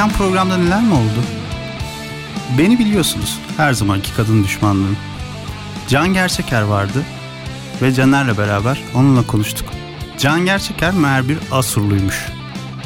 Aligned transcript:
Geçen 0.00 0.18
programda 0.18 0.56
neler 0.56 0.82
mi 0.82 0.94
oldu? 0.94 1.22
Beni 2.58 2.78
biliyorsunuz. 2.78 3.38
Her 3.56 3.72
zamanki 3.72 4.14
kadın 4.14 4.44
düşmanlığım. 4.44 4.96
Can 5.88 6.14
Gerçeker 6.14 6.62
vardı 6.62 7.04
ve 7.82 7.94
Caner'le 7.94 8.38
beraber 8.38 8.82
onunla 8.94 9.26
konuştuk. 9.26 9.68
Can 10.18 10.44
Gerçeker 10.44 10.94
meğer 10.94 11.28
bir 11.28 11.38
Asurluymuş. 11.52 12.26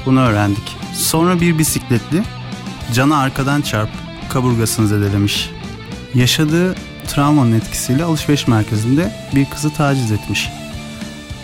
Bunu 0.06 0.20
öğrendik. 0.20 0.76
Sonra 0.94 1.40
bir 1.40 1.58
bisikletli 1.58 2.22
Can'ı 2.92 3.16
arkadan 3.16 3.60
çarp 3.60 3.90
kaburgasını 4.28 4.88
zedelemiş. 4.88 5.50
Yaşadığı 6.14 6.74
travmanın 7.08 7.52
etkisiyle 7.52 8.04
alışveriş 8.04 8.48
merkezinde 8.48 9.12
bir 9.34 9.50
kızı 9.50 9.70
taciz 9.70 10.12
etmiş. 10.12 10.50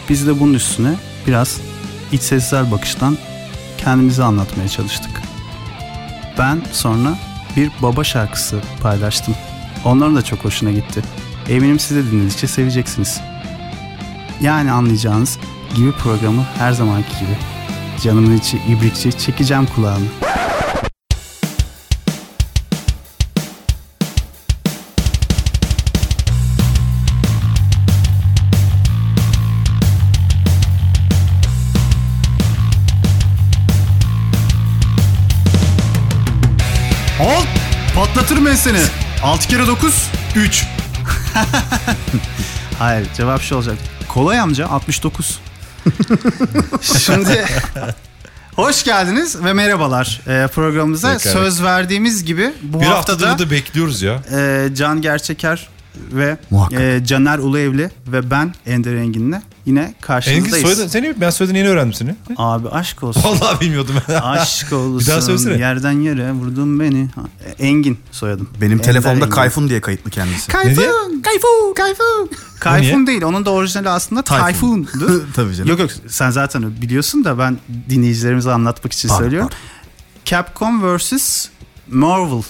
Biz 0.08 0.27
de 0.27 0.40
bunun 0.40 0.55
üstüne 0.55 0.94
biraz 1.27 1.60
iç 2.12 2.22
sesler 2.22 2.70
bakıştan 2.70 3.18
kendimizi 3.78 4.22
anlatmaya 4.22 4.68
çalıştık. 4.68 5.19
Ben 6.41 6.62
sonra 6.72 7.19
bir 7.56 7.70
baba 7.83 8.05
şarkısı 8.05 8.60
paylaştım. 8.83 9.34
Onların 9.84 10.16
da 10.16 10.22
çok 10.22 10.44
hoşuna 10.44 10.70
gitti. 10.70 11.02
Eminim 11.48 11.78
siz 11.78 11.96
de 11.96 12.10
dinledikçe 12.10 12.46
seveceksiniz. 12.46 13.20
Yani 14.41 14.72
anlayacağınız 14.72 15.38
gibi 15.77 15.92
programı 15.92 16.42
her 16.58 16.72
zamanki 16.72 17.18
gibi. 17.18 17.36
Canımın 18.02 18.36
içi 18.36 18.58
ibrikçi 18.68 19.18
çekeceğim 19.18 19.66
kulağını. 19.66 20.05
Al 37.20 37.42
patlatırım 37.94 38.46
ben 38.46 38.54
seni. 38.54 38.78
6 39.22 39.48
kere 39.48 39.66
9 39.66 40.10
3. 40.36 40.64
Hayır 42.78 43.06
cevap 43.16 43.42
şu 43.42 43.54
olacak. 43.56 43.77
Kolay 44.08 44.40
amca 44.40 44.66
69. 44.68 45.40
Şimdi 47.04 47.44
hoş 48.56 48.84
geldiniz 48.84 49.44
ve 49.44 49.52
merhabalar 49.52 50.20
e, 50.27 50.46
programımıza. 50.46 51.16
Tekrar. 51.16 51.32
Söz 51.32 51.62
verdiğimiz 51.62 52.24
gibi 52.24 52.52
bu 52.62 52.80
Bir 52.80 52.86
haftada 52.86 53.28
haftadır 53.28 53.46
da 53.46 53.50
bekliyoruz 53.50 54.02
ya. 54.02 54.22
e, 54.32 54.68
Can 54.74 55.02
Gerçeker 55.02 55.68
ve 55.96 56.36
Muhakkak. 56.50 56.80
e, 56.80 57.00
Caner 57.05 57.39
Uluevli 57.39 57.90
ve 58.06 58.30
ben 58.30 58.55
Ender 58.66 58.95
Engin'le 58.95 59.42
yine 59.66 59.80
Engin 59.80 59.94
karşınızdayız. 60.00 60.66
soyadın, 60.66 60.88
seni 60.88 61.20
ben 61.20 61.30
soyadını 61.30 61.58
yeni 61.58 61.68
öğrendim 61.68 61.92
seni. 61.92 62.16
Abi 62.36 62.68
aşk 62.68 63.02
olsun. 63.02 63.22
Vallahi 63.24 63.60
bilmiyordum. 63.60 63.94
Aşk 64.22 64.72
olsun. 64.72 64.98
Bir 65.00 65.06
daha 65.06 65.20
söylesene. 65.20 65.58
Yerden 65.58 65.92
yere 66.00 66.32
vurdun 66.32 66.80
beni. 66.80 67.08
Engin 67.58 67.98
soyadım. 68.12 68.48
Benim 68.60 68.72
Ender 68.72 68.84
telefonda 68.84 69.24
Engin. 69.24 69.30
Kayfun 69.30 69.68
diye 69.68 69.80
kayıtlı 69.80 70.10
kendisi. 70.10 70.48
Kayfun, 70.52 71.22
Kayfun, 71.22 71.74
Kayfun. 71.76 72.30
Kayfun 72.60 73.06
değil. 73.06 73.22
Onun 73.22 73.44
da 73.44 73.50
orijinali 73.50 73.88
aslında 73.88 74.22
Tayfun. 74.22 74.84
Tayfun'du. 74.84 75.26
Tabii 75.34 75.54
canım. 75.54 75.70
yok 75.70 75.80
yok 75.80 75.90
sen 76.08 76.30
zaten 76.30 76.82
biliyorsun 76.82 77.24
da 77.24 77.38
ben 77.38 77.58
dinleyicilerimize 77.88 78.52
anlatmak 78.52 78.92
için 78.92 79.08
Pardon, 79.08 79.22
söylüyorum. 79.22 79.50
Capcom 80.24 80.96
vs. 80.96 81.46
Marvel. 81.90 82.42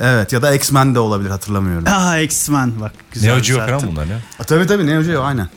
Evet 0.00 0.32
ya 0.32 0.42
da 0.42 0.54
X-Men 0.54 0.94
de 0.94 0.98
olabilir 0.98 1.30
hatırlamıyorum. 1.30 1.84
Aa 1.88 2.18
X-Men 2.18 2.80
bak 2.80 2.92
güzel. 3.12 3.28
Neo 3.28 3.40
Geo 3.42 3.58
falan 3.66 3.82
bunlar 3.86 4.08
ne? 4.08 4.18
A, 4.38 4.44
tabii 4.44 4.66
tabii 4.66 4.86
Neo 4.86 5.02
Geo 5.02 5.22
aynen. 5.22 5.48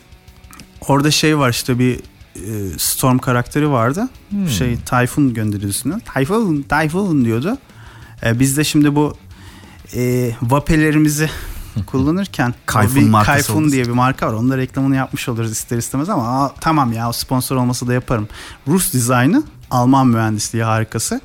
Orada 0.88 1.12
şey 1.12 1.38
var 1.38 1.50
işte 1.50 1.80
bir 1.80 2.00
e, 2.36 2.80
Storm 2.80 3.18
karakteri 3.18 3.70
vardı. 3.70 4.10
Hmm. 4.30 4.50
Şey 4.50 4.78
Tayfun 4.86 5.34
gönderiyorsun. 5.34 6.02
Tayfun, 6.14 6.62
Tayfun 6.62 7.26
diyordu. 7.26 7.58
E, 8.26 8.40
biz 8.40 8.58
de 8.58 8.64
şimdi 8.64 8.96
bu 8.96 9.18
e, 9.96 10.32
vapelerimizi 10.42 11.30
kullanırken 11.86 12.54
Kayfun 12.66 13.14
bir 13.14 13.26
Kayfun 13.26 13.72
diye 13.72 13.86
bir 13.86 13.92
marka 13.92 14.28
var. 14.28 14.34
Onun 14.34 14.50
da 14.50 14.58
reklamını 14.58 14.96
yapmış 14.96 15.30
oluruz 15.30 15.52
ister 15.52 15.78
istemez 15.78 16.10
ama 16.10 16.44
aa, 16.44 16.56
tamam 16.60 16.94
ya 16.94 17.14
sponsor 17.14 17.56
olmasa 17.56 17.88
da 17.88 17.94
yaparım. 17.94 18.28
Rus 18.68 18.94
dizaynı, 18.94 19.44
Alman 19.72 20.08
mühendisliği 20.08 20.64
harikası. 20.64 21.22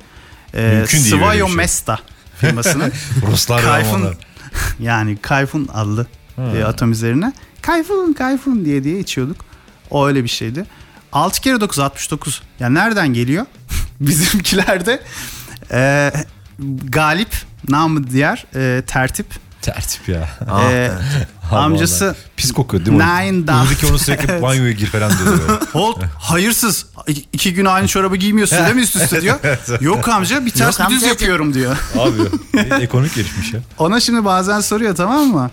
E, 0.53 0.85
Svoyo 0.87 1.47
şey. 1.47 1.55
Mesta 1.55 1.99
firmasının 2.35 2.91
Ruslar 3.31 3.61
Kayfun 3.61 4.03
yani 4.79 5.17
Kayfun 5.17 5.69
adlı 5.73 6.07
e, 6.37 6.63
atom 6.63 6.91
üzerine 6.91 7.33
Kayfun 7.61 8.13
Kayfun 8.13 8.65
diye 8.65 8.83
diye 8.83 8.99
içiyorduk. 8.99 9.37
O 9.89 10.07
öyle 10.07 10.23
bir 10.23 10.29
şeydi. 10.29 10.65
6 11.11 11.41
kere 11.41 11.61
9 11.61 11.79
69. 11.79 12.41
Yani 12.59 12.73
nereden 12.75 13.07
geliyor? 13.13 13.45
Bizimkilerde 13.99 15.03
e, 15.71 16.11
galip 16.83 17.29
namı 17.69 18.09
diğer 18.09 18.45
e, 18.55 18.81
tertip 18.87 19.25
Tertip 19.61 20.09
ya. 20.09 20.29
Ah, 20.49 20.71
e, 20.71 20.75
evet. 20.75 21.27
amcası. 21.51 22.15
Pis 22.37 22.51
kokuyor 22.51 22.85
değil 22.85 22.97
mi? 22.97 23.03
Nine 23.03 23.47
down. 23.47 23.61
Buradaki 23.61 23.87
onu 23.87 23.99
sürekli 23.99 24.41
banyoya 24.41 24.71
gir 24.71 24.87
falan 24.87 25.11
diyor. 25.11 25.61
Hold 25.73 26.01
hayırsız 26.19 26.85
iki 27.33 27.53
gün 27.53 27.65
aynı 27.65 27.87
çorabı 27.87 28.15
giymiyorsun 28.15 28.57
değil 28.57 28.75
mi 28.75 28.81
üst 28.81 28.95
üste 28.95 29.21
diyor. 29.21 29.39
Yok 29.81 30.07
amca 30.07 30.45
bir 30.45 30.51
ters 30.51 30.79
Yok 30.79 30.89
bir 30.89 30.95
düz 30.95 31.03
amca. 31.03 31.07
yapıyorum 31.07 31.53
diyor. 31.53 31.77
Abi 31.99 32.21
e, 32.57 32.75
ekonomik 32.83 33.15
gelişmiş 33.15 33.53
ya. 33.53 33.59
Ona 33.77 33.99
şimdi 33.99 34.25
bazen 34.25 34.59
soruyor 34.59 34.95
tamam 34.95 35.27
mı? 35.27 35.51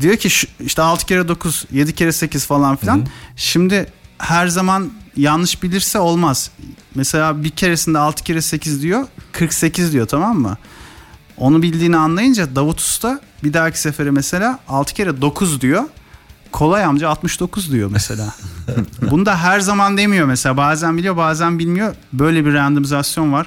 Diyor 0.00 0.16
ki 0.16 0.30
şu- 0.30 0.46
işte 0.60 0.82
6 0.82 1.06
kere 1.06 1.28
9, 1.28 1.64
7 1.72 1.94
kere 1.94 2.12
8 2.12 2.46
falan 2.46 2.76
filan. 2.76 3.06
Şimdi 3.36 3.86
her 4.18 4.48
zaman 4.48 4.90
yanlış 5.16 5.62
bilirse 5.62 5.98
olmaz. 5.98 6.50
Mesela 6.94 7.44
bir 7.44 7.50
keresinde 7.50 7.98
6 7.98 8.24
kere 8.24 8.42
8 8.42 8.82
diyor, 8.82 9.06
48 9.32 9.92
diyor 9.92 10.06
tamam 10.08 10.38
mı? 10.38 10.56
Onu 11.36 11.62
bildiğini 11.62 11.96
anlayınca 11.96 12.56
Davut 12.56 12.80
Usta 12.80 13.20
bir 13.44 13.52
dahaki 13.52 13.80
sefere 13.80 14.10
mesela 14.10 14.58
6 14.68 14.94
kere 14.94 15.20
9 15.22 15.60
diyor. 15.60 15.82
Kolay 16.52 16.84
amca 16.84 17.08
69 17.08 17.72
diyor 17.72 17.90
mesela. 17.92 18.34
Bunu 19.10 19.26
da 19.26 19.38
her 19.38 19.60
zaman 19.60 19.96
demiyor 19.96 20.26
mesela. 20.26 20.56
Bazen 20.56 20.96
biliyor 20.96 21.16
bazen 21.16 21.58
bilmiyor. 21.58 21.94
Böyle 22.12 22.44
bir 22.46 22.54
randomizasyon 22.54 23.32
var. 23.32 23.46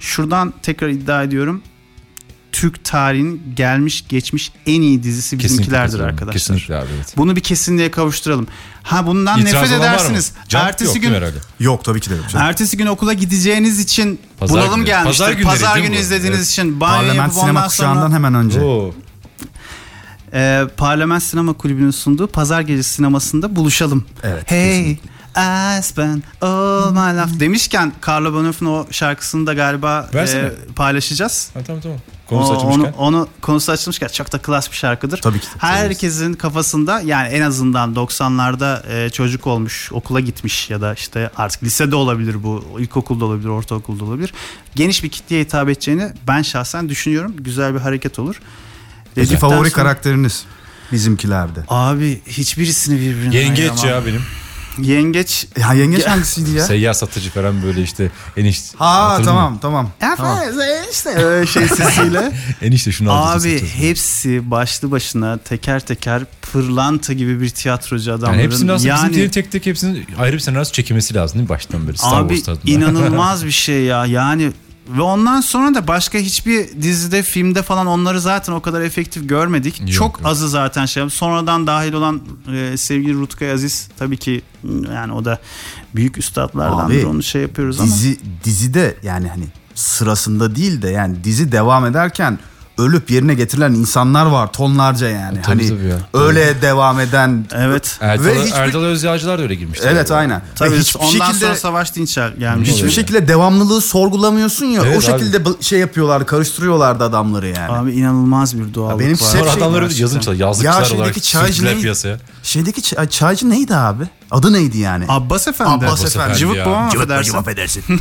Şuradan 0.00 0.54
tekrar 0.62 0.88
iddia 0.88 1.22
ediyorum. 1.22 1.62
Türk 2.56 2.84
tarihinin 2.84 3.42
gelmiş 3.56 4.04
geçmiş 4.08 4.52
en 4.66 4.80
iyi 4.80 5.02
dizisi 5.02 5.38
bizimkilerdir 5.38 5.82
katılıyorum. 5.82 6.12
arkadaşlar. 6.14 6.32
Kesinlikle 6.32 6.76
abi 6.76 6.86
evet. 6.96 7.14
Bunu 7.16 7.36
bir 7.36 7.40
kesinliğe 7.40 7.90
kavuşturalım. 7.90 8.46
Ha 8.82 9.06
bundan 9.06 9.40
İtiraz 9.40 9.62
nefret 9.62 9.80
edersiniz. 9.80 10.32
Ertesi 10.54 10.98
yok 10.98 11.02
gün 11.02 11.14
herhalde? 11.14 11.36
Yok 11.60 11.84
tabii 11.84 12.00
ki 12.00 12.10
de 12.10 12.14
yok. 12.14 12.24
canım. 12.28 12.46
ertesi 12.46 12.76
gün 12.76 12.86
okula 12.86 13.12
gideceğiniz 13.12 13.80
için 13.80 14.20
Pazar 14.38 14.56
bunalım 14.56 14.74
günü. 14.76 14.86
gelmiştir. 14.86 15.24
Pazar 15.24 15.42
Pazar, 15.42 15.58
günleri 15.68 15.74
değil 15.74 15.86
günü 15.86 15.96
izlediğiniz 16.00 16.38
Evet. 16.38 16.48
için 16.50 16.80
banyo 16.80 16.96
Parlament 17.08 17.34
sinema 17.34 17.66
kuşağından 17.66 18.00
sonra 18.02 18.14
hemen 18.14 18.34
önce. 18.34 18.60
Oo. 18.60 18.94
e, 20.32 20.64
Parlament 20.76 21.22
Sinema 21.22 21.52
Kulübü'nün 21.52 21.90
sunduğu 21.90 22.26
Pazar 22.26 22.60
Gecesi 22.60 22.90
sinemasında 22.92 23.56
buluşalım. 23.56 24.04
Evet, 24.22 24.50
Hey 24.50 24.90
I 25.38 25.82
spend 25.82 26.22
all 26.42 26.90
my 26.92 27.18
life 27.22 27.40
demişken 27.40 27.92
Carlo 28.08 28.32
Bonoff'un 28.32 28.66
o 28.66 28.86
şarkısını 28.90 29.46
da 29.46 29.54
galiba 29.54 30.10
Versene. 30.14 30.46
e, 30.46 30.52
paylaşacağız. 30.76 31.50
Ha, 31.54 31.60
tamam 31.66 31.82
tamam. 31.82 31.98
Konusu 32.28 32.52
O- 32.52 32.56
açılmışken. 32.56 32.92
Onu, 32.92 33.16
onu 33.16 33.28
konusu 33.42 33.72
açılmışken 33.72 34.08
çok 34.08 34.32
da 34.32 34.38
klas 34.38 34.70
bir 34.70 34.76
şarkıdır. 34.76 35.20
Tabii 35.20 35.40
ki 35.40 35.46
de. 35.46 35.50
Herkesin 35.58 36.34
kafasında 36.34 37.00
yani 37.00 37.28
en 37.28 37.42
azından 37.42 37.94
90'larda 37.94 38.92
e, 39.06 39.10
çocuk 39.10 39.46
olmuş, 39.46 39.92
okula 39.92 40.20
gitmiş 40.20 40.70
ya 40.70 40.80
da 40.80 40.94
işte 40.94 41.30
artık 41.36 41.62
lisede 41.62 41.96
olabilir 41.96 42.42
bu, 42.42 42.64
ilkokulda 42.78 43.24
olabilir, 43.24 43.48
ortaokulda 43.48 44.04
olabilir. 44.04 44.32
Geniş 44.74 45.04
bir 45.04 45.08
kitleye 45.08 45.42
hitap 45.44 45.68
edeceğini 45.68 46.12
ben 46.28 46.42
şahsen 46.42 46.88
düşünüyorum. 46.88 47.34
Güzel 47.38 47.74
bir 47.74 47.80
hareket 47.80 48.18
olur. 48.18 48.40
Peki 49.14 49.28
Dedikten 49.30 49.48
favori 49.50 49.70
sonra- 49.70 49.82
karakteriniz 49.82 50.44
bizimkilerde? 50.92 51.60
Abi 51.68 52.20
hiçbirisini 52.26 53.00
birbirine 53.00 53.36
Yengeç 53.36 53.58
ayıramam. 53.70 53.86
ya 53.86 54.06
benim. 54.06 54.22
Yengeç. 54.78 55.46
Ya 55.60 55.72
yengeç 55.72 56.04
Ya- 56.04 56.10
hangisiydi 56.10 56.50
ya? 56.50 56.64
Seyyar 56.64 56.92
satıcı 56.92 57.30
falan 57.30 57.62
böyle 57.62 57.82
işte 57.82 58.10
enişte. 58.36 58.78
Ha 58.78 59.10
Hatırladın 59.10 59.34
mı? 59.34 59.58
tamam 59.62 59.90
tamam. 60.00 60.16
tamam. 60.16 60.38
işte 60.92 61.10
öyle 61.10 61.46
şey 61.46 61.68
sesiyle. 61.68 62.32
Enişte 62.62 62.92
şunu 62.92 63.12
al. 63.12 63.40
Abi 63.40 63.66
hepsi 63.66 64.50
başlı 64.50 64.90
başına 64.90 65.38
teker 65.38 65.80
teker 65.80 66.22
pırlanta 66.52 67.12
gibi 67.12 67.40
bir 67.40 67.50
tiyatrocu 67.50 68.12
adamların. 68.12 68.32
Yani 68.32 68.42
hepsinin 68.42 68.68
aslında 68.68 68.88
yani, 68.88 69.00
bizimkilerin 69.00 69.30
tek 69.30 69.52
tek 69.52 69.66
hepsinin 69.66 70.06
ayrı 70.18 70.34
bir 70.34 70.40
senaryosu 70.40 70.72
çekilmesi 70.72 71.14
lazım 71.14 71.38
değil 71.38 71.44
mi 71.44 71.48
baştan 71.48 71.88
beri? 71.88 71.98
Star 71.98 72.20
Abi 72.20 72.36
Wars 72.36 72.58
inanılmaz 72.64 73.46
bir 73.46 73.50
şey 73.50 73.82
ya. 73.82 74.06
Yani 74.06 74.52
ve 74.88 75.02
ondan 75.02 75.40
sonra 75.40 75.74
da 75.74 75.88
başka 75.88 76.18
hiçbir 76.18 76.82
dizide, 76.82 77.22
filmde 77.22 77.62
falan 77.62 77.86
onları 77.86 78.20
zaten 78.20 78.52
o 78.52 78.60
kadar 78.60 78.80
efektif 78.80 79.28
görmedik. 79.28 79.80
Yok, 79.80 79.92
Çok 79.92 80.18
yok. 80.18 80.26
azı 80.26 80.48
zaten 80.48 80.86
şey. 80.86 81.10
Sonradan 81.10 81.66
dahil 81.66 81.92
olan 81.92 82.20
e, 82.52 82.76
sevgili 82.76 83.14
Rutkay 83.14 83.52
Aziz 83.52 83.88
tabii 83.98 84.16
ki 84.16 84.42
yani 84.94 85.12
o 85.12 85.24
da 85.24 85.38
büyük 85.94 86.18
üstadlardandır. 86.18 86.98
Abi, 86.98 87.06
Onu 87.06 87.22
şey 87.22 87.42
yapıyoruz 87.42 87.80
ama. 87.80 87.88
Dizi 87.88 88.18
dizide 88.44 88.96
yani 89.02 89.28
hani 89.28 89.44
sırasında 89.74 90.56
değil 90.56 90.82
de 90.82 90.88
yani 90.88 91.24
dizi 91.24 91.52
devam 91.52 91.86
ederken 91.86 92.38
ölüp 92.78 93.10
yerine 93.10 93.34
getirilen 93.34 93.72
insanlar 93.72 94.26
var 94.26 94.52
tonlarca 94.52 95.08
yani. 95.08 95.42
Tabii, 95.42 95.68
hani 95.68 95.68
tabii 95.78 95.88
ya. 95.88 95.96
öyle 96.14 96.62
devam 96.62 97.00
eden 97.00 97.46
Evet. 97.54 97.98
Erdal, 98.00 98.24
Ve 98.24 98.44
hiçbir- 98.44 98.56
Erdal 98.58 98.82
Özyağcılar 98.84 99.38
da 99.38 99.42
öyle 99.42 99.54
girmişler. 99.54 99.92
Evet 99.92 100.10
aynen. 100.10 100.42
Tabii 100.54 100.70
Ve 100.72 100.78
hiçbir 100.78 101.00
ondan 101.00 101.10
şekilde 101.26 101.44
sonra 101.46 101.56
Savaş 101.56 101.94
Dinçer 101.96 102.28
gelmiş. 102.38 102.68
hiçbir 102.68 102.90
şekilde 102.90 103.28
devamlılığı 103.28 103.80
sorgulamıyorsun 103.80 104.66
ya. 104.66 104.82
Evet 104.84 104.94
o 104.94 104.96
abi. 104.96 105.04
şekilde 105.20 105.44
bu- 105.44 105.58
şey 105.60 105.78
yapıyorlar, 105.78 106.26
karıştırıyorlardı 106.26 107.04
adamları 107.04 107.46
yani. 107.48 107.72
Abi 107.72 107.92
inanılmaz 107.92 108.58
bir 108.58 108.74
doğallık 108.74 109.00
benim 109.00 109.12
var. 109.12 109.16
Sonra 109.16 109.42
şey 109.44 109.52
adamları 109.52 109.84
var 109.84 109.90
yazmışlar. 109.90 110.32
Ya 110.34 110.46
Yazlıkçılar 110.46 110.84
şeydeki 110.84 110.96
olarak 111.02 111.22
çaycı 111.22 111.52
sürdüler 111.52 111.70
neydi? 111.72 111.82
piyasaya. 111.82 112.18
Şeydeki 112.42 112.82
çay- 112.82 113.08
çaycı 113.08 113.50
neydi 113.50 113.76
abi? 113.76 114.04
Adı 114.30 114.52
neydi 114.52 114.78
yani? 114.78 115.04
Abbas 115.08 115.48
Efendi. 115.48 115.70
Abbas 115.86 116.04
Efendi 116.04 116.38
Cıvık 116.38 116.56
ya. 116.56 116.66
bu 116.66 116.70
ama 116.70 116.90
Cıvık 116.90 117.10
affedersin. 117.10 117.38
affedersin. 117.38 117.84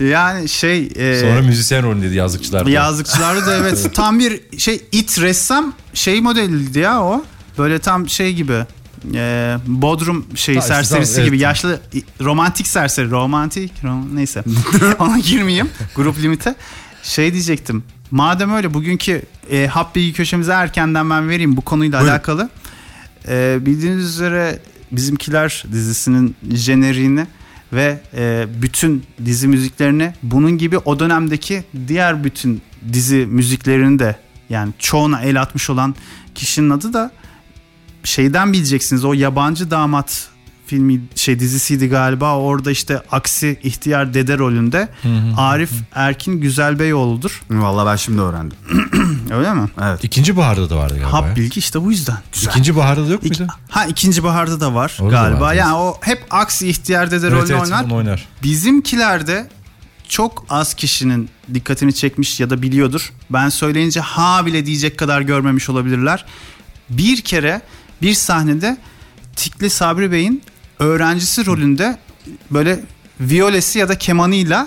Yani 0.00 0.48
şey... 0.48 0.88
e, 0.96 1.20
Sonra 1.20 1.42
müzisyen 1.42 1.82
rolündeydi 1.82 2.14
yazlıkçılarda. 2.16 2.70
Yazlıkçılarda 2.70 3.46
da 3.46 3.56
evet 3.56 3.90
tam 3.94 4.18
bir 4.18 4.40
şey 4.58 4.82
it 4.92 5.20
ressam 5.20 5.72
şey 5.94 6.20
modeliydi 6.20 6.78
ya 6.78 7.02
o. 7.02 7.24
Böyle 7.58 7.78
tam 7.78 8.08
şey 8.08 8.34
gibi 8.34 8.64
e, 9.14 9.56
Bodrum 9.66 10.26
şey 10.34 10.54
Ha, 10.54 10.58
işte 10.60 10.74
serserisi 10.74 11.12
tamam, 11.14 11.24
gibi 11.26 11.36
evet. 11.36 11.42
yaşlı 11.42 11.80
i- 11.94 12.04
romantik 12.24 12.66
serseri 12.66 13.10
romantik 13.10 13.72
rom- 13.84 14.16
neyse 14.16 14.44
ona 14.98 15.18
girmeyeyim 15.18 15.70
grup 15.96 16.18
limite 16.18 16.54
şey 17.02 17.32
diyecektim 17.32 17.82
madem 18.10 18.54
öyle 18.54 18.74
bugünkü 18.74 19.22
e, 19.50 19.66
hap 19.66 19.94
bilgi 19.94 20.12
köşemize 20.12 20.52
erkenden 20.52 21.10
ben 21.10 21.28
vereyim 21.28 21.56
bu 21.56 21.60
konuyla 21.60 22.00
Buyurun. 22.00 22.12
alakalı 22.14 22.50
E, 23.28 23.58
bildiğiniz 23.66 24.04
üzere 24.04 24.58
bizimkiler 24.92 25.64
dizisinin 25.72 26.36
jeneriğini 26.54 27.26
ve 27.72 28.00
e, 28.14 28.46
bütün 28.62 29.04
dizi 29.24 29.48
müziklerini 29.48 30.14
bunun 30.22 30.58
gibi 30.58 30.78
o 30.78 30.98
dönemdeki 30.98 31.64
diğer 31.88 32.24
bütün 32.24 32.62
dizi 32.92 33.26
müziklerini 33.26 33.98
de 33.98 34.16
yani 34.50 34.72
çoğuna 34.78 35.22
el 35.22 35.42
atmış 35.42 35.70
olan 35.70 35.94
kişinin 36.34 36.70
adı 36.70 36.92
da 36.92 37.10
şeyden 38.04 38.52
bileceksiniz 38.52 39.04
o 39.04 39.12
yabancı 39.12 39.70
damat 39.70 40.28
filmi 40.68 41.00
şey 41.14 41.40
dizisiydi 41.40 41.88
galiba 41.88 42.36
orada 42.38 42.70
işte 42.70 43.02
aksi 43.12 43.60
ihtiyar 43.62 44.14
dede 44.14 44.38
rolünde 44.38 44.88
Arif 45.36 45.70
Erkin 45.94 46.40
Güzelbeyoğlu'dur 46.40 47.42
Vallahi 47.50 47.86
ben 47.86 47.96
şimdi 47.96 48.20
öğrendim. 48.20 48.58
öyle 49.30 49.54
mi? 49.54 49.68
Evet. 49.82 50.04
İkinci 50.04 50.36
baharda 50.36 50.70
da 50.70 50.76
vardı 50.76 50.94
galiba. 50.94 51.12
Hap 51.12 51.36
bilgi 51.36 51.58
işte 51.60 51.84
bu 51.84 51.90
yüzden. 51.90 52.16
İkinci 52.42 52.76
baharda 52.76 53.08
da 53.08 53.12
yok 53.12 53.24
İki- 53.24 53.40
muydu? 53.42 53.52
ha 53.70 53.86
ikinci 53.86 54.24
baharda 54.24 54.60
da 54.60 54.74
var 54.74 54.98
Orada 55.00 55.16
da 55.16 55.22
galiba. 55.22 55.40
var, 55.40 55.54
yani 55.54 55.74
o 55.74 55.98
hep 56.00 56.26
aksi 56.30 56.68
ihtiyar 56.68 57.10
dede 57.10 57.26
Evet, 57.26 57.32
rolünü 57.42 57.52
evet, 57.52 57.62
oynar. 57.62 57.90
oynar. 57.90 58.28
Bizimkilerde 58.42 59.48
çok 60.08 60.44
az 60.50 60.74
kişinin 60.74 61.28
dikkatini 61.54 61.94
çekmiş 61.94 62.40
ya 62.40 62.50
da 62.50 62.62
biliyordur. 62.62 63.12
Ben 63.30 63.48
söyleyince 63.48 64.00
ha 64.00 64.46
bile 64.46 64.66
diyecek 64.66 64.98
kadar 64.98 65.20
görmemiş 65.20 65.68
olabilirler. 65.68 66.24
Bir 66.90 67.20
kere 67.20 67.60
bir 68.02 68.14
sahnede 68.14 68.76
Tikli 69.36 69.70
Sabri 69.70 70.12
Bey'in 70.12 70.42
öğrencisi 70.78 71.46
rolünde 71.46 71.98
böyle 72.50 72.80
violesi 73.20 73.78
ya 73.78 73.88
da 73.88 73.98
kemanıyla 73.98 74.66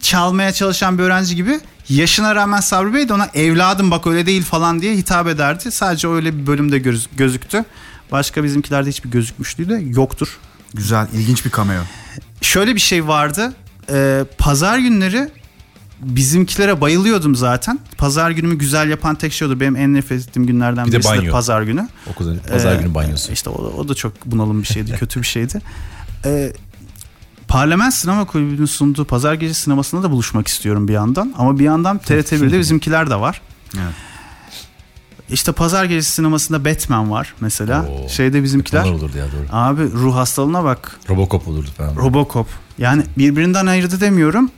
çalmaya 0.00 0.52
çalışan 0.52 0.98
bir 0.98 1.02
öğrenci 1.02 1.36
gibi 1.36 1.60
yaşına 1.88 2.34
rağmen 2.34 2.60
Sabri 2.60 2.94
Bey 2.94 3.08
de 3.08 3.12
ona 3.14 3.28
evladım 3.34 3.90
bak 3.90 4.06
öyle 4.06 4.26
değil 4.26 4.42
falan 4.44 4.82
diye 4.82 4.96
hitap 4.96 5.26
ederdi. 5.28 5.72
Sadece 5.72 6.08
öyle 6.08 6.38
bir 6.38 6.46
bölümde 6.46 6.78
göz- 6.78 7.08
gözüktü. 7.16 7.64
Başka 8.12 8.44
bizimkilerde 8.44 8.88
hiçbir 8.88 9.10
gözükmüşlüğü 9.10 9.68
de 9.68 9.74
yoktur. 9.74 10.38
Güzel, 10.74 11.06
ilginç 11.14 11.44
bir 11.44 11.50
cameo. 11.50 11.82
Şöyle 12.42 12.74
bir 12.74 12.80
şey 12.80 13.06
vardı. 13.06 13.52
Ee, 13.90 14.24
pazar 14.38 14.78
günleri 14.78 15.28
bizimkilere 16.02 16.80
bayılıyordum 16.80 17.34
zaten. 17.36 17.78
Pazar 17.98 18.30
günümü 18.30 18.58
güzel 18.58 18.90
yapan 18.90 19.14
tek 19.14 19.32
şey 19.32 19.48
odur. 19.48 19.60
Benim 19.60 19.76
en 19.76 19.94
nefret 19.94 20.28
ettiğim 20.28 20.46
günlerden 20.46 20.86
Bir 20.86 20.92
de 20.92 20.96
birisi 20.96 21.12
de 21.12 21.18
banyo. 21.18 21.32
pazar 21.32 21.62
günü. 21.62 21.88
Okulda 22.10 22.42
pazar 22.52 22.74
Ee, 22.74 22.76
günü 22.82 22.94
banyosu. 22.94 23.32
İşte 23.32 23.50
o, 23.50 23.54
o 23.78 23.88
da 23.88 23.94
çok 23.94 24.12
bunalım 24.26 24.62
bir 24.62 24.66
şeydi, 24.66 24.92
kötü 24.98 25.20
bir 25.22 25.26
şeydi. 25.26 25.60
Ee, 26.24 26.52
Parlament 27.48 27.94
Sinema 27.94 28.24
Kulübü'nün 28.24 28.66
sunduğu 28.66 29.04
Pazar 29.04 29.34
Gece 29.34 29.54
sinemasında 29.54 30.02
da 30.02 30.10
buluşmak 30.10 30.48
istiyorum 30.48 30.88
bir 30.88 30.92
yandan. 30.92 31.34
Ama 31.38 31.58
bir 31.58 31.64
yandan 31.64 31.98
TRT1'de 31.98 32.58
bizimkiler 32.58 33.10
de 33.10 33.14
var. 33.16 33.40
Evet. 33.74 33.94
İşte 35.30 35.52
Pazar 35.52 35.84
Gecesi 35.84 36.10
sinemasında 36.12 36.64
Batman 36.64 37.10
var 37.10 37.34
mesela. 37.40 37.86
Oo. 37.86 38.08
Şeyde 38.08 38.42
bizimkiler. 38.42 38.84
Olurdu 38.84 39.18
ya 39.18 39.24
doğru. 39.24 39.46
Abi 39.56 39.82
ruh 39.92 40.14
hastalığına 40.16 40.64
bak. 40.64 41.00
Robocop 41.08 41.48
olurdu 41.48 41.68
falan. 41.76 41.96
Robocop. 41.96 42.46
Yani 42.78 43.02
birbirinden 43.18 43.66
ayırdı 43.66 44.00
demiyorum. 44.00 44.50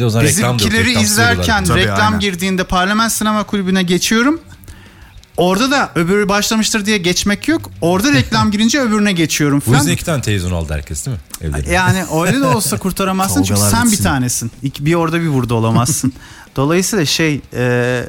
Bir 0.00 0.02
de 0.02 0.06
o 0.06 0.10
zaman 0.10 0.26
reklam 0.26 0.42
da 0.42 0.46
yok, 0.46 0.58
Bizimkileri 0.58 0.88
reklam 0.88 1.04
izlerken. 1.04 1.64
Tabii, 1.64 1.80
reklam 1.80 2.06
aynen. 2.06 2.20
girdiğinde 2.20 2.64
Parlament 2.64 3.12
Sinema 3.12 3.44
Kulübü'ne 3.44 3.82
geçiyorum. 3.82 4.40
Orada 5.36 5.70
da 5.70 5.90
öbürü 5.94 6.28
başlamıştır 6.28 6.86
diye 6.86 6.98
geçmek 6.98 7.48
yok. 7.48 7.70
Orada 7.80 8.12
reklam 8.12 8.50
girince 8.50 8.80
öbürüne 8.80 9.12
geçiyorum 9.12 9.56
Bu 9.60 9.64
falan. 9.64 9.78
yüzden 9.78 9.92
iki 9.92 10.04
tane 10.04 10.22
televizyon 10.22 10.52
aldı 10.52 10.74
herkes 10.74 11.06
değil 11.06 11.16
mi? 11.16 11.22
Evde. 11.58 11.72
Yani 11.72 12.04
öyle 12.24 12.40
de 12.40 12.46
olsa 12.46 12.78
kurtaramazsın 12.78 13.42
çünkü 13.42 13.60
sen 13.60 13.86
bir 13.86 13.90
bitsin. 13.92 14.04
tanesin. 14.04 14.50
Bir 14.80 14.94
orada 14.94 15.20
bir 15.20 15.32
burada 15.32 15.54
olamazsın. 15.54 16.12
Dolayısıyla 16.56 17.06
şey 17.06 17.40
e, 17.54 18.02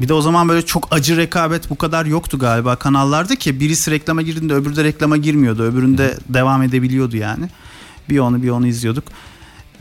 bir 0.00 0.08
de 0.08 0.14
o 0.14 0.20
zaman 0.22 0.48
böyle 0.48 0.66
çok 0.66 0.88
acı 0.90 1.16
rekabet 1.16 1.70
bu 1.70 1.78
kadar 1.78 2.06
yoktu 2.06 2.38
galiba 2.38 2.76
kanallarda 2.76 3.36
ki 3.36 3.60
birisi 3.60 3.90
reklama 3.90 4.22
girdiğinde 4.22 4.54
öbürü 4.54 4.76
de 4.76 4.84
reklama 4.84 5.16
girmiyordu. 5.16 5.62
Öbüründe 5.62 6.18
devam 6.28 6.62
edebiliyordu 6.62 7.16
yani. 7.16 7.48
Bir 8.08 8.18
onu 8.18 8.42
bir 8.42 8.48
onu 8.50 8.66
izliyorduk. 8.66 9.04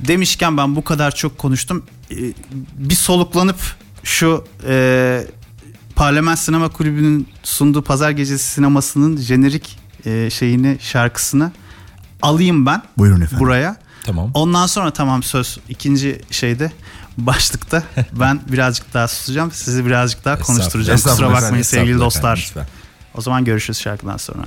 Demişken 0.07 0.57
ben 0.57 0.75
bu 0.75 0.83
kadar 0.83 1.15
çok 1.15 1.37
konuştum. 1.37 1.85
E, 2.11 2.15
bir 2.77 2.95
soluklanıp 2.95 3.57
şu 4.03 4.45
e, 4.67 5.23
Parlament 5.95 6.39
Sinema 6.39 6.69
Kulübü'nün 6.69 7.27
sunduğu 7.43 7.81
Pazar 7.81 8.11
Gecesi 8.11 8.45
sinemasının 8.51 9.17
jenerik 9.17 9.79
e, 10.05 10.29
şeyini 10.29 10.77
şarkısını 10.81 11.51
alayım 12.21 12.65
ben 12.65 12.81
Buyurun 12.97 13.21
efendim. 13.21 13.39
buraya. 13.39 13.75
Tamam. 14.03 14.31
Ondan 14.33 14.67
sonra 14.67 14.91
tamam 14.91 15.23
söz 15.23 15.59
ikinci 15.69 16.21
şeyde 16.31 16.71
başlıkta 17.17 17.83
ben 18.13 18.41
birazcık 18.47 18.93
daha 18.93 19.07
susacağım. 19.07 19.51
Sizi 19.51 19.85
birazcık 19.85 20.25
daha 20.25 20.39
konuşturacağım. 20.39 20.99
Kusura 20.99 21.33
bakmayın 21.33 21.63
sevgili 21.63 21.99
dostlar. 21.99 22.37
efendim. 22.37 22.71
O 23.15 23.21
zaman 23.21 23.45
görüşürüz 23.45 23.79
şarkıdan 23.79 24.17
sonra. 24.17 24.43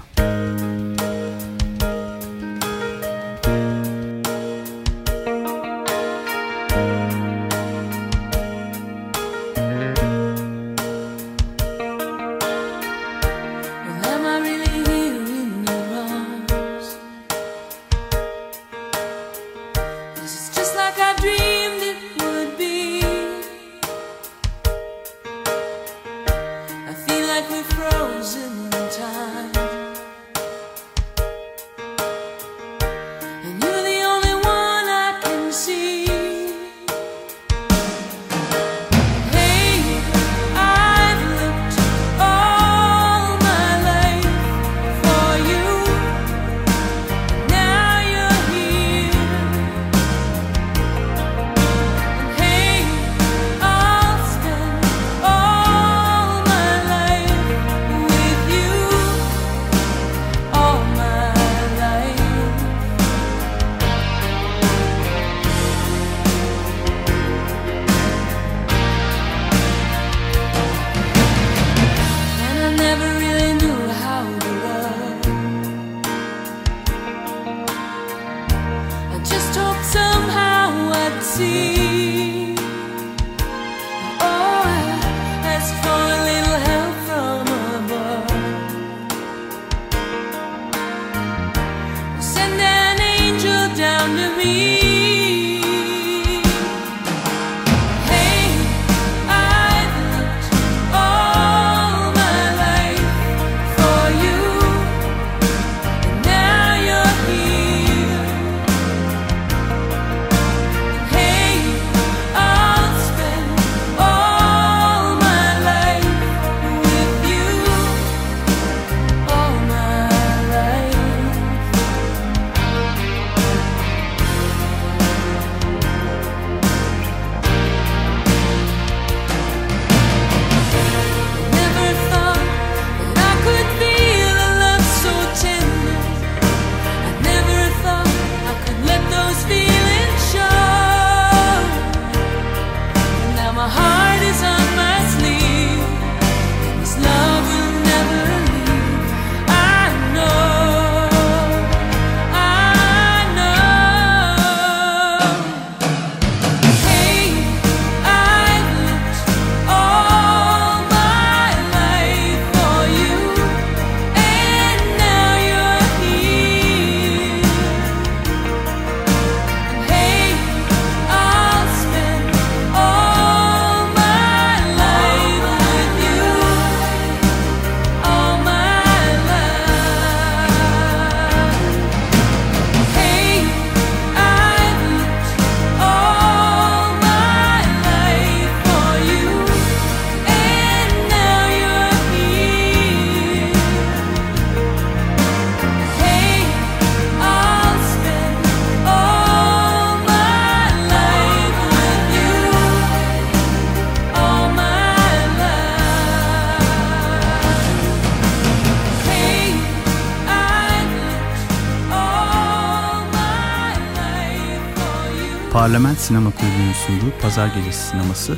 Parlament 215.74 216.00
Sinema 216.00 216.30
Kulübü'nün 216.30 216.72
sunduğu 216.72 217.12
Pazar 217.22 217.46
Gecesi 217.46 217.88
sineması 217.88 218.36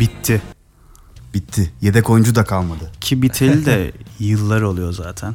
bitti. 0.00 0.42
Bitti. 1.34 1.72
Yedek 1.80 2.10
oyuncu 2.10 2.34
da 2.34 2.44
kalmadı. 2.44 2.92
Ki 3.00 3.22
biteli 3.22 3.66
de 3.66 3.92
yıllar 4.18 4.62
oluyor 4.62 4.92
zaten. 4.92 5.34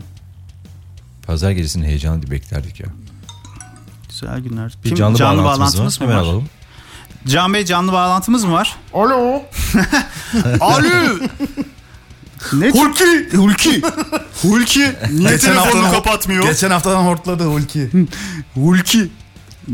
Pazar 1.28 1.52
gecesinin 1.52 1.86
heyecanı 1.86 2.22
diye 2.22 2.32
beklerdik 2.32 2.80
ya. 2.80 2.88
Güzel 4.10 4.40
günler. 4.40 4.74
Bir 4.84 4.90
Kim- 4.90 4.98
canlı, 4.98 5.20
bağlantımız, 5.44 6.02
var. 6.02 6.06
mı 6.06 6.12
Hemen 6.12 6.24
var? 6.24 6.30
alalım. 6.30 6.50
Can 7.28 7.54
Bey 7.54 7.66
canlı 7.66 7.92
bağlantımız 7.92 8.44
mı 8.44 8.52
var? 8.52 8.76
Alo. 8.94 9.42
Alo. 10.60 11.18
ne? 12.54 12.70
Hulki. 12.70 13.38
Hulki. 13.38 13.82
Hulki. 14.42 14.94
Niye 15.12 15.38
telefonunu 15.38 15.84
haftadan- 15.86 15.92
kapatmıyor? 15.92 16.44
Geçen 16.44 16.72
haftadan 16.72 17.04
hortladı 17.04 17.46
Hulki. 17.46 17.90
Hulki. 18.54 19.12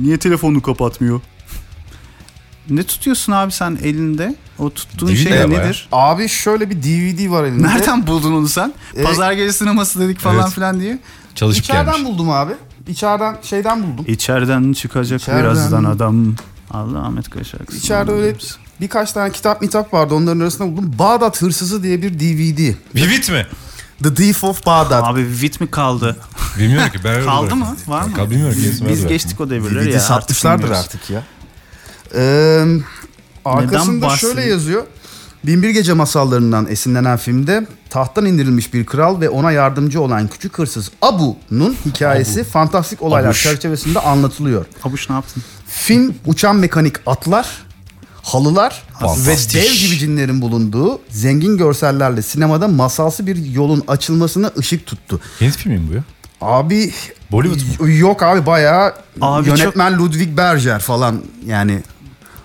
Niye 0.01 0.17
telefonunu 0.17 0.61
kapatmıyor? 0.61 1.21
Ne 2.69 2.83
tutuyorsun 2.83 3.31
abi 3.33 3.51
sen 3.51 3.77
elinde? 3.83 4.35
O 4.59 4.69
tuttuğun 4.69 5.07
DVD 5.07 5.15
şey 5.15 5.31
ya 5.33 5.49
bayağı. 5.49 5.65
nedir? 5.65 5.87
Abi 5.91 6.29
şöyle 6.29 6.69
bir 6.69 6.75
DVD 6.83 7.29
var 7.31 7.43
elimde. 7.43 7.67
Nereden 7.67 8.07
buldun 8.07 8.33
onu 8.33 8.47
sen? 8.49 8.73
E, 8.95 9.03
Pazar 9.03 9.31
gecesi 9.31 9.57
sineması 9.57 9.99
dedik 9.99 10.19
falan 10.19 10.41
Evet. 10.43 10.49
filan 10.53 10.79
diye. 10.79 10.99
Çalışıp 11.35 11.63
İçeriden 11.63 11.85
gelmiş. 11.95 12.03
buldum 12.11 12.29
abi. 12.29 12.53
İçeriden 12.87 13.37
şeyden 13.43 13.83
buldum. 13.83 14.05
İçeriden 14.07 14.73
çıkacak 14.73 15.21
İçeriden. 15.21 15.43
birazdan 15.43 15.83
adam. 15.83 16.35
Allah 16.71 16.99
Ahmet 16.99 17.45
şarkısı. 17.47 17.77
İçeride 17.79 18.11
öyle 18.11 18.35
birkaç 18.81 19.11
tane 19.11 19.31
kitap 19.31 19.61
mitap 19.61 19.93
vardı 19.93 20.13
onların 20.13 20.39
arasında 20.39 20.71
buldum. 20.71 20.93
Bağdat 20.99 21.41
Hırsızı 21.41 21.83
diye 21.83 22.01
bir 22.01 22.19
DVD. 22.19 22.73
Vivit 22.95 23.29
mi? 23.31 23.45
The 24.03 24.13
Thief 24.13 24.43
of 24.43 24.65
Bağdat. 24.65 25.03
Abi 25.03 25.27
Vit 25.41 25.61
mi 25.61 25.71
kaldı? 25.71 26.17
Bilmiyorum 26.59 26.89
ki. 26.89 26.99
Ben 27.03 27.25
Kaldı 27.25 27.55
mı? 27.55 27.75
Var 27.87 28.03
mı? 28.03 28.13
Kaldı 28.13 28.29
bilmiyorum. 28.31 28.57
Biz, 28.63 28.87
biz 28.87 29.07
geçtik 29.07 29.41
o 29.41 29.49
devirleri 29.49 29.91
ya. 29.93 29.99
satmışlardır 29.99 30.71
artık 30.71 31.09
ya. 31.09 31.23
Ee, 32.15 32.65
arkasında 33.45 34.09
şöyle 34.09 34.41
yazıyor. 34.41 34.83
Binbir 35.43 35.69
Gece 35.69 35.93
masallarından 35.93 36.67
esinlenen 36.69 37.17
filmde 37.17 37.67
tahttan 37.89 38.25
indirilmiş 38.25 38.73
bir 38.73 38.85
kral 38.85 39.21
ve 39.21 39.29
ona 39.29 39.51
yardımcı 39.51 40.01
olan 40.01 40.27
küçük 40.27 40.57
hırsız 40.59 40.91
Abu'nun 41.01 41.77
hikayesi 41.85 42.43
fantastik 42.43 43.01
olaylar 43.01 43.29
Abuş. 43.29 43.43
çerçevesinde 43.43 43.99
anlatılıyor. 43.99 44.65
Abuş 44.83 45.09
ne 45.09 45.15
yaptın? 45.15 45.43
Film 45.67 46.15
uçan 46.25 46.55
mekanik 46.55 46.95
atlar, 47.05 47.47
halılar 48.27 48.83
Fantastik. 48.99 49.55
ve 49.55 49.65
dev 49.65 49.73
gibi 49.73 49.97
cinlerin 49.97 50.41
bulunduğu 50.41 50.99
zengin 51.09 51.57
görsellerle 51.57 52.21
sinemada 52.21 52.67
masalsı 52.67 53.27
bir 53.27 53.45
yolun 53.45 53.83
açılmasına 53.87 54.51
ışık 54.57 54.85
tuttu. 54.85 55.21
Yeni 55.39 55.51
film 55.51 55.73
mi 55.73 55.81
bu 55.89 55.93
ya? 55.93 56.03
Abi 56.41 56.93
Bollywood 57.31 57.61
mu? 57.79 57.89
Yok 57.89 58.23
abi 58.23 58.45
bayağı 58.45 58.93
Abi 59.21 59.49
yönetmen 59.49 59.97
Ludwig 59.97 60.37
Berger 60.37 60.79
falan 60.79 61.21
yani. 61.45 61.83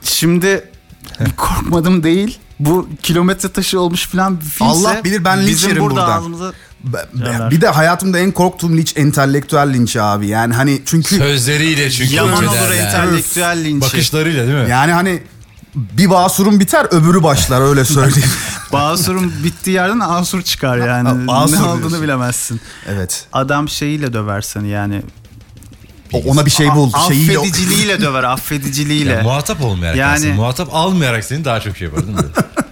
Şimdi 0.02 0.64
bir 1.20 1.32
korkmadım 1.36 2.02
değil. 2.02 2.38
Bu 2.60 2.88
kilometre 3.02 3.48
taşı 3.48 3.80
olmuş 3.80 4.08
filan 4.08 4.40
bir 4.40 4.44
filmse 4.44 4.88
Allah 4.88 5.04
bilir 5.04 5.24
ben 5.24 5.40
linç 5.40 5.48
bizim 5.48 5.68
yerim 5.68 5.82
burada 5.82 5.94
buradan. 5.94 6.18
ağzımıza 6.18 6.52
Yerler. 7.14 7.50
Bir 7.50 7.60
de 7.60 7.68
hayatımda 7.68 8.18
en 8.18 8.32
korktuğum 8.32 8.76
linç 8.76 8.96
entelektüel 8.96 9.72
linç 9.74 9.96
abi. 9.96 10.26
Yani 10.26 10.54
hani 10.54 10.82
çünkü 10.84 11.16
Sözleriyle 11.16 11.90
çünkü. 11.90 12.14
yaman 12.14 12.46
olur 12.46 12.72
entelektüel 12.74 13.64
linçi. 13.64 13.86
Bakışlarıyla 13.86 14.46
değil 14.46 14.58
mi? 14.58 14.70
yani 14.70 14.92
hani 14.92 15.22
bir 15.75 16.11
basurun 16.11 16.61
biter 16.61 16.87
öbürü 16.91 17.23
başlar 17.23 17.61
öyle 17.61 17.85
söyleyeyim. 17.85 18.29
Basur'un 18.73 19.33
bittiği 19.45 19.75
yerden 19.76 20.00
Asur 20.00 20.43
çıkar 20.43 20.79
yani. 20.79 21.09
A- 21.33 21.37
Asur 21.43 21.52
ne 21.57 21.59
diyorsun. 21.61 21.79
olduğunu 21.87 22.02
bilemezsin. 22.02 22.61
evet. 22.88 23.25
Adam 23.33 23.69
şeyiyle 23.69 24.12
döver 24.12 24.41
seni 24.41 24.69
yani. 24.69 25.02
O- 26.12 26.19
Ona 26.31 26.47
bir 26.47 26.50
şey 26.50 26.69
bul. 26.71 26.93
Şeyiyle 27.09 27.38
affediciliğiyle 27.38 28.00
döver, 28.00 28.23
affediciliğile. 28.25 29.11
Ya, 29.12 29.23
muhatap 29.23 29.64
olmayarak 29.64 29.99
Yani- 29.99 30.14
aslında. 30.14 30.35
Muhatap 30.35 30.69
almayarak 30.75 31.25
seni 31.25 31.45
daha 31.45 31.61
çok 31.61 31.76
şey 31.76 31.88
yapar 31.88 32.07
değil 32.07 32.19
mi? 32.19 32.25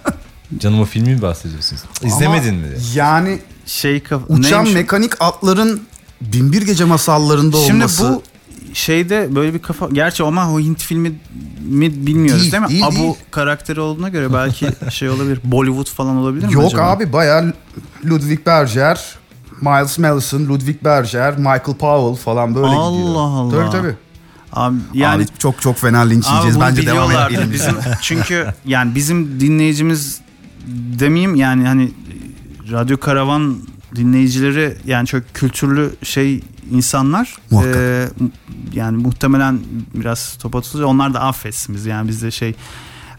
Canım 0.59 0.81
o 0.81 0.85
filmi 0.85 1.15
mi 1.15 1.21
bahsediyorsunuz? 1.21 1.81
İzlemedin 2.03 2.55
mi? 2.55 2.67
Yani 2.93 3.39
şey 3.65 3.99
kaf- 4.03 4.21
uçan 4.27 4.51
neymiş 4.51 4.73
mekanik 4.73 5.11
atların 5.21 5.81
Binbir 6.21 6.61
Gece 6.61 6.83
masallarında 6.85 7.57
Şimdi 7.57 7.73
olması. 7.73 8.03
bu 8.03 8.23
şeyde 8.73 9.35
böyle 9.35 9.53
bir 9.53 9.59
kafa... 9.59 9.87
Gerçi 9.89 10.23
ama 10.23 10.53
o 10.53 10.59
Hint 10.59 10.83
filmi 10.83 11.09
mi 11.69 12.05
bilmiyoruz 12.07 12.41
Değil, 12.41 12.51
değil, 12.51 12.63
mi? 12.63 12.69
değil, 12.69 12.85
Abu 12.85 12.95
değil. 12.95 13.13
karakteri 13.31 13.79
olduğuna 13.79 14.09
göre 14.09 14.33
belki 14.33 14.67
şey 14.89 15.09
olabilir. 15.09 15.39
Bollywood 15.43 15.87
falan 15.89 16.15
olabilir 16.15 16.45
mi 16.47 16.53
Yok 16.53 16.65
acaba? 16.65 16.81
abi 16.83 17.13
bayağı 17.13 17.53
Ludwig 18.05 18.45
Berger, 18.45 19.15
Miles 19.61 19.97
Mellison, 19.97 20.45
Ludwig 20.47 20.83
Berger, 20.83 21.37
Michael 21.37 21.77
Powell 21.77 22.15
falan 22.23 22.55
böyle 22.55 22.67
gidiyor. 22.67 22.81
Allah 22.83 23.19
Allah. 23.19 23.51
Tabii 23.51 23.71
tabii. 23.71 23.95
Abi 24.53 24.75
yani 24.93 25.23
Abi 25.23 25.29
çok 25.39 25.61
çok 25.61 25.77
fena 25.77 25.99
linç 25.99 26.27
yiyeceğiz. 26.27 26.59
Bence 26.59 26.85
devam 26.85 27.11
edelim. 27.11 27.49
Bizim 27.53 27.75
çünkü 28.01 28.47
yani 28.65 28.95
bizim 28.95 29.39
dinleyicimiz 29.39 30.21
demeyeyim 30.99 31.35
yani 31.35 31.67
hani 31.67 31.91
radyo 32.71 32.97
karavan 32.97 33.57
dinleyicileri 33.95 34.77
yani 34.85 35.07
çok 35.07 35.23
kültürlü 35.33 35.91
şey 36.03 36.41
insanlar. 36.71 37.35
Muhakkak. 37.49 37.75
Ee, 37.75 38.07
yani 38.73 38.97
muhtemelen 38.97 39.59
biraz 39.93 40.37
top 40.41 40.55
atılacak. 40.55 40.87
Onlar 40.87 41.13
da 41.13 41.21
affetsin 41.21 41.75
bizi. 41.75 41.89
Yani 41.89 42.07
biz 42.07 42.23
de 42.23 42.31
şey 42.31 42.55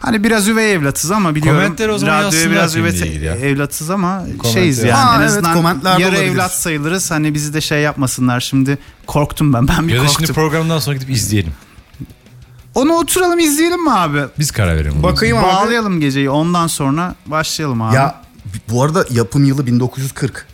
Hani 0.03 0.23
biraz 0.23 0.47
üvey 0.47 0.73
evlatız 0.73 1.11
ama 1.11 1.35
biliyorum. 1.35 1.61
Komentleri 1.61 1.91
o 1.91 1.97
zaman 1.97 2.23
radyoya 2.23 2.51
biraz 2.51 2.75
üvey 2.75 3.17
ya. 3.23 3.35
evlatız 3.35 3.89
ama 3.89 4.23
şeyiz 4.53 4.79
yani. 4.79 4.91
Ha, 4.91 5.15
en 5.15 5.19
evet, 5.19 5.29
azından 5.29 5.53
komentler 5.53 5.99
yarı 5.99 6.15
olabilir. 6.15 6.31
evlat 6.31 6.53
sayılırız. 6.53 7.11
Hani 7.11 7.33
bizi 7.33 7.53
de 7.53 7.61
şey 7.61 7.81
yapmasınlar 7.81 8.39
şimdi. 8.39 8.77
Korktum 9.07 9.53
ben. 9.53 9.67
Ben 9.67 9.87
bir 9.87 9.93
Ya 9.93 9.99
da 9.99 10.05
korktum. 10.05 10.25
şimdi 10.25 10.33
programdan 10.33 10.79
sonra 10.79 10.95
gidip 10.95 11.09
izleyelim. 11.09 11.53
Onu 12.75 12.93
oturalım 12.93 13.39
izleyelim 13.39 13.83
mi 13.83 13.91
abi? 13.91 14.21
Biz 14.39 14.51
karar 14.51 14.75
verelim. 14.75 15.03
Bakayım 15.03 15.37
abi. 15.37 15.43
Bağlayalım 15.43 15.99
geceyi. 15.99 16.29
Ondan 16.29 16.67
sonra 16.67 17.15
başlayalım 17.25 17.81
abi. 17.81 17.95
Ya 17.95 18.21
bu 18.69 18.83
arada 18.83 19.05
yapım 19.09 19.45
yılı 19.45 19.65
1940. 19.67 20.45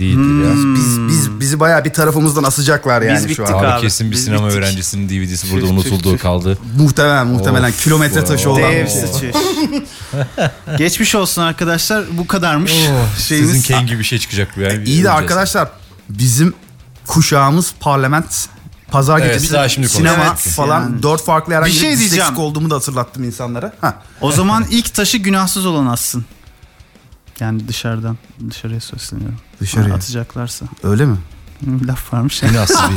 Değildir 0.00 0.48
ya. 0.48 0.74
Biz 0.74 0.98
biz 1.08 1.40
bizi 1.40 1.60
bayağı 1.60 1.84
bir 1.84 1.92
tarafımızdan 1.92 2.42
asacaklar 2.42 3.02
yani 3.02 3.18
Hmm. 3.20 3.28
Biz 3.28 3.36
şu 3.36 3.46
an. 3.46 3.52
Abi, 3.52 3.66
abi, 3.66 3.80
kesin 3.80 4.06
bir 4.10 4.16
biz 4.16 4.24
sinema 4.24 4.46
bittik. 4.46 4.58
öğrencisinin 4.58 5.08
DVD'si 5.08 5.52
burada 5.52 5.66
unutulduğu 5.66 6.16
tüh. 6.16 6.22
kaldı. 6.22 6.58
Muhtemelen 6.78 7.26
muhtemelen 7.26 7.70
Of, 7.70 7.84
kilometre 7.84 8.24
taşı 8.24 8.50
olan. 8.50 8.72
Geçmiş 10.78 11.14
olsun 11.14 11.42
arkadaşlar. 11.42 12.04
Bu 12.18 12.26
kadarmış. 12.26 12.72
Şeyimiz. 12.72 13.52
Sizin 13.52 13.62
Ken 13.62 13.86
gibi 13.86 13.98
bir 13.98 14.04
şey 14.04 14.18
çıkacak 14.18 14.56
yani. 14.56 14.84
İyi 14.84 15.04
de 15.04 15.10
arkadaşlar 15.10 15.68
bizim 16.08 16.54
kuşağımız 17.06 17.74
parlament 17.80 18.48
pazar 18.90 19.20
Evet, 19.20 19.34
gecesi 19.34 19.52
daha 19.52 19.68
şimdi 19.68 19.88
sinema 19.88 20.26
konuştuk. 20.28 20.52
falan 20.52 20.80
Yani. 20.80 21.02
dört 21.02 21.24
farklı 21.24 21.54
herhangi 21.54 21.72
Bir 21.74 21.78
şey 21.78 21.98
diyeceğim. 21.98 22.36
olduğumu 22.36 22.70
da 22.70 22.74
hatırlattım 22.74 23.24
insanlara. 23.24 23.72
Ha. 23.80 23.94
O 24.20 24.32
zaman 24.32 24.64
ilk 24.70 24.94
taşı 24.94 25.18
günahsız 25.18 25.66
olan 25.66 25.86
atsın. 25.86 26.24
Yani 27.40 27.68
dışarıdan 27.68 28.16
dışarıya 28.50 28.80
sesleniyorum. 28.80 29.38
Dışarıya. 29.60 29.94
Atacaklarsa. 29.94 30.66
Öyle 30.82 31.06
mi? 31.06 31.16
Bir 31.62 31.86
laf 31.86 32.12
varmış 32.12 32.42
ya. 32.42 32.48
Günahsız 32.48 32.76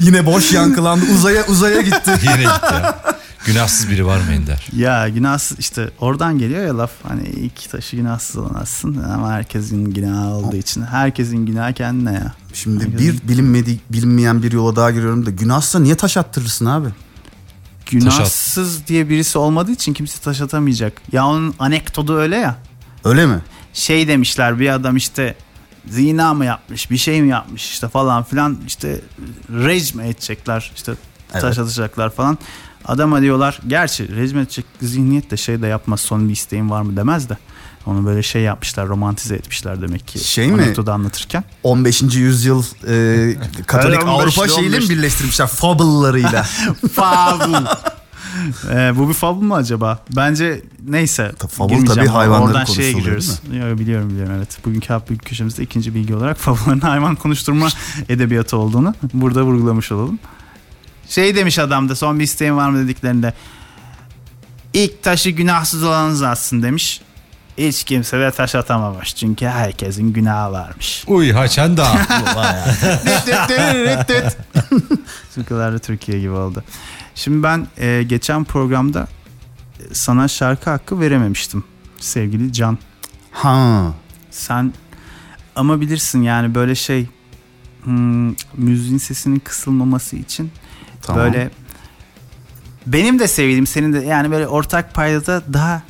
bir 0.00 0.06
Yine 0.06 0.26
boş 0.26 0.52
yankılandı 0.52 1.04
uzaya 1.14 1.46
uzaya 1.46 1.80
gitti. 1.80 2.10
yine 2.22 2.42
gitti. 2.42 2.74
Günahsız 3.46 3.90
biri 3.90 4.06
var 4.06 4.16
mı 4.16 4.32
Ender? 4.32 4.66
Ya 4.76 5.08
günahsız 5.08 5.58
işte 5.58 5.90
oradan 6.00 6.38
geliyor 6.38 6.66
ya 6.66 6.78
laf 6.78 6.90
hani 7.02 7.28
ilk 7.28 7.70
taşı 7.70 7.96
günahsız 7.96 8.36
olan 8.36 8.54
atsın 8.54 9.02
ama 9.02 9.32
herkesin 9.32 9.84
günahı 9.84 10.28
olduğu 10.28 10.56
için 10.56 10.82
herkesin 10.82 11.46
günahı 11.46 11.72
kendine 11.72 12.12
ya. 12.12 12.34
Şimdi 12.52 12.98
bir 12.98 13.28
bilinmedi, 13.28 13.80
bilinmeyen 13.90 14.42
bir 14.42 14.52
yola 14.52 14.76
daha 14.76 14.90
giriyorum 14.90 15.26
da 15.26 15.30
günahsa 15.30 15.78
niye 15.78 15.94
taş 15.94 16.16
attırırsın 16.16 16.66
abi? 16.66 16.88
Günahsız 17.90 18.86
diye 18.86 19.08
birisi 19.08 19.38
olmadığı 19.38 19.72
için 19.72 19.92
kimse 19.92 20.18
taş 20.20 20.40
atamayacak. 20.40 21.02
Ya 21.12 21.26
onun 21.26 21.54
anekdotu 21.58 22.14
öyle 22.16 22.36
ya. 22.36 22.56
Öyle 23.06 23.26
mi? 23.26 23.40
Şey 23.72 24.08
demişler 24.08 24.60
bir 24.60 24.68
adam 24.74 24.96
işte 24.96 25.34
zina 25.90 26.34
mı 26.34 26.44
yapmış 26.44 26.90
bir 26.90 26.96
şey 26.96 27.22
mi 27.22 27.28
yapmış 27.28 27.70
işte 27.70 27.88
falan 27.88 28.22
filan 28.24 28.58
işte 28.66 29.00
rage 29.52 29.84
mi 29.94 30.08
edecekler 30.08 30.72
işte 30.76 30.92
taş 31.32 31.42
Evet. 31.44 31.58
atacaklar 31.58 32.10
falan. 32.10 32.38
Adama 32.84 33.20
diyorlar 33.22 33.60
gerçi 33.66 34.02
mi 34.34 34.40
edecek 34.40 34.64
zihniyet 34.82 35.30
de 35.30 35.36
şey 35.36 35.62
de 35.62 35.66
yapmaz 35.66 36.00
son 36.00 36.28
bir 36.28 36.32
isteğin 36.32 36.70
var 36.70 36.82
mı 36.82 36.96
demez 36.96 37.28
de. 37.28 37.38
Onu 37.86 38.06
böyle 38.06 38.22
şey 38.22 38.42
yapmışlar 38.42 38.88
romantize 38.88 39.34
etmişler 39.34 39.82
demek 39.82 40.08
ki. 40.08 40.18
Şey 40.18 40.48
mi? 40.48 40.74
Anlatırken. 40.88 41.44
15. 41.62 42.02
yüzyıl 42.02 42.62
e, 42.88 43.36
Katolik 43.66 44.04
Avrupa 44.04 44.42
15'li, 44.44 44.54
şeyiyle 44.54 44.78
mi 44.78 44.84
15'li. 44.84 44.90
birleştirmişler 44.90 45.46
fable'larıyla? 45.46 46.42
Fable. 46.94 47.68
Ee, 48.70 48.92
bu 48.96 49.08
bir 49.08 49.14
fable 49.14 49.46
mı 49.46 49.54
acaba? 49.54 49.98
Bence 50.16 50.62
neyse. 50.88 51.32
Girmeyeceğim 51.58 51.84
tabii 51.84 52.06
hayvanların 52.06 52.46
Oradan 52.46 52.64
şeye 52.64 52.92
giriyoruz. 52.92 53.40
Yo, 53.52 53.78
biliyorum 53.78 54.10
biliyorum 54.10 54.32
evet. 54.36 54.58
Bugünkü 54.64 54.88
hap 54.88 55.08
büyük 55.08 55.24
köşemizde 55.24 55.62
ikinci 55.62 55.94
bilgi 55.94 56.14
olarak 56.14 56.36
fable'ların 56.38 56.80
hayvan 56.80 57.16
konuşturma 57.16 57.68
edebiyatı 58.08 58.56
olduğunu 58.56 58.94
burada 59.14 59.42
vurgulamış 59.42 59.92
olalım. 59.92 60.18
Şey 61.08 61.36
demiş 61.36 61.58
adam 61.58 61.88
da 61.88 61.96
son 61.96 62.18
bir 62.18 62.24
isteğin 62.24 62.56
var 62.56 62.70
mı 62.70 62.84
dediklerinde. 62.84 63.34
İlk 64.72 65.02
taşı 65.02 65.30
günahsız 65.30 65.82
olanınız 65.84 66.22
atsın 66.22 66.62
demiş. 66.62 67.00
Hiç 67.58 67.84
kimse 67.84 68.18
de 68.18 68.30
taş 68.30 68.54
atamamış. 68.54 69.14
Çünkü 69.16 69.46
herkesin 69.46 70.12
günahı 70.12 70.52
varmış. 70.52 71.04
Uy 71.06 71.32
haçan 71.32 71.76
da. 71.76 71.86
Türküler 75.34 75.72
de 75.72 75.78
Türkiye 75.78 76.20
gibi 76.20 76.30
oldu. 76.30 76.64
Şimdi 77.16 77.42
ben 77.42 77.66
e, 77.78 78.02
geçen 78.02 78.44
programda 78.44 79.08
e, 79.80 79.94
sana 79.94 80.28
şarkı 80.28 80.70
hakkı 80.70 81.00
verememiştim 81.00 81.64
sevgili 81.98 82.52
Can. 82.52 82.78
Ha. 83.30 83.92
Sen 84.30 84.72
ama 85.56 85.80
bilirsin 85.80 86.22
yani 86.22 86.54
böyle 86.54 86.74
şey 86.74 87.08
hmm, 87.84 88.28
müziğin 88.54 88.98
sesinin 88.98 89.38
kısılmaması 89.38 90.16
için 90.16 90.50
Tamam. 91.02 91.22
böyle 91.22 91.50
benim 92.86 93.18
de 93.18 93.28
sevdiğim 93.28 93.66
senin 93.66 93.92
de 93.92 93.98
yani 93.98 94.30
böyle 94.30 94.46
ortak 94.46 94.94
paydada 94.94 95.42
daha 95.52 95.82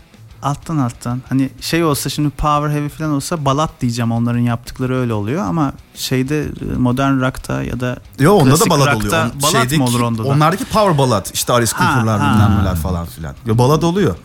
alttan 0.47 0.77
alttan 0.77 1.23
hani 1.29 1.51
şey 1.61 1.85
olsa 1.85 2.09
şimdi 2.11 2.31
power 2.31 2.71
heavy 2.71 2.89
falan 2.89 3.11
olsa 3.13 3.45
balat 3.45 3.71
diyeceğim 3.81 4.13
onların 4.13 4.39
yaptıkları 4.41 4.97
öyle 5.01 5.13
oluyor 5.13 5.43
ama 5.45 5.73
şeyde 5.95 6.43
e, 6.43 6.77
modern 6.77 7.21
rock'ta 7.21 7.63
ya 7.63 7.81
da 7.81 7.97
Yo 8.19 8.33
onda 8.35 8.61
da 8.61 8.65
rock'ta 8.65 8.97
oluyor. 8.97 9.13
On- 9.35 9.43
balat 9.43 9.53
şeydeki- 9.53 9.79
mı 9.79 9.85
olur 9.85 10.01
onda 10.01 10.25
da? 10.25 10.29
Onlardaki 10.29 10.65
power 10.65 10.99
ballad 10.99 11.27
işte 11.35 11.53
Alice 11.53 11.73
Cooper'lar 11.79 12.21
bilmem 12.21 12.59
neler 12.61 12.77
falan 12.77 13.07
filan. 13.07 13.35
Yo, 13.47 13.59
balad 13.59 13.83
oluyor. 13.83 14.17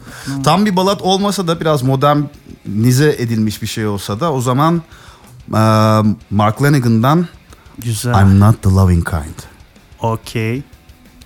Tam 0.43 0.65
bir 0.65 0.75
balad 0.75 0.99
olmasa 1.03 1.47
da 1.47 1.59
biraz 1.59 1.83
modernize 1.83 3.15
edilmiş 3.19 3.61
bir 3.61 3.67
şey 3.67 3.87
olsa 3.87 4.19
da 4.19 4.33
o 4.33 4.41
zaman 4.41 4.81
e, 5.53 5.59
Mark 6.31 6.61
Lanigan'dan 6.61 7.27
Güzel. 7.77 8.21
I'm 8.21 8.39
Not 8.39 8.61
The 8.63 8.69
Loving 8.69 9.09
Kind. 9.09 9.39
Okey. 9.99 10.63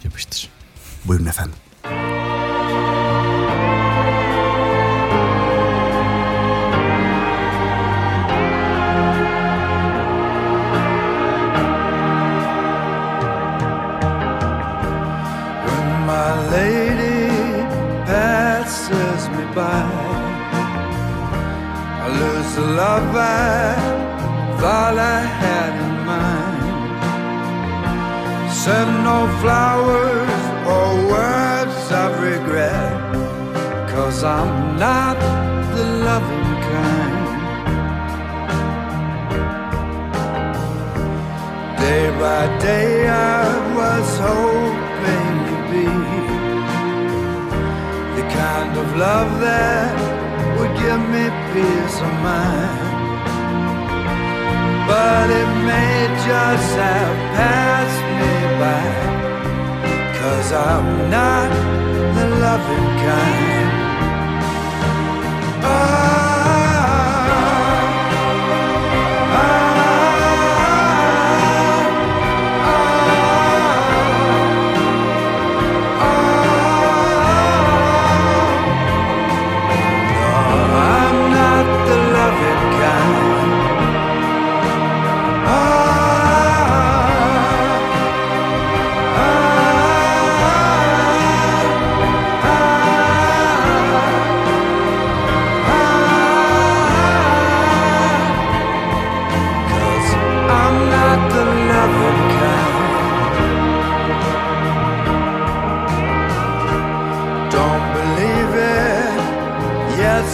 Yapıştır. 0.03 0.49
Buyurun 1.05 1.25
efendim. 1.25 1.53
I 19.57 19.67
lose 22.19 22.55
the 22.55 22.61
love 22.61 23.15
I 23.15 23.75
thought 24.59 24.97
I 24.97 25.21
had 25.41 25.71
in 25.85 26.05
mind. 26.11 26.63
Send 28.51 28.91
no 29.03 29.27
flowers 29.41 30.43
or 30.73 30.87
words 31.15 31.91
of 31.91 32.11
regret, 32.21 32.97
cause 33.89 34.23
I'm 34.23 34.77
not 34.77 35.17
the 35.75 35.85
loving 36.07 36.55
kind. 36.71 37.25
Day 41.79 42.05
by 42.19 42.43
day 42.59 43.07
I 43.07 43.13
was 43.77 44.07
hoping 44.19 44.84
kind 48.41 48.73
of 48.77 48.87
love 48.97 49.31
that 49.47 49.93
would 50.57 50.73
give 50.83 51.03
me 51.13 51.25
peace 51.51 51.97
of 52.07 52.13
mind. 52.27 52.83
But 54.89 55.27
it 55.41 55.51
may 55.69 55.95
just 56.29 56.71
have 56.85 57.17
passed 57.39 58.03
me 58.19 58.33
by, 58.61 58.85
cause 60.19 60.49
I'm 60.69 60.87
not 61.17 61.49
the 62.15 62.25
loving 62.45 62.89
kind. 63.05 63.71
I'm 65.63 65.94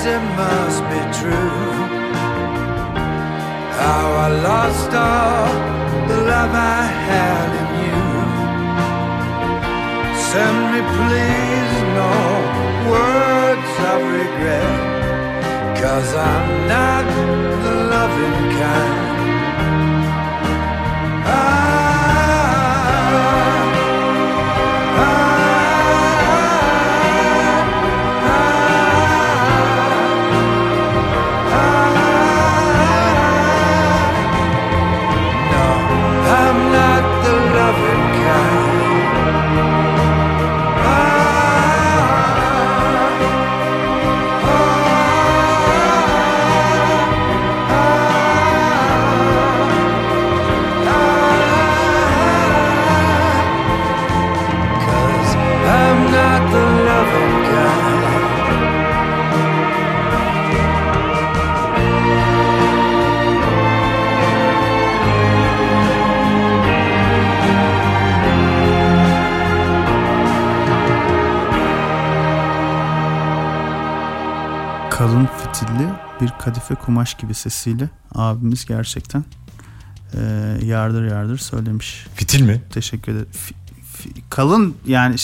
it 0.06 0.24
must 0.36 0.82
be 0.90 1.02
true. 1.20 1.62
How 3.80 4.06
I 4.26 4.30
lost 4.50 4.92
all 4.94 5.48
the 6.08 6.18
love 6.32 6.54
I 6.54 6.84
had 7.10 7.50
in 7.62 7.70
you. 7.86 8.04
Send 10.30 10.58
me, 10.72 10.82
please, 10.98 11.74
no 12.00 12.14
words 12.90 13.74
of 13.92 14.00
regret. 14.18 14.80
Cause 15.82 16.10
I'm 16.16 16.68
not 16.68 17.06
the 17.64 17.74
loving 17.94 18.40
kind. 18.60 19.11
Bir 76.22 76.30
kadife 76.46 76.76
kumaş 76.76 77.14
gibi 77.14 77.34
sesiyle 77.34 77.90
abimiz 78.16 78.66
gerçekten 78.66 79.26
e, 80.14 80.20
yardır 80.66 81.04
yardır 81.06 81.38
söylemiş. 81.38 82.06
Fitil 82.16 82.42
mi? 82.42 82.62
Teşekkür 82.74 83.12
ederim. 83.12 83.28
Fi- 83.34 83.54
fi- 83.98 84.22
kalın 84.30 84.76
yani 84.88 85.16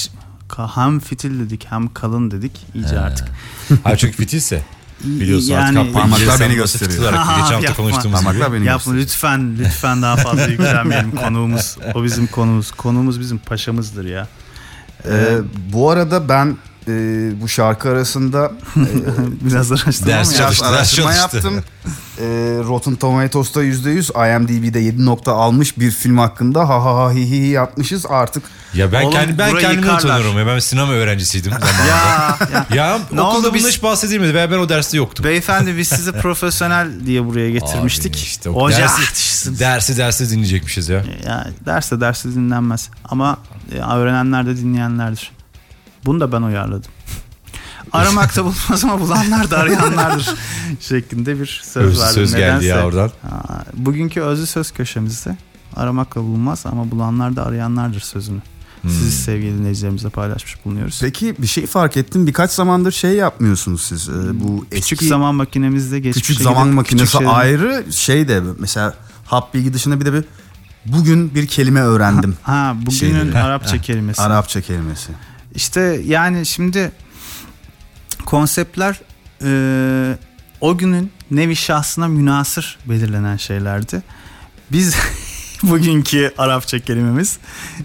hem 0.75 0.99
fitil 0.99 1.39
dedik 1.39 1.65
hem 1.69 1.93
kalın 1.93 2.31
dedik 2.31 2.65
iyice 2.75 2.95
He. 2.95 2.99
artık. 2.99 3.27
Hayır 3.83 3.97
çünkü 3.97 4.17
fitilse. 4.17 4.63
Biliyorsun 5.03 5.51
Yani- 5.53 5.79
artık 5.79 5.93
Parmaklar 5.93 6.39
beni 6.39 6.55
gösteriyor. 6.55 7.13
Aha, 7.13 7.39
geçen 7.41 7.53
hafta 7.53 7.73
konuştuğumuz 7.75 8.23
Parmaklar 8.23 8.47
gibi. 8.47 8.55
beni 8.57 8.65
Yapma 8.65 8.93
gösteriyor. 8.93 9.03
lütfen 9.05 9.57
lütfen 9.59 10.01
daha 10.01 10.15
fazla 10.15 10.45
yüklenmeyelim 10.47 11.11
konuğumuz. 11.11 11.77
O 11.95 12.03
bizim 12.03 12.27
konuğumuz. 12.27 12.71
Konuğumuz 12.71 13.19
bizim 13.19 13.37
paşamızdır 13.37 14.05
ya. 14.05 14.27
Ee, 15.05 15.37
bu 15.73 15.91
arada 15.91 16.29
ben 16.29 16.57
e, 16.87 16.91
bu 17.41 17.47
şarkı 17.47 17.89
arasında 17.89 18.51
e, 18.75 18.81
Biraz 19.45 19.71
araştırma 19.71 20.07
Ders 20.11 20.31
mı? 20.31 20.37
Çalıştı, 20.37 20.65
biraz 20.65 20.73
araştırma 20.77 21.13
çalıştı. 21.13 21.35
yaptım. 21.37 21.63
Ee, 22.19 22.23
Rotten 22.67 22.95
Tomatoes'ta 22.95 23.63
%100, 23.63 24.37
IMDb'de 24.39 24.79
7 24.79 25.05
nokta 25.05 25.33
almış 25.33 25.77
bir 25.79 25.91
film 25.91 26.17
hakkında 26.17 26.69
ha 26.69 26.85
ha 26.85 26.95
ha 26.97 27.11
hi 27.13 27.25
hi 27.29 27.41
hi 27.41 27.47
yapmışız 27.47 28.05
artık. 28.09 28.43
Ya 28.73 28.91
ben 28.91 29.01
Oğlum, 29.03 29.11
kendi 29.13 29.37
ben 29.37 29.57
kendimi 29.57 29.75
yıkarlar. 29.81 29.99
utanıyorum 29.99 30.37
ya. 30.37 30.47
Ben 30.47 30.59
sinema 30.59 30.91
öğrencisiydim 30.93 31.51
zamanında. 31.59 31.85
Ya, 31.87 32.37
ya. 32.75 32.75
ya 32.75 32.99
Ne 33.11 33.21
okulda 33.21 33.53
bunun 33.53 33.67
hiç 33.67 33.83
bahsedilmedi 33.83 34.33
ve 34.33 34.51
ben 34.51 34.57
o 34.57 34.69
derste 34.69 34.97
yoktum. 34.97 35.25
Beyefendi 35.25 35.77
biz 35.77 35.87
sizi 35.87 36.11
profesyonel 36.11 37.05
diye 37.05 37.25
buraya 37.25 37.49
getirmiştik. 37.51 38.15
Abi 38.15 38.21
işte 38.21 38.49
o 38.49 38.61
Hoca 38.61 38.77
dersi, 38.77 39.59
dersi 39.59 39.97
dersi 39.97 40.29
dinleyecekmişiz 40.31 40.89
ya. 40.89 41.03
Ya 41.25 41.47
derse 41.65 42.01
derse 42.01 42.29
dinlenmez. 42.29 42.89
Ama 43.05 43.37
e, 43.75 43.79
öğrenenler 43.79 44.45
de 44.45 44.57
dinleyenlerdir. 44.57 45.31
Bunu 46.07 46.19
da 46.19 46.31
ben 46.31 46.41
uyarladım. 46.41 46.91
Aramakta 47.91 48.43
bulmaz 48.45 48.83
ama 48.83 48.99
bulanlar 48.99 49.51
da 49.51 49.57
arayanlardır 49.57 50.29
şeklinde 50.79 51.39
bir 51.39 51.61
söz 51.63 51.85
Özlü 51.85 51.99
verdim. 52.01 52.13
söz 52.13 52.31
geldi 52.35 52.49
Nedense. 52.49 52.67
ya 52.67 52.85
oradan. 52.85 53.11
Bugünkü 53.73 54.21
özlü 54.21 54.45
söz 54.45 54.71
köşemizde 54.71 55.37
aramakla 55.75 56.21
bulunmaz 56.21 56.65
ama 56.65 56.91
bulanlar 56.91 57.35
da 57.35 57.45
arayanlardır 57.45 57.99
sözünü 57.99 58.39
siz 58.83 59.23
sevgili 59.23 59.57
dinleyicilerimizle 59.59 60.09
paylaşmış 60.09 60.65
bulunuyoruz. 60.65 60.99
Peki 61.01 61.35
bir 61.39 61.47
şey 61.47 61.65
fark 61.65 61.97
ettim. 61.97 62.27
Birkaç 62.27 62.51
zamandır 62.51 62.91
şey 62.91 63.11
yapmıyorsunuz 63.11 63.81
siz. 63.81 64.09
Ee, 64.09 64.13
bu 64.43 64.65
Küçük 64.71 64.93
eski 64.93 65.07
zaman 65.07 65.35
makinemizde 65.35 65.99
geçmişe 65.99 66.27
küçük 66.27 66.43
zaman 66.43 66.67
makinesi 66.67 67.05
küçük 67.17 67.27
ayrı 67.27 67.85
şey 67.91 68.27
de 68.27 68.41
mesela 68.59 68.93
hap 69.25 69.53
bilgi 69.53 69.73
dışında 69.73 69.99
bir 69.99 70.05
de 70.05 70.13
bir 70.13 70.23
bugün 70.85 71.35
bir 71.35 71.47
kelime 71.47 71.81
öğrendim. 71.81 72.37
Ha 72.43 72.75
bugünün 72.81 72.91
şeyleri. 72.97 73.39
Arapça 73.39 73.81
kelimesi. 73.81 74.21
Arapça 74.21 74.61
kelimesi. 74.61 75.11
İşte 75.55 76.01
yani 76.05 76.45
şimdi 76.45 76.91
konseptler 78.25 78.99
e, 79.43 80.17
o 80.61 80.77
günün 80.77 81.11
nevi 81.31 81.55
şahsına 81.55 82.07
münasır 82.07 82.77
belirlenen 82.85 83.37
şeylerdi. 83.37 84.01
Biz 84.71 84.95
bugünkü 85.63 86.33
Arapça 86.37 86.79
kelimemiz 86.79 87.37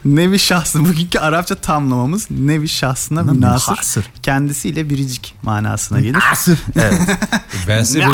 nevi 0.04 0.38
şahsına 0.38 0.88
bugünkü 0.88 1.18
Arapça 1.18 1.54
tamlamamız 1.54 2.30
nevi 2.30 2.68
şahsına 2.68 3.22
münasır 3.22 3.70
Münhasır. 3.72 4.04
kendisiyle 4.22 4.90
biricik 4.90 5.34
manasına 5.42 6.00
gelir. 6.00 6.16
Evet. 6.76 7.00
Ben 7.68 7.82
size 7.82 7.98
Ne 8.00 8.06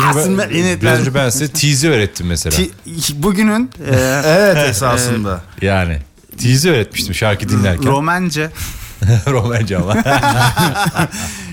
biraz, 0.82 1.00
önce 1.00 1.14
ben 1.14 1.28
size 1.30 1.48
tease'i 1.48 1.90
öğrettim 1.90 2.26
mesela. 2.26 2.56
Ti- 2.56 3.22
bugünün 3.22 3.70
e, 3.90 3.94
evet 4.26 4.70
esasında. 4.70 5.42
yani 5.62 5.98
tease'i 6.38 6.70
öğretmiştim 6.72 7.14
şarkı 7.14 7.48
dinlerken. 7.48 7.86
Romence 7.86 8.50
Romence 9.26 9.78
ama. 9.78 9.94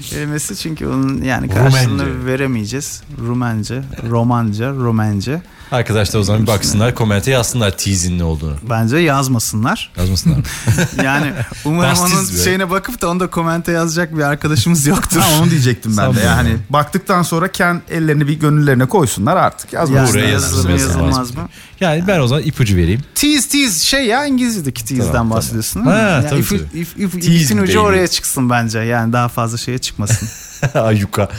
kelimesi 0.02 0.56
çünkü 0.56 0.88
onun 0.88 1.22
yani 1.22 1.48
karşılığını 1.50 2.06
Rumence. 2.06 2.26
veremeyeceğiz. 2.26 3.04
Rumence, 3.28 3.82
Romanca, 4.10 4.72
Romence. 4.72 5.42
Arkadaşlar 5.72 6.20
o 6.20 6.24
zaman 6.24 6.42
bir 6.42 6.48
baksınlar 6.48 6.96
komente 6.96 7.32
yazsınlar 7.32 7.72
tease'in 7.78 8.20
ne 8.20 8.24
olduğunu. 8.24 8.56
Bence 8.70 8.98
yazmasınlar. 8.98 9.92
Yazmasınlar. 9.98 10.38
Yani 11.04 11.32
umarım 11.66 11.92
Bastiz 11.92 12.18
onun 12.20 12.30
böyle. 12.30 12.44
şeyine 12.44 12.70
bakıp 12.70 13.02
da 13.02 13.10
onu 13.10 13.20
da 13.20 13.28
komente 13.30 13.72
yazacak 13.72 14.18
bir 14.18 14.22
arkadaşımız 14.24 14.86
yoktur. 14.88 15.20
Ha, 15.20 15.28
onu 15.42 15.50
diyecektim 15.52 15.98
ben 15.98 16.16
de. 16.16 16.20
Yani 16.20 16.58
baktıktan 16.70 17.24
sonra 17.24 17.52
kendi 17.52 17.82
ellerini 17.90 18.28
bir 18.28 18.34
gönüllerine 18.40 18.86
koysunlar 18.86 19.36
artık. 19.38 19.74
Yazmasınlar. 19.74 20.10
Buraya 20.14 20.30
yazılır 20.30 20.66
mı 20.66 20.72
yazılmaz 20.72 21.36
mı? 21.36 21.50
yani 21.80 22.04
ben 22.08 22.20
o 22.20 22.28
zaman 22.28 22.44
ipucu 22.44 22.76
vereyim. 22.78 23.02
Tease 23.16 23.50
tease 23.50 23.86
şey 23.86 24.06
ya 24.06 24.26
İngilizce'deki 24.26 24.86
tease'den 24.86 25.12
Tamam, 25.12 25.38
bahsediyorsun 25.38 25.80
tamam. 25.84 25.94
değil 25.96 26.06
mi? 26.06 26.10
Ha, 26.12 26.16
Yani 26.16 26.30
tabii, 26.30 26.40
if- 26.40 26.50
tabii. 26.50 26.80
if- 26.80 26.98
if- 26.98 27.26
Tease 27.48 27.62
ucu 27.62 27.80
oraya 27.80 28.08
çıksın 28.08 28.50
bence. 28.50 28.80
Yani 28.80 29.14
daha 29.14 29.28
fazla 29.28 29.58
şeye 29.58 29.78
çıkmasın. 29.78 30.28
Ayyuka. 30.80 31.30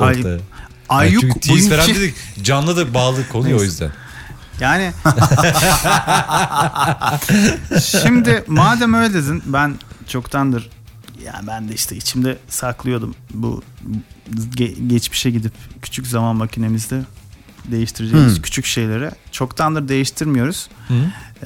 Ay-. 0.00 0.24
Ayyuk 0.92 1.22
Yani 1.22 1.40
tease 1.40 1.68
falan 1.68 1.88
bugünkü- 1.88 2.00
dedik 2.00 2.14
canlı 2.44 2.76
da 2.76 2.94
bağlı 2.94 3.28
konuyor 3.28 3.60
o 3.60 3.62
yüzden. 3.62 3.90
Yani 4.60 4.92
şimdi 8.02 8.44
madem 8.46 8.94
öyle 8.94 9.14
dedin 9.14 9.42
ben 9.46 9.74
çoktandır 10.08 10.70
yani 11.24 11.46
ben 11.46 11.68
de 11.68 11.74
işte 11.74 11.96
içimde 11.96 12.38
saklıyordum 12.48 13.14
bu 13.34 13.62
ge- 14.34 14.88
geçmişe 14.88 15.30
gidip 15.30 15.52
küçük 15.82 16.06
zaman 16.06 16.36
makinemizde 16.36 17.02
değiştireceğimiz 17.64 18.34
Hmm. 18.36 18.42
küçük 18.42 18.64
şeyleri 18.66 19.10
çoktandır 19.32 19.88
değiştirmiyoruz. 19.88 20.68
Hı? 20.88 20.94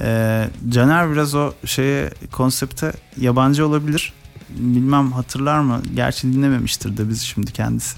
Ee, 0.01 0.49
Caner 0.69 1.13
biraz 1.13 1.35
o 1.35 1.53
şeye 1.65 2.11
konsepte 2.33 2.93
yabancı 3.21 3.67
olabilir. 3.67 4.13
Bilmem 4.49 5.13
hatırlar 5.13 5.61
mı? 5.61 5.83
Gerçi 5.95 6.33
dinlememiştir 6.33 6.97
de 6.97 7.09
biz 7.09 7.23
şimdi 7.23 7.53
kendisi. 7.53 7.97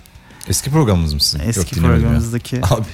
Eski 0.48 0.70
programımız 0.70 1.14
mısın? 1.14 1.40
Eski 1.44 1.78
Yok, 1.78 1.86
programımızdaki 1.86 2.60
Abi 2.62 2.84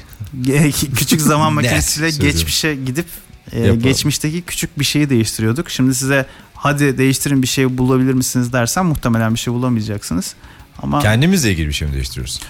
küçük 0.97 1.21
zaman 1.21 1.53
makinesiyle 1.53 2.11
geçmişe 2.11 2.75
gidip 2.75 3.07
e, 3.53 3.61
Yapalım. 3.61 3.83
geçmişteki 3.83 4.43
küçük 4.43 4.79
bir 4.79 4.85
şeyi 4.85 5.11
değiştiriyorduk. 5.11 5.71
Şimdi 5.71 5.95
size 5.95 6.27
hadi 6.55 6.99
değiştirin 6.99 7.43
bir 7.43 7.47
şey 7.47 7.79
bulabilir 7.79 8.14
misiniz 8.14 8.53
dersen 8.53 8.87
muhtemelen 8.87 9.35
bir 9.35 9.38
şey 9.38 9.55
bulamayacaksınız. 9.55 10.35
Ama 10.83 11.01
kendimizle 11.01 11.51
ilgili 11.53 11.69
bir 11.69 11.73
şey 11.73 11.88
mi 11.88 11.95
değiştiriyoruz? 11.95 12.40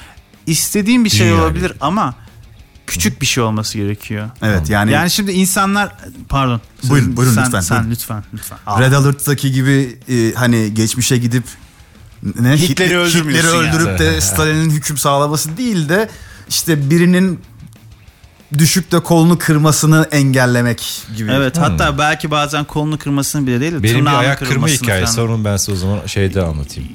istediğim 0.46 1.04
bir 1.04 1.10
şey 1.10 1.26
Dünya 1.28 1.42
olabilir 1.42 1.68
gibi. 1.68 1.78
ama 1.80 2.14
küçük 2.86 3.20
bir 3.20 3.26
şey 3.26 3.44
olması 3.44 3.78
gerekiyor. 3.78 4.30
Evet 4.42 4.70
yani, 4.70 4.92
Yani 4.92 5.10
şimdi 5.10 5.32
insanlar 5.32 5.92
pardon. 6.28 6.60
Buyurun, 6.84 7.16
buyurun 7.16 7.34
sen, 7.34 7.44
lütfen, 7.44 7.60
Sen 7.60 7.76
buyurun. 7.78 7.90
lütfen 7.90 8.24
lütfen. 8.34 8.58
Red 8.80 8.92
Alert'taki 8.92 9.52
gibi 9.52 9.98
e, 10.08 10.32
hani 10.34 10.74
geçmişe 10.74 11.18
gidip 11.18 11.44
ne 12.40 12.52
Hitler'i 12.56 12.88
Hitler- 12.90 12.96
öldürmüyorsun 12.96 13.48
Hitler'i 13.48 13.66
yani. 13.66 13.76
öldürüp 13.76 13.98
de 13.98 14.20
Stalin'in 14.20 14.70
hüküm 14.70 14.96
sağlaması 14.96 15.56
değil 15.56 15.88
de 15.88 16.08
işte 16.48 16.90
birinin 16.90 17.40
düşüp 18.58 18.92
de 18.92 19.00
kolunu 19.00 19.38
kırmasını 19.38 20.08
engellemek 20.10 21.02
gibi. 21.16 21.32
Evet 21.32 21.58
hatta 21.58 21.98
belki 21.98 22.30
bazen 22.30 22.64
kolunu 22.64 22.98
kırmasını 22.98 23.46
bile 23.46 23.60
değil 23.60 23.72
de 23.72 23.82
Benim 23.82 24.06
bir 24.06 24.10
ayak 24.18 24.38
kırma 24.38 24.50
kırmasını 24.50 24.76
hikayesi 24.76 25.22
var 25.22 25.28
onu 25.28 25.44
ben 25.44 25.56
size 25.56 25.72
o 25.72 25.76
zaman 25.76 26.06
şeyde 26.06 26.42
anlatayım. 26.42 26.88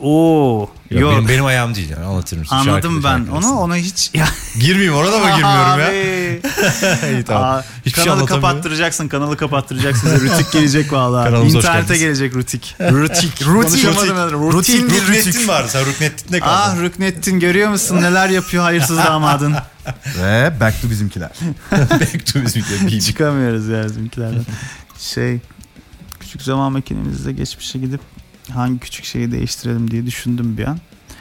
Oo. 0.00 0.70
Yok, 0.90 1.00
Yok. 1.02 1.12
Benim, 1.12 1.28
benim 1.28 1.44
ayağım 1.44 1.74
değil 1.74 1.90
yani 1.90 2.04
anlatır 2.04 2.38
mısın? 2.38 2.56
Anladım 2.56 3.02
Şarkıda, 3.02 3.08
ben 3.08 3.18
şarkı 3.18 3.32
onu 3.32 3.58
ona 3.58 3.76
hiç 3.76 4.10
ya 4.14 4.26
Girmeyeyim 4.60 4.94
orada 4.94 5.18
mı 5.18 5.24
girmiyorum 5.36 5.80
ya? 5.80 5.92
İyi 7.12 7.24
tamam. 7.24 7.44
Aa, 7.44 7.64
Hiçbir 7.86 7.90
şey 7.90 8.04
kanalı 8.04 8.18
anlatamıyorum. 8.20 8.26
kapattıracaksın, 8.48 9.08
kanalı 9.08 9.36
kapattıracaksın. 9.36 10.08
Size 10.08 10.20
Rütik 10.20 10.52
gelecek 10.52 10.92
hoş 10.92 11.54
İnternete 11.54 11.96
gelecek 11.98 12.34
Rütik. 12.36 12.76
Rütik. 12.80 13.44
Konuşamadım 13.44 14.16
ben. 14.16 14.32
Rutin 14.32 14.52
Rutin. 14.82 14.90
bir 14.90 15.02
Ruknettin 15.02 15.48
var. 15.48 15.64
Sen 15.68 15.86
Ruknettin'de 15.86 16.40
kaldın. 16.40 16.78
Ah 16.78 16.82
Rüknettin 16.82 17.40
görüyor 17.40 17.70
musun 17.70 17.96
neler 17.96 18.28
yapıyor 18.28 18.62
hayırsız 18.62 18.98
damadın. 18.98 19.54
Ve 20.22 20.52
back 20.60 20.82
to 20.82 20.90
bizimkiler. 20.90 21.30
Back 21.72 22.26
to 22.32 22.42
bizimkiler. 22.42 23.00
Çıkamıyoruz 23.00 23.68
ya 23.68 23.84
bizimkilerden. 23.84 24.46
Şey 24.98 25.38
küçük 26.20 26.42
zaman 26.42 26.72
makinemizde 26.72 27.32
geçmişe 27.32 27.78
gidip 27.78 28.00
hangi 28.50 28.78
küçük 28.78 29.04
şeyi 29.04 29.32
değiştirelim 29.32 29.90
diye 29.90 30.06
düşündüm 30.06 30.58
bir 30.58 30.64
an. 30.64 30.78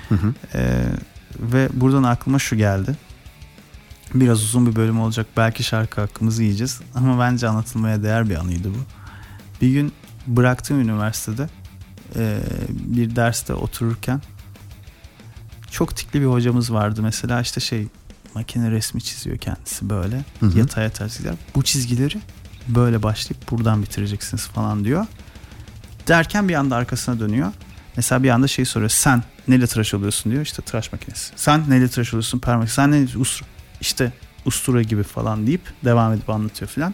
Hı 0.09 0.15
hı. 0.15 0.33
Ee, 0.53 0.85
ve 1.39 1.69
buradan 1.73 2.03
aklıma 2.03 2.39
şu 2.39 2.55
geldi. 2.55 2.95
Biraz 4.13 4.43
uzun 4.43 4.67
bir 4.67 4.75
bölüm 4.75 4.99
olacak. 4.99 5.27
Belki 5.38 5.63
şarkı 5.63 6.01
hakkımızı 6.01 6.43
yiyeceğiz. 6.43 6.81
Ama 6.95 7.19
bence 7.19 7.47
anlatılmaya 7.47 8.03
değer 8.03 8.29
bir 8.29 8.35
anıydı 8.35 8.69
bu. 8.69 8.77
Bir 9.61 9.69
gün 9.69 9.93
bıraktığım 10.27 10.81
üniversitede 10.81 11.49
e, 12.15 12.39
bir 12.69 13.15
derste 13.15 13.53
otururken 13.53 14.21
çok 15.71 15.95
tikli 15.95 16.21
bir 16.21 16.25
hocamız 16.25 16.73
vardı. 16.73 17.01
Mesela 17.01 17.41
işte 17.41 17.61
şey 17.61 17.88
makine 18.35 18.71
resmi 18.71 19.01
çiziyor 19.01 19.38
kendisi 19.38 19.89
böyle. 19.89 20.23
Hı 20.39 20.45
hı. 20.45 20.59
Yatay 20.59 20.83
yatay 20.83 21.09
çizgiler. 21.09 21.35
Bu 21.55 21.63
çizgileri 21.63 22.17
böyle 22.67 23.03
başlayıp 23.03 23.51
buradan 23.51 23.81
bitireceksiniz 23.81 24.47
falan 24.47 24.85
diyor. 24.85 25.05
Derken 26.08 26.50
bir 26.50 26.54
anda 26.54 26.76
arkasına 26.76 27.20
dönüyor. 27.20 27.52
Mesela 27.98 28.24
bir 28.24 28.30
anda 28.30 28.48
şey 28.48 28.65
soruyor. 28.65 28.89
Sen 28.89 29.24
neyle 29.48 29.68
tıraş 29.68 29.94
oluyorsun 29.94 30.32
diyor. 30.32 30.44
İşte 30.44 30.62
tıraş 30.62 30.91
makinesi. 30.91 31.32
Sen 31.36 31.63
neyle 31.70 31.88
tıraş 31.88 32.13
oluyorsun? 32.13 32.39
Permak. 32.39 32.72
Sen 32.72 32.91
ne 32.91 33.08
ustura? 33.20 33.50
İşte 33.82 34.12
ustura 34.46 34.82
gibi 34.82 35.04
falan 35.04 35.48
deyip 35.48 35.62
devam 35.86 36.13
edip 36.13 36.30
anlatıyor 36.30 36.70
filan. 36.72 36.94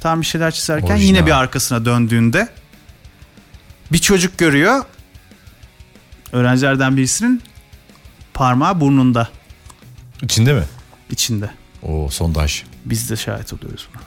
Tam 0.00 0.20
bir 0.20 0.26
şeyler 0.26 0.50
çizerken 0.50 0.86
Orijinal. 0.86 1.02
yine 1.08 1.26
bir 1.26 1.30
arkasına 1.38 1.84
döndüğünde 1.84 2.48
bir 3.92 3.98
çocuk 3.98 4.38
görüyor. 4.38 4.84
Öğrencilerden 6.32 6.96
birisinin 6.96 7.42
parmağı 8.34 8.80
burnunda 8.80 9.28
İçinde 10.22 10.52
mi? 10.52 10.64
içinde. 11.10 11.50
O 11.82 12.08
sondaj. 12.10 12.62
Biz 12.84 13.10
de 13.10 13.16
şahit 13.16 13.52
oluyoruz 13.52 13.88
buna. 13.94 14.02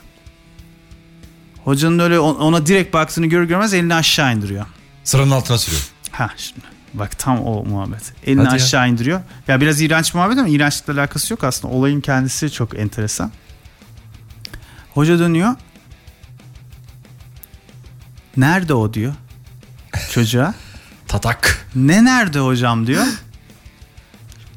Hocanın 1.65 1.99
öyle 1.99 2.19
on- 2.19 2.35
ona 2.35 2.65
direkt 2.65 2.93
baktığını 2.93 3.25
görür 3.25 3.43
görmez 3.47 3.73
elini 3.73 3.95
aşağı 3.95 4.33
indiriyor. 4.35 4.65
Sıranın 5.03 5.31
altına 5.31 5.57
sürüyor. 5.57 5.81
Ha 6.11 6.29
şimdi 6.37 6.65
bak 6.93 7.19
tam 7.19 7.43
o 7.45 7.63
muhabbet. 7.65 8.13
Elini 8.25 8.39
Hadi 8.43 8.49
ya. 8.49 8.53
aşağı 8.65 8.89
indiriyor. 8.89 9.21
Ya 9.47 9.61
biraz 9.61 9.81
iğrenç 9.81 10.13
muhabbet 10.13 10.37
ama 10.37 10.47
iğrençlikle 10.47 10.93
alakası 10.93 11.33
yok 11.33 11.43
aslında. 11.43 11.73
Olayın 11.73 12.01
kendisi 12.01 12.51
çok 12.51 12.79
enteresan. 12.79 13.31
Hoca 14.93 15.19
dönüyor. 15.19 15.55
Nerede 18.37 18.73
o 18.73 18.93
diyor 18.93 19.13
çocuğa. 20.11 20.53
Tatak. 21.07 21.67
Ne 21.75 22.05
nerede 22.05 22.39
hocam 22.39 22.87
diyor. 22.87 23.03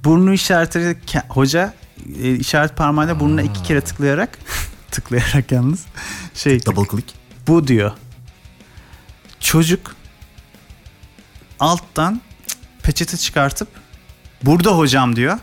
Burnu 0.04 0.32
işaretleyerek 0.32 0.98
hoca 1.28 1.74
e, 2.22 2.34
işaret 2.34 2.76
parmağıyla 2.76 3.20
burnuna 3.20 3.42
iki 3.42 3.62
kere 3.62 3.80
tıklayarak 3.80 4.38
tıklayarak 4.90 5.52
yalnız 5.52 5.84
şey 6.34 6.66
Double 6.66 6.90
click. 6.90 7.14
bu 7.46 7.68
diyor. 7.68 7.92
Çocuk 9.40 9.94
alttan 11.60 12.20
peçete 12.82 13.16
çıkartıp 13.16 13.68
burada 14.42 14.70
hocam 14.78 15.16
diyor. 15.16 15.38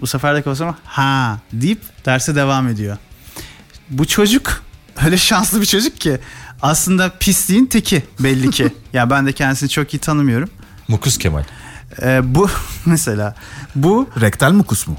Bu 0.00 0.06
sefer 0.06 0.34
de 0.36 0.42
kafasına 0.42 0.74
ha 0.84 1.38
deyip 1.52 1.82
derse 2.06 2.34
devam 2.34 2.68
ediyor. 2.68 2.96
Bu 3.90 4.06
çocuk 4.06 4.62
öyle 5.04 5.16
şanslı 5.16 5.60
bir 5.60 5.66
çocuk 5.66 6.00
ki 6.00 6.18
aslında 6.62 7.12
pisliğin 7.18 7.66
teki 7.66 8.02
belli 8.20 8.50
ki. 8.50 8.74
ya 8.92 9.10
ben 9.10 9.26
de 9.26 9.32
kendisini 9.32 9.68
çok 9.68 9.94
iyi 9.94 9.98
tanımıyorum. 9.98 10.50
Mukus 10.88 11.18
Kemal. 11.18 11.44
Ee, 12.02 12.20
bu 12.34 12.48
mesela 12.86 13.34
bu 13.74 14.08
Rektal 14.20 14.52
mukus 14.52 14.86
mu? 14.86 14.96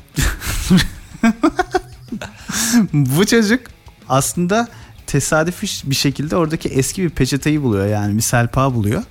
bu 2.94 3.26
çocuk 3.26 3.62
aslında 4.10 4.68
tesadüfi 5.08 5.90
bir 5.90 5.96
şekilde 5.96 6.36
oradaki 6.36 6.70
eski 6.70 7.04
bir 7.04 7.10
peçeteyi 7.10 7.64
buluyor 7.64 7.88
yani 7.88 8.18
bir 8.18 8.22
selpa 8.22 8.74
buluyor. 8.74 9.04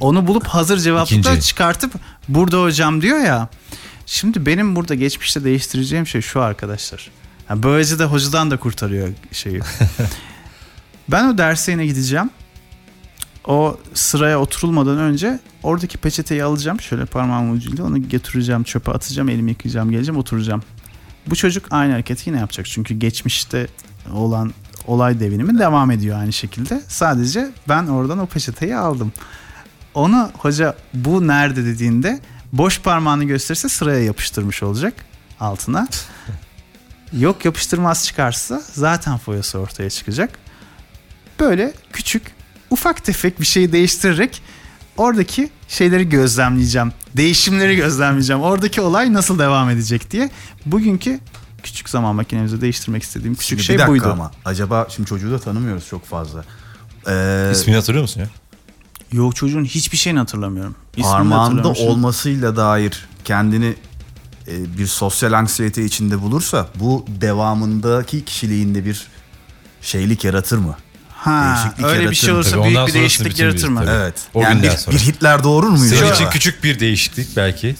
Onu 0.00 0.26
bulup 0.26 0.46
hazır 0.46 0.78
cevaplıklar 0.78 1.30
İkinci. 1.30 1.46
çıkartıp 1.46 1.92
burada 2.28 2.62
hocam 2.62 3.02
diyor 3.02 3.18
ya. 3.18 3.48
Şimdi 4.06 4.46
benim 4.46 4.76
burada 4.76 4.94
geçmişte 4.94 5.44
değiştireceğim 5.44 6.06
şey 6.06 6.20
şu 6.20 6.40
arkadaşlar. 6.40 7.10
Yani 7.50 7.62
böylece 7.62 7.98
de 7.98 8.04
hocadan 8.04 8.50
da 8.50 8.56
kurtarıyor 8.56 9.08
şeyi. 9.32 9.60
ben 11.08 11.28
o 11.28 11.38
derse 11.38 11.72
yine 11.72 11.86
gideceğim. 11.86 12.30
O 13.46 13.78
sıraya 13.94 14.40
oturulmadan 14.40 14.98
önce 14.98 15.40
oradaki 15.62 15.98
peçeteyi 15.98 16.44
alacağım. 16.44 16.80
Şöyle 16.80 17.04
parmağımın 17.04 17.56
ucuyla 17.56 17.84
onu 17.84 18.08
götüreceğim 18.08 18.62
çöpe 18.62 18.92
atacağım. 18.92 19.28
Elimi 19.28 19.50
yıkayacağım 19.50 19.90
geleceğim 19.90 20.18
oturacağım. 20.18 20.62
Bu 21.26 21.36
çocuk 21.36 21.66
aynı 21.70 21.92
hareketi 21.92 22.30
yine 22.30 22.40
yapacak. 22.40 22.66
Çünkü 22.66 22.94
geçmişte 22.94 23.66
olan 24.14 24.52
olay 24.86 25.20
devinimi 25.20 25.58
devam 25.58 25.90
ediyor 25.90 26.18
aynı 26.18 26.32
şekilde. 26.32 26.82
Sadece 26.88 27.50
ben 27.68 27.86
oradan 27.86 28.18
o 28.18 28.26
peçeteyi 28.26 28.76
aldım. 28.76 29.12
Onu 29.94 30.30
hoca 30.38 30.76
bu 30.94 31.26
nerede 31.26 31.64
dediğinde 31.64 32.20
boş 32.52 32.80
parmağını 32.80 33.24
gösterirse 33.24 33.68
sıraya 33.68 34.04
yapıştırmış 34.04 34.62
olacak 34.62 34.94
altına. 35.40 35.88
Yok 37.18 37.44
yapıştırmaz 37.44 38.06
çıkarsa 38.06 38.62
zaten 38.72 39.18
foyası 39.18 39.58
ortaya 39.58 39.90
çıkacak. 39.90 40.38
Böyle 41.40 41.72
küçük 41.92 42.22
ufak 42.70 43.04
tefek 43.04 43.40
bir 43.40 43.46
şeyi 43.46 43.72
değiştirerek 43.72 44.42
oradaki 44.96 45.50
şeyleri 45.68 46.08
gözlemleyeceğim. 46.08 46.92
Değişimleri 47.16 47.76
gözlemleyeceğim. 47.76 48.42
Oradaki 48.42 48.80
olay 48.80 49.12
nasıl 49.12 49.38
devam 49.38 49.70
edecek 49.70 50.10
diye. 50.10 50.30
Bugünkü 50.66 51.20
küçük 51.62 51.88
zaman 51.88 52.14
makinemizi 52.16 52.60
değiştirmek 52.60 53.02
istediğim 53.02 53.34
küçük 53.34 53.48
Şimdi 53.48 53.62
şey 53.62 53.74
bir 53.74 53.78
dakika 53.78 53.90
buydu. 53.92 54.08
ama 54.12 54.30
acaba 54.44 54.86
şimdi 54.90 55.08
çocuğu 55.08 55.30
da 55.30 55.38
tanımıyoruz 55.38 55.86
çok 55.86 56.04
fazla. 56.04 56.44
Ee, 57.08 57.48
İsmini 57.52 57.76
hatırlıyor 57.76 58.02
musun 58.02 58.20
ya? 58.20 58.28
Yok 59.12 59.36
çocuğun 59.36 59.64
hiçbir 59.64 59.96
şeyini 59.96 60.18
hatırlamıyorum. 60.18 60.74
İsmini 60.96 61.12
parmağında 61.12 61.68
olmasıyla 61.68 62.56
dair 62.56 63.08
kendini 63.24 63.74
e, 64.48 64.78
bir 64.78 64.86
sosyal 64.86 65.32
anksiyete 65.32 65.84
içinde 65.84 66.22
bulursa 66.22 66.68
bu 66.74 67.06
devamındaki 67.20 68.24
kişiliğinde 68.24 68.84
bir 68.84 69.06
şeylik 69.82 70.24
yaratır 70.24 70.58
mı? 70.58 70.76
Ha, 71.24 71.54
değişiklik 71.56 71.86
öyle 71.86 72.10
bir 72.10 72.14
şey 72.14 72.32
olursa 72.32 72.50
Tabii 72.50 72.62
büyük 72.62 72.76
ondan 72.76 72.86
bir 72.86 72.92
değişiklik 72.94 73.32
bütün 73.32 73.44
yaratır 73.44 73.68
mı? 73.68 73.80
tabii. 73.80 73.90
Evet. 73.96 74.14
O 74.34 74.42
yani 74.42 74.54
günden 74.54 74.72
bir, 74.72 74.76
sonra. 74.78 74.96
bir 74.96 75.00
Hitler 75.00 75.42
doğurur 75.44 75.68
muyuz? 75.68 75.88
Senin 75.88 76.02
acaba? 76.02 76.14
için 76.14 76.30
küçük 76.30 76.64
bir 76.64 76.80
değişiklik 76.80 77.36
belki. 77.36 77.76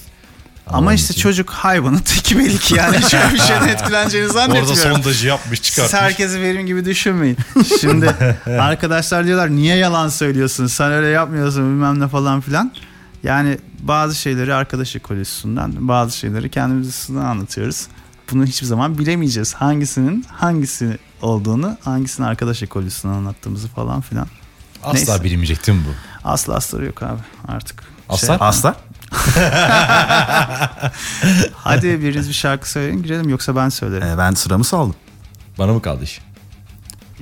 Ama 0.66 0.94
işte 0.94 1.14
çocuk 1.14 1.50
hayvanın 1.50 1.98
teki 1.98 2.38
belki 2.38 2.74
yani 2.74 3.02
şöyle 3.11 3.33
bir 3.33 3.38
şeyden 3.38 3.68
etkileneceğini 3.68 4.26
Orada 4.28 4.38
zannetmiyorum. 4.40 4.94
sondajı 4.96 5.26
yapmış 5.28 5.59
Siz 5.59 5.66
çıkartmış. 5.66 6.00
herkesi 6.00 6.40
benim 6.42 6.66
gibi 6.66 6.85
düşünmeyin. 6.85 7.37
Şimdi 7.81 8.14
arkadaşlar 8.61 9.26
diyorlar 9.26 9.50
niye 9.50 9.76
yalan 9.76 10.09
söylüyorsun 10.09 10.66
sen 10.66 10.92
öyle 10.92 11.07
yapmıyorsun 11.09 11.62
bilmem 11.62 12.00
ne 12.00 12.09
falan 12.09 12.40
filan. 12.40 12.72
Yani 13.22 13.59
bazı 13.81 14.14
şeyleri 14.14 14.55
arkadaş 14.55 14.96
ekolojisinden 14.96 15.88
bazı 15.88 16.16
şeyleri 16.18 16.50
kendimiz 16.50 16.88
üstünden 16.88 17.24
anlatıyoruz. 17.24 17.87
Bunu 18.33 18.45
hiçbir 18.47 18.66
zaman 18.66 18.99
bilemeyeceğiz. 18.99 19.55
Hangisinin 19.55 20.27
hangisi 20.33 20.99
olduğunu 21.23 21.77
hangisinin 21.85 22.27
arkadaş 22.27 22.62
ekolojisinden 22.62 23.14
anlattığımızı 23.14 23.68
falan 23.68 24.01
filan. 24.01 24.27
Asla 24.83 24.92
Neyse. 24.95 25.25
bilinmeyecek 25.25 25.66
değil 25.66 25.79
mi 25.79 25.85
bu? 25.88 25.90
Asla 26.29 26.55
astarı 26.55 26.85
yok 26.85 27.03
abi 27.03 27.21
artık. 27.49 27.83
Aslar? 28.09 28.37
Asla. 28.40 28.77
Hadi 31.55 32.01
biriniz 32.03 32.29
bir 32.29 32.35
şarkı 32.35 32.71
söyleyin 32.71 33.03
girelim 33.03 33.29
yoksa 33.29 33.57
ben 33.57 33.68
söylerim. 33.68 34.09
Ee, 34.09 34.18
ben 34.18 34.33
sıramı 34.35 34.64
saldım. 34.64 34.95
Bana 35.59 35.73
mı 35.73 35.83
kaldı 35.83 36.05
iş? 36.05 36.21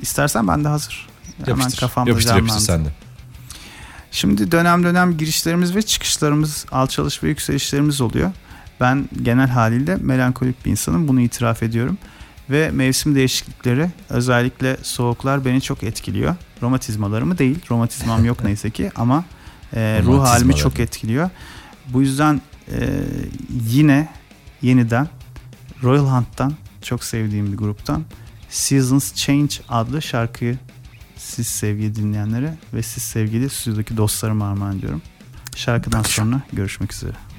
İstersen 0.02 0.48
ben 0.48 0.64
de 0.64 0.68
hazır. 0.68 1.08
Hemen 1.44 1.58
Yapıştır. 1.60 1.80
kafamda 1.80 2.10
yapıştır 2.10 2.34
yapıştır 2.36 2.66
canlandı. 2.66 2.84
sen 2.84 2.84
de. 2.84 2.88
Şimdi 4.12 4.52
dönem 4.52 4.84
dönem 4.84 5.16
girişlerimiz 5.16 5.74
ve 5.74 5.82
çıkışlarımız, 5.82 6.66
alçalış 6.72 7.22
ve 7.22 7.28
yükselişlerimiz 7.28 8.00
oluyor. 8.00 8.30
Ben 8.80 9.08
genel 9.22 9.48
haliyle 9.48 9.96
melankolik 9.96 10.64
bir 10.64 10.70
insanım. 10.70 11.08
Bunu 11.08 11.20
itiraf 11.20 11.62
ediyorum. 11.62 11.98
Ve 12.50 12.70
mevsim 12.70 13.14
değişiklikleri 13.14 13.90
özellikle 14.08 14.76
soğuklar 14.82 15.44
beni 15.44 15.60
çok 15.60 15.82
etkiliyor. 15.82 16.36
Romatizmalarımı 16.62 17.38
değil. 17.38 17.58
Romatizmam 17.70 18.24
yok 18.24 18.38
neyse 18.44 18.70
ki 18.70 18.90
ama 18.96 19.24
e, 19.74 20.02
ruh 20.04 20.24
halimi 20.24 20.56
çok 20.56 20.80
etkiliyor. 20.80 21.30
Bu 21.88 22.00
yüzden 22.00 22.40
e, 22.68 23.02
yine 23.70 24.08
yeniden 24.62 25.08
Royal 25.82 26.06
Hunt'tan 26.06 26.54
çok 26.82 27.04
sevdiğim 27.04 27.52
bir 27.52 27.56
gruptan 27.56 28.04
Seasons 28.48 29.14
Change 29.14 29.54
adlı 29.68 30.02
şarkıyı 30.02 30.58
siz 31.16 31.46
sevgili 31.46 31.94
dinleyenlere 31.94 32.54
ve 32.74 32.82
siz 32.82 33.02
sevgili 33.02 33.50
stüdyodaki 33.50 33.96
dostlarıma 33.96 34.48
armağan 34.48 34.78
ediyorum. 34.78 35.02
Şarkıdan 35.56 36.02
sonra 36.02 36.40
görüşmek 36.52 36.92
üzere. 36.92 37.29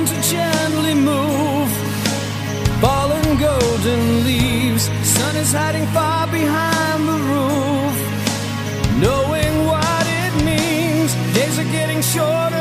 Winter 0.00 0.22
gently 0.22 0.94
move, 0.94 1.70
fallen 2.80 3.36
golden 3.36 4.24
leaves. 4.24 4.84
Sun 5.02 5.36
is 5.36 5.52
hiding 5.52 5.86
far 5.88 6.26
behind 6.26 7.06
the 7.06 7.18
roof. 7.30 7.96
Knowing 8.98 9.66
what 9.66 10.06
it 10.22 10.42
means, 10.42 11.12
days 11.34 11.58
are 11.58 11.70
getting 11.70 12.00
shorter. 12.00 12.59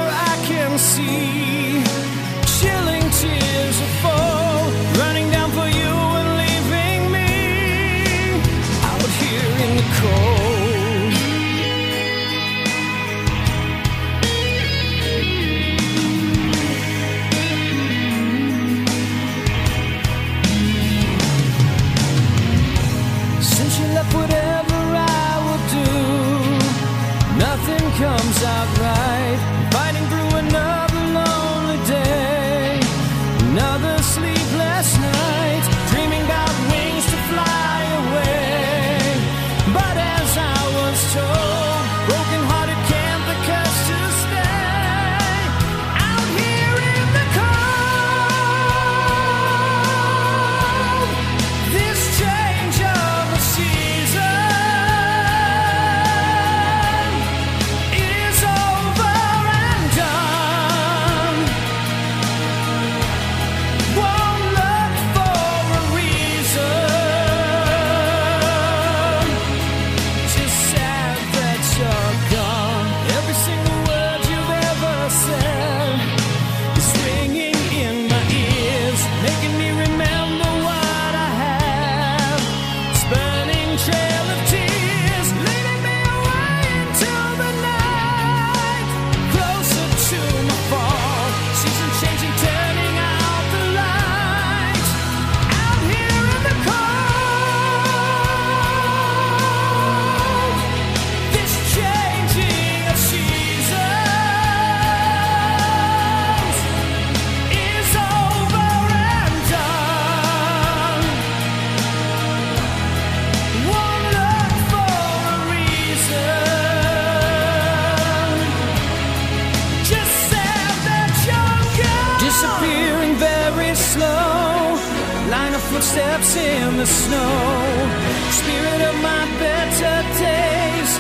Footsteps 125.80 126.36
in 126.36 126.76
the 126.76 126.86
snow. 126.86 127.90
Spirit 128.32 128.82
of 128.90 128.96
my 129.02 129.24
better 129.40 129.98
days, 130.20 130.92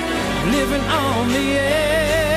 living 0.54 0.82
on 0.82 1.28
the 1.28 1.60
edge. 1.60 2.29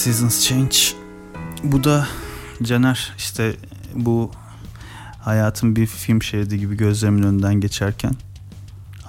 Seasons 0.00 0.48
Change. 0.48 0.76
Bu 1.62 1.84
da 1.84 2.06
Caner 2.62 3.12
işte 3.18 3.56
bu 3.94 4.30
hayatın 5.20 5.76
bir 5.76 5.86
film 5.86 6.22
şeridi 6.22 6.58
gibi 6.58 6.76
gözlerimin 6.76 7.22
önünden 7.22 7.54
geçerken 7.54 8.12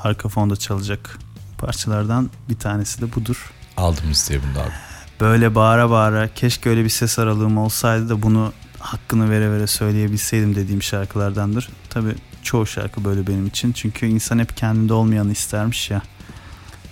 arka 0.04 0.30
fonda 0.30 0.56
çalacak 0.56 1.20
parçalardan 1.58 2.30
bir 2.50 2.56
tanesi 2.56 3.02
de 3.02 3.14
budur. 3.16 3.52
Aldım 3.78 4.04
listeye 4.10 4.39
bunu 4.44 4.62
abi. 4.62 4.72
Böyle 5.20 5.56
bağıra 5.56 5.89
bağıra 5.89 6.34
keşke 6.34 6.70
öyle 6.70 6.84
bir 6.84 6.89
ses 6.89 7.20
aralığım 7.20 7.58
olsaydı 7.58 8.10
da 8.10 8.22
bunu 8.22 8.54
hakkını 8.80 9.30
vere 9.30 9.52
vere 9.52 9.68
söyleyebilseydim 9.68 10.56
dediğim 10.56 10.84
şarkılardandır. 10.84 11.70
Tabi 11.89 12.16
çoğu 12.44 12.68
şarkı 12.68 13.06
böyle 13.06 13.28
benim 13.28 13.48
için. 13.48 13.72
Çünkü 13.72 14.06
insan 14.06 14.39
hep 14.39 14.58
kendinde 14.58 14.94
olmayanı 14.94 15.32
istermiş 15.32 15.92
ya. 15.92 16.02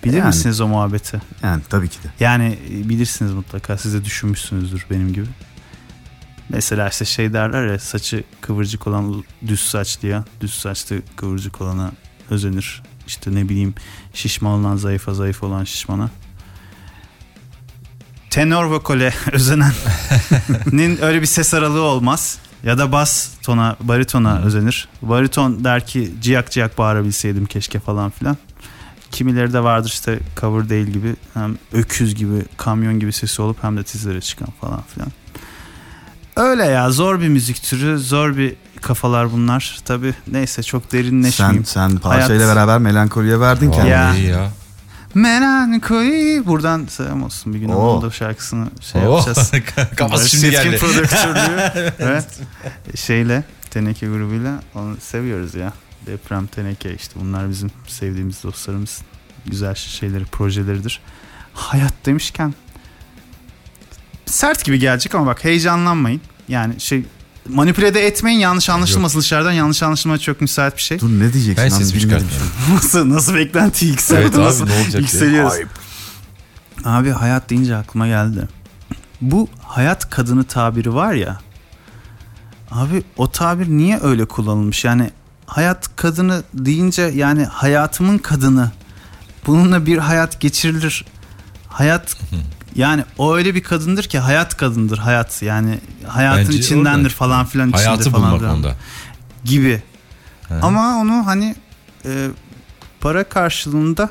Bilir 0.04 0.18
Yani. 0.18 0.28
misiniz 0.28 0.62
o 0.62 0.68
muhabbeti? 0.68 1.22
Yani 1.44 1.62
tabii 1.70 1.90
ki 1.90 1.98
de. 2.04 2.08
Yani 2.20 2.58
e, 2.72 2.90
bilirsiniz 2.90 3.34
mutlaka 3.34 3.78
siz 3.78 3.94
de 3.94 4.06
düşünmüşsünüzdür 4.06 4.86
benim 4.92 5.14
gibi. 5.14 5.28
Mesela 6.50 6.90
işte 6.90 7.06
şey 7.06 7.34
derler 7.34 7.68
ya 7.68 7.80
saçı 7.80 8.24
kıvırcık 8.42 8.88
olan 8.88 9.24
düz 9.48 9.60
saçlıya, 9.62 10.26
düz 10.42 10.54
saçlı 10.54 11.02
kıvırcık 11.16 11.62
olana 11.62 11.92
özenir. 12.30 12.84
İşte 13.08 13.36
ne 13.36 13.50
bileyim 13.50 13.74
şişman 14.14 14.60
olan 14.60 14.76
zayıfa, 14.76 15.14
zayıf 15.14 15.44
olan 15.44 15.64
şişmana. 15.64 16.10
Tenor 18.30 18.66
vokale 18.66 19.14
özenenin 19.32 21.02
öyle 21.02 21.22
bir 21.22 21.26
ses 21.26 21.54
aralığı 21.54 21.82
olmaz. 21.82 22.38
Ya 22.64 22.78
da 22.78 22.92
bas 22.92 23.30
tona, 23.44 23.78
baritona 23.80 24.40
özenir. 24.40 24.88
Bariton 25.02 25.64
der 25.64 25.88
ki 25.88 26.14
ciyak 26.22 26.52
ciyak 26.52 26.78
bağırabilseydim 26.78 27.46
keşke 27.46 27.80
falan 27.80 28.10
filan. 28.10 28.38
Kimileri 29.12 29.54
de 29.54 29.64
vardır 29.64 29.90
işte 29.90 30.20
cover 30.40 30.70
değil 30.70 30.88
gibi 30.88 31.16
hem 31.34 31.58
öküz 31.74 32.16
gibi 32.16 32.46
kamyon 32.58 33.00
gibi 33.00 33.14
sesi 33.14 33.42
olup 33.42 33.64
hem 33.64 33.78
de 33.78 33.84
tizlere 33.84 34.22
çıkan 34.22 34.48
falan 34.62 34.82
filan. 34.94 35.10
Öyle 36.36 36.66
ya 36.66 36.92
zor 36.92 37.22
bir 37.22 37.28
müzik 37.28 37.64
türü 37.64 38.00
zor 38.00 38.38
bir 38.38 38.56
kafalar 38.82 39.32
bunlar. 39.32 39.80
Tabi 39.86 40.14
neyse 40.32 40.64
çok 40.64 40.84
Sen, 40.90 41.00
derinleşmeyeyim. 41.00 41.66
sen 41.66 41.98
parçayla 41.98 42.46
Hayat- 42.46 42.56
beraber 42.56 42.80
melankoliye 42.80 43.40
verdin 43.40 43.72
kendini. 43.72 43.90
Ya. 43.92 44.14
Ya. 44.16 44.50
Melankoli 45.16 46.44
buradan 46.46 46.86
selam 46.90 47.24
olsun 47.24 47.54
bir 47.54 47.60
gün 47.60 47.70
Oo. 47.70 47.76
onun 47.78 48.02
da 48.02 48.12
şarkısını 48.12 48.68
şey 48.82 49.02
Oh, 49.08 49.28
yapacağız. 49.28 49.52
Kafası 49.96 50.30
şimdi 50.30 50.50
geldi. 50.52 50.78
prodüktörlüğü 50.80 51.92
ve 52.00 52.24
şeyle 52.96 53.44
Teneke 53.70 54.08
grubuyla 54.08 54.60
onu 54.76 54.98
seviyoruz 55.02 55.56
ya. 55.56 55.74
Deprem 56.06 56.48
Teneke 56.48 56.96
işte 56.96 57.20
bunlar 57.20 57.50
bizim 57.50 57.72
sevdiğimiz 57.88 58.44
dostlarımız. 58.44 59.02
Güzel 59.46 59.76
şeyleri, 59.76 60.26
projeleridir. 60.26 61.00
Hayat 61.54 61.94
demişken 62.06 62.54
sert 64.26 64.66
gibi 64.66 64.80
gelecek 64.80 65.16
ama 65.16 65.26
bak 65.26 65.44
heyecanlanmayın. 65.44 66.22
Yani 66.48 66.80
şey 66.80 67.06
manipüle 67.50 67.94
de 67.94 68.08
etmeyin 68.08 68.40
yanlış 68.40 68.70
anlaşılmasın 68.70 69.20
dışarıdan 69.20 69.52
yanlış 69.52 69.84
anlaşılmaya 69.84 70.20
çok 70.20 70.42
müsait 70.42 70.78
bir 70.78 70.82
şey. 70.82 71.00
Dur 71.00 71.10
ne 71.10 71.34
diyeceksin? 71.34 71.80
Ben 71.80 71.96
bilmiyorum. 71.96 72.00
çıkartmıyorum. 72.00 72.52
nasıl 72.76 73.10
nasıl 73.10 73.36
beklenti 73.36 73.86
yükseldi 73.86 74.22
Evet 74.22 74.36
abi, 74.36 74.42
nasıl 74.42 74.66
ne 74.66 74.74
olacak 74.74 74.94
ya? 74.94 75.00
yükseliyoruz. 75.00 75.54
Ayıp. 75.54 75.70
Abi 76.86 77.10
hayat 77.10 77.50
deyince 77.50 77.76
aklıma 77.76 78.08
geldi. 78.08 78.48
Bu 79.22 79.48
hayat 79.64 80.10
kadını 80.10 80.44
tabiri 80.44 80.94
var 80.94 81.14
ya. 81.14 81.40
Abi 82.72 83.04
o 83.18 83.32
tabir 83.32 83.68
niye 83.68 84.00
öyle 84.02 84.26
kullanılmış? 84.26 84.86
Yani 84.86 85.10
hayat 85.50 85.96
kadını 85.96 86.44
deyince 86.54 87.02
yani 87.02 87.46
hayatımın 87.46 88.18
kadını. 88.18 88.72
Bununla 89.48 89.86
bir 89.86 89.98
hayat 89.98 90.40
geçirilir. 90.40 91.06
Hayat 91.68 92.18
yani 92.76 93.04
o 93.18 93.36
öyle 93.36 93.56
bir 93.56 93.64
kadındır 93.64 94.04
ki 94.04 94.20
hayat 94.20 94.58
kadındır 94.58 94.98
hayat 94.98 95.42
yani 95.42 95.80
hayatın 96.08 96.46
Bence 96.46 96.58
içindendir 96.58 97.04
orada. 97.04 97.16
falan 97.16 97.46
filan 97.46 97.70
içinde 97.70 97.84
Hayatı 97.86 98.10
falan 98.12 98.38
filan 98.40 98.56
onda. 98.56 98.76
gibi. 99.44 99.84
He. 100.48 100.54
Ama 100.62 100.98
onu 101.02 101.26
hani 101.26 101.56
e, 102.06 102.28
para 103.02 103.24
karşılığında 103.24 104.10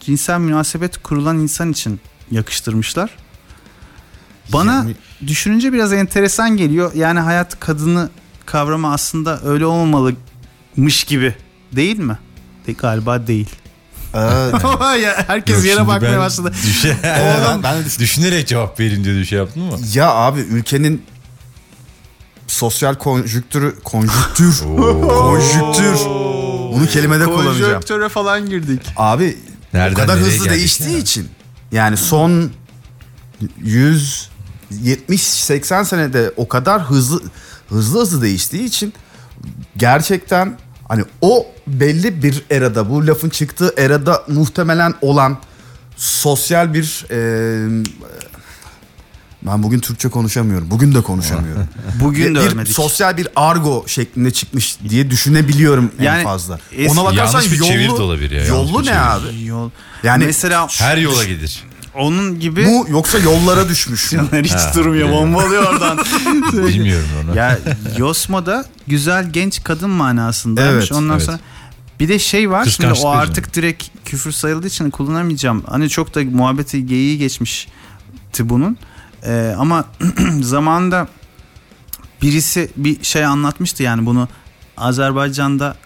cinsel 0.00 0.38
münasebet 0.38 1.02
kurulan 1.02 1.38
insan 1.38 1.70
için 1.72 2.00
yakıştırmışlar. 2.30 3.10
Bana 4.52 4.72
Yani- 4.74 4.94
düşününce 5.26 5.72
biraz 5.72 5.92
enteresan 5.92 6.56
geliyor. 6.56 6.92
Yani 6.94 7.20
hayat 7.20 7.60
kadını 7.60 8.10
kavramı 8.46 8.92
aslında 8.92 9.40
öyle 9.44 9.66
olmalımış 10.76 11.04
gibi. 11.04 11.34
Değil 11.72 11.98
mi? 11.98 12.18
De, 12.66 12.72
galiba 12.72 13.26
değil. 13.26 13.48
Ee, 14.14 14.18
Ya 15.02 15.24
Herkes 15.26 15.56
Yok, 15.56 15.64
yere 15.66 15.86
bakmaya 15.86 16.12
ben 16.12 16.18
başladı. 16.18 16.52
Düşe... 16.66 16.96
ben- 17.02 17.62
ben 17.62 17.84
düşün- 17.84 18.00
Düşünerek 18.00 18.48
cevap 18.48 18.80
verin 18.80 19.04
diye 19.04 19.24
şey 19.24 19.38
yaptın 19.38 19.62
mı? 19.62 19.78
ya 19.94 20.10
abi 20.14 20.40
ülkenin 20.40 21.02
sosyal 22.46 22.94
konjüktürü 22.94 23.80
konjüktür 23.84 24.58
konjüktür 25.08 25.98
bunu 26.74 26.86
kelimede 26.86 27.24
kullanacağım. 27.24 27.72
Konjöktöre 27.72 28.08
falan 28.08 28.48
girdik. 28.48 28.82
Abi 28.96 29.38
Nereden 29.72 29.94
o 29.94 29.96
kadar 29.96 30.18
hızlı 30.18 30.50
değiştiği 30.50 30.92
ya? 30.92 30.98
için 30.98 31.28
yani 31.72 31.96
son 31.96 32.50
100 33.58 34.30
70 34.70 35.20
80 35.22 35.82
senede 35.82 36.32
o 36.36 36.48
kadar 36.48 36.82
hızlı 36.82 37.22
hızlı 37.68 38.00
hızlı 38.00 38.22
değiştiği 38.22 38.64
için 38.64 38.92
gerçekten 39.76 40.58
hani 40.92 41.04
o 41.20 41.46
belli 41.66 42.22
bir 42.22 42.42
erada 42.50 42.90
bu 42.90 43.06
lafın 43.06 43.28
çıktığı 43.28 43.74
erada 43.78 44.22
muhtemelen 44.28 44.94
olan 45.00 45.38
sosyal 45.96 46.74
bir 46.74 47.06
e, 47.10 47.84
Ben 49.42 49.62
bugün 49.62 49.78
Türkçe 49.78 50.08
konuşamıyorum. 50.08 50.70
Bugün 50.70 50.94
de 50.94 51.00
konuşamıyorum. 51.00 51.68
Bugün 52.00 52.34
de 52.34 52.40
bir 52.40 52.46
ölmedik. 52.46 52.74
sosyal 52.74 53.16
bir 53.16 53.28
argo 53.36 53.84
şeklinde 53.86 54.30
çıkmış 54.30 54.76
diye 54.88 55.10
düşünebiliyorum 55.10 55.90
en 55.98 56.04
Yani 56.04 56.24
fazla. 56.24 56.58
es- 56.76 56.88
Ona 56.90 57.04
bakarsan 57.04 57.38
Yanlış 57.40 57.52
bir 57.52 57.58
yollu, 57.58 57.68
çeviri 57.68 57.88
de 57.88 57.92
olabilir 57.92 58.30
ya, 58.40 58.46
Yollu 58.46 58.84
ne 58.86 58.98
abi? 59.00 59.44
Yol. 59.44 59.70
Yani- 60.02 60.24
mesela 60.24 60.66
Her 60.70 60.96
yola 60.96 61.24
gidir. 61.24 61.64
Onun 61.94 62.40
gibi 62.40 62.66
Bu 62.66 62.86
yoksa 62.90 63.18
yollara 63.18 63.68
düşmüş. 63.68 64.12
mü? 64.12 64.28
hiç 64.42 64.74
durmuyor 64.74 65.12
bombalıyor 65.12 65.64
oradan. 65.66 65.98
Bilmiyorum 66.52 67.08
onu. 67.24 67.36
ya 67.36 67.58
Yosma'da 67.98 68.64
güzel 68.86 69.30
genç 69.32 69.64
kadın 69.64 69.90
manasındaymış. 69.90 70.74
Evet, 70.74 70.92
Ondan 70.92 71.16
evet. 71.16 71.26
sonra 71.26 71.38
bir 72.00 72.08
de 72.08 72.18
şey 72.18 72.50
var 72.50 72.64
şimdi 72.64 72.76
Kıskançlık 72.76 73.06
o 73.06 73.10
artık 73.10 73.54
direkt 73.54 73.84
küfür 74.04 74.32
sayıldığı 74.32 74.66
için 74.66 74.90
kullanamayacağım. 74.90 75.64
Hani 75.70 75.88
çok 75.88 76.14
da 76.14 76.20
muhabbeti 76.24 76.86
geyiği 76.86 77.18
geçmişti 77.18 77.68
bunun. 78.40 78.78
Ee, 79.26 79.54
ama 79.58 79.84
zamanında 80.40 81.08
birisi 82.22 82.70
bir 82.76 83.04
şey 83.04 83.24
anlatmıştı 83.24 83.82
yani 83.82 84.06
bunu 84.06 84.28
Azerbaycan'da 84.76 85.76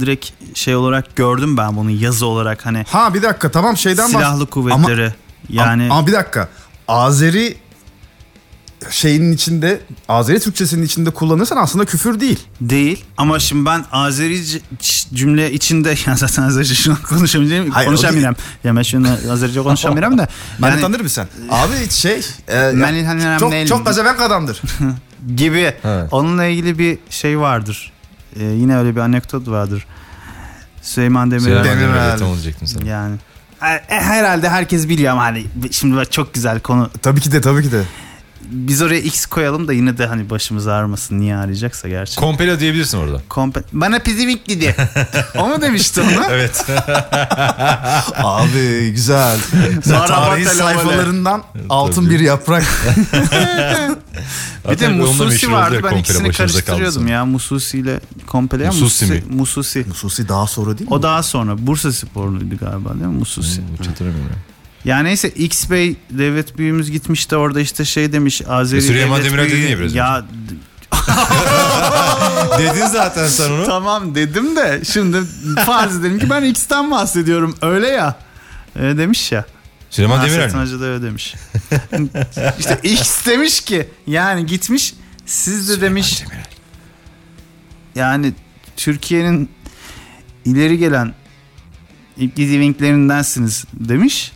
direkt 0.00 0.30
şey 0.54 0.76
olarak 0.76 1.16
gördüm 1.16 1.56
ben 1.56 1.76
bunu 1.76 1.90
yazı 1.90 2.26
olarak 2.26 2.66
hani 2.66 2.84
Ha 2.88 3.14
bir 3.14 3.22
dakika 3.22 3.50
tamam 3.50 3.76
şeyden 3.76 4.06
silahlı 4.06 4.46
kuvvetleri 4.46 5.12
yani 5.48 5.82
Ama, 5.84 5.94
ama 5.94 6.06
bir 6.06 6.12
dakika. 6.12 6.48
Azeri 6.88 7.56
şeyinin 8.90 9.32
içinde 9.32 9.80
Azeri 10.08 10.40
Türkçesinin 10.40 10.82
içinde 10.82 11.10
kullanırsan 11.10 11.56
aslında 11.56 11.84
küfür 11.84 12.20
değil. 12.20 12.38
Değil 12.60 13.04
ama 13.16 13.38
şimdi 13.38 13.66
ben 13.66 13.84
Azeri 13.92 14.60
cümle 15.14 15.52
içinde 15.52 15.94
yani 16.06 16.18
zaten 16.18 16.42
Azerice 16.42 16.74
şunu 16.74 17.02
konuşamayacağım 17.02 17.70
Hayır, 17.70 17.88
konuşamayacağım. 17.88 18.36
Ya 18.64 18.76
ben 18.76 18.82
şunu 18.82 19.08
Azerice 19.30 19.62
konuşamayacağım 19.62 20.18
da. 20.18 20.28
Ben 20.62 20.70
yani 20.70 20.80
tanır 20.80 21.00
mısın? 21.00 21.28
Abi 21.50 21.90
şey 21.90 22.20
e, 22.48 22.56
ya, 22.56 23.38
çok, 23.40 23.66
çok 23.68 23.86
gazevenk 23.86 24.20
adamdır. 24.20 24.62
gibi 25.36 25.74
Evet. 25.84 26.08
onunla 26.10 26.44
ilgili 26.44 26.78
bir 26.78 26.98
şey 27.10 27.38
vardır. 27.38 27.92
Ee, 28.36 28.44
yine 28.44 28.78
öyle 28.78 28.96
bir 28.96 29.00
anekdot 29.00 29.48
vardır. 29.48 29.86
Süleyman 30.82 31.30
Demirel. 31.30 31.44
Süleyman 31.44 31.64
Demirel. 31.64 31.94
Demirel'e 31.94 32.18
tam 32.18 32.28
olacaktım 32.28 32.68
sana. 32.68 32.88
Yani 32.88 33.16
herhalde 33.60 34.48
herkes 34.48 34.88
biliyor 34.88 35.12
ama 35.12 35.22
hani 35.22 35.44
şimdi 35.70 36.10
çok 36.10 36.34
güzel 36.34 36.60
konu. 36.60 36.90
tabii 37.02 37.20
ki 37.20 37.32
de 37.32 37.40
tabii 37.40 37.62
ki 37.62 37.72
de. 37.72 37.82
Biz 38.50 38.82
oraya 38.82 39.00
X 39.00 39.26
koyalım 39.26 39.68
da 39.68 39.72
yine 39.72 39.98
de 39.98 40.06
hani 40.06 40.30
başımız 40.30 40.66
ağrımasın 40.66 41.18
niye 41.20 41.36
arayacaksa 41.36 41.88
gerçi. 41.88 42.16
Kompelo 42.16 42.60
diyebilirsin 42.60 42.98
orada. 42.98 43.22
Kompe- 43.30 43.62
Bana 43.72 43.98
pizivik 43.98 44.48
dedi. 44.48 44.76
o 45.38 45.48
mu 45.48 45.62
demişti 45.62 46.00
onu? 46.00 46.24
Evet. 46.30 46.64
Abi 48.16 48.90
güzel. 48.90 49.38
Maraba 49.86 50.06
Tarihin 50.06 50.44
televole. 50.48 50.74
sayfalarından 50.74 51.42
altın 51.68 52.10
bir 52.10 52.20
yaprak. 52.20 52.64
Bir 54.70 54.78
de 54.78 54.88
Mususi 54.88 55.52
vardı 55.52 55.80
ben 55.92 55.96
ikisini 55.96 56.32
karıştırıyordum 56.32 57.06
ya 57.08 57.24
Mususi 57.24 57.78
ile 57.78 58.00
Kompele 58.26 58.64
ya 58.64 58.70
Mususi 58.72 59.06
mi? 59.06 59.22
Mususi. 59.30 59.86
Hususi 59.88 60.28
daha 60.28 60.46
sonra 60.46 60.78
değil 60.78 60.90
mi? 60.90 60.94
O 60.94 61.02
daha 61.02 61.22
sonra 61.22 61.66
Bursa 61.66 61.92
sporluydu 61.92 62.56
galiba 62.56 62.88
değil 62.94 63.06
mi 63.06 63.18
Mususi? 63.18 63.62
Hiç 63.80 63.88
hatırlamıyorum. 63.88 64.36
Ya. 64.86 64.96
Ya 64.96 65.02
neyse 65.02 65.28
X 65.28 65.70
Bey 65.70 65.96
devlet 66.10 66.58
büyüğümüz 66.58 66.90
gitmiş 66.90 67.30
de 67.30 67.36
orada 67.36 67.60
işte 67.60 67.84
şey 67.84 68.12
demiş 68.12 68.42
Azeri 68.48 68.78
E, 68.78 68.82
Süleyman 68.82 69.20
devlet 69.20 69.30
Demirel 69.32 69.50
büyüğü- 69.50 69.68
ya 69.70 69.78
biraz 69.78 69.80
önce. 69.90 69.98
Ya 69.98 70.24
Dedin 72.58 72.86
zaten 72.86 73.26
sen 73.28 73.50
onu. 73.50 73.66
tamam 73.66 74.14
dedim 74.14 74.56
de 74.56 74.82
şimdi 74.92 75.18
farz 75.66 75.96
edelim 75.96 76.18
ki 76.18 76.30
ben 76.30 76.42
X'ten 76.44 76.90
bahsediyorum 76.90 77.54
öyle 77.62 77.88
ya. 77.88 78.16
Öyle 78.76 78.98
demiş 78.98 79.32
ya. 79.32 79.44
Süleyman 79.90 80.18
Demirel 80.26 80.44
Nasrettin 80.44 80.58
mi? 80.60 80.66
Hoca 80.66 80.80
da 80.80 80.84
öyle 80.84 81.02
demiş. 81.06 81.34
işte 82.58 82.78
X 82.82 83.26
demiş 83.26 83.60
ki 83.60 83.88
yani 84.06 84.46
gitmiş 84.46 84.94
siz 85.26 85.68
de 85.68 85.80
demiş 85.80 86.24
yani 87.94 88.32
Türkiye'nin 88.76 89.50
ileri 90.44 90.78
gelen 90.78 91.14
ilk 92.16 92.36
demiş. 93.74 94.32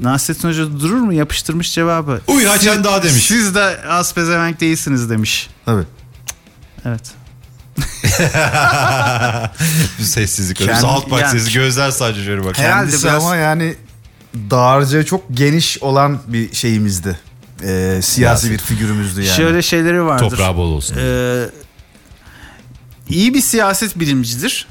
Nasrettin 0.00 0.48
Hoca 0.48 0.64
durur 0.80 0.96
mu 1.00 1.12
yapıştırmış 1.12 1.74
cevabı. 1.74 2.20
Uy 2.26 2.44
Haçan 2.44 2.84
daha 2.84 3.02
demiş. 3.02 3.26
Siz 3.26 3.54
de 3.54 3.78
az 3.88 4.14
pezevenk 4.14 4.60
değilsiniz 4.60 5.10
demiş. 5.10 5.50
Tabii. 5.64 5.84
Evet. 6.84 7.10
Bir 9.98 10.04
sessizlik. 10.04 10.56
Kendi- 10.58 10.70
Kendi, 10.72 10.86
Halk 10.86 11.20
yani- 11.20 11.52
gözler 11.52 11.90
sadece 11.90 12.24
şöyle 12.24 12.44
bak. 12.44 12.58
Herhalde 12.58 12.80
Kendisi 12.90 13.04
biraz- 13.06 13.24
ama 13.24 13.36
yani 13.36 13.74
dağarcığı 14.34 15.04
çok 15.04 15.24
geniş 15.30 15.78
olan 15.82 16.18
bir 16.26 16.52
şeyimizdi. 16.54 17.18
Ee, 17.64 18.00
siyasi 18.02 18.50
bir 18.50 18.58
figürümüzdü 18.58 19.22
yani. 19.22 19.36
Şöyle 19.36 19.62
şeyleri 19.62 20.04
vardır. 20.04 20.30
Toprağı 20.30 20.56
bol 20.56 20.72
olsun. 20.72 20.96
Ee, 20.98 21.44
iyi 23.08 23.34
bir 23.34 23.40
siyaset 23.40 23.98
bilimcidir. 24.00 24.66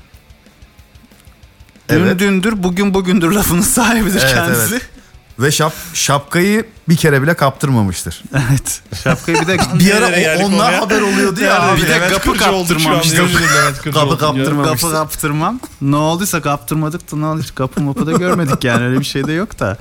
Dün 1.90 1.96
Evet. 1.96 2.20
dündür, 2.20 2.64
bugün 2.64 2.94
bugündür 2.94 3.32
lafının 3.32 3.62
sahibidir 3.62 4.22
Evet, 4.22 4.34
kendisi. 4.34 4.74
evet. 4.74 4.82
Ve 5.40 5.52
şap, 5.52 5.74
şapkayı 5.94 6.66
bir 6.90 6.96
kere 6.96 7.22
bile 7.22 7.34
kaptırmamıştır. 7.34 8.24
Evet. 8.34 8.82
Şapkayı 9.04 9.42
bir 9.42 9.48
de 9.48 9.58
Bir 9.80 9.92
ara 9.96 10.38
o- 10.44 10.46
onlar 10.46 10.74
haber 10.76 11.02
oluyordu 11.02 11.42
ya. 11.42 11.62
Abi. 11.62 11.82
bir 11.82 11.88
de 11.88 11.92
Levent 11.92 12.14
kapı 12.14 12.32
Kırcı 12.34 12.52
olduk 12.52 12.80
şu 12.80 12.90
an. 12.90 12.96
kaptırmamıştım. 12.96 13.18
Yemin 13.28 13.38
ederim 13.38 13.56
Levent 13.62 13.78
Kırcı 13.82 14.00
Kapı 14.00 14.12
ya. 14.12 14.18
kaptırmamıştım. 14.18 14.90
kapı 14.90 14.92
kaptırmam. 14.94 15.60
Ne 15.82 15.96
olduysa 15.96 16.42
kaptırmadık 16.42 17.12
da 17.12 17.16
ne 17.18 17.26
oldu? 17.26 17.42
Kapı 17.56 17.82
mapı 17.82 18.06
da 18.08 18.12
görmedik 18.12 18.64
yani 18.64 18.84
öyle 18.86 19.00
bir 19.00 19.06
şey 19.06 19.28
de 19.28 19.32
yok 19.34 19.60
da. 19.60 19.78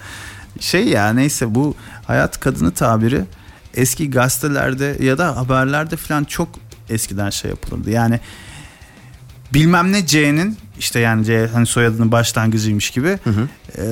Şey 0.60 0.88
ya 0.88 1.12
neyse 1.12 1.54
bu 1.54 1.74
hayat 2.06 2.40
kadını 2.40 2.70
tabiri 2.74 3.24
eski 3.74 4.10
gazetelerde 4.10 4.96
ya 5.00 5.18
da 5.18 5.36
haberlerde 5.36 5.96
falan 5.96 6.24
çok 6.24 6.48
eskiden 6.90 7.30
şey 7.30 7.50
yapılırdı. 7.50 7.90
Yani 7.90 8.20
bilmem 9.54 9.92
ne 9.92 10.06
C'nin 10.06 10.58
işte 10.78 11.00
yani 11.00 11.24
C 11.24 11.48
hani 11.52 11.66
soyadının 11.66 12.12
başlangıcıymış 12.12 12.90
gibi. 12.90 13.18
Ee, 13.78 13.82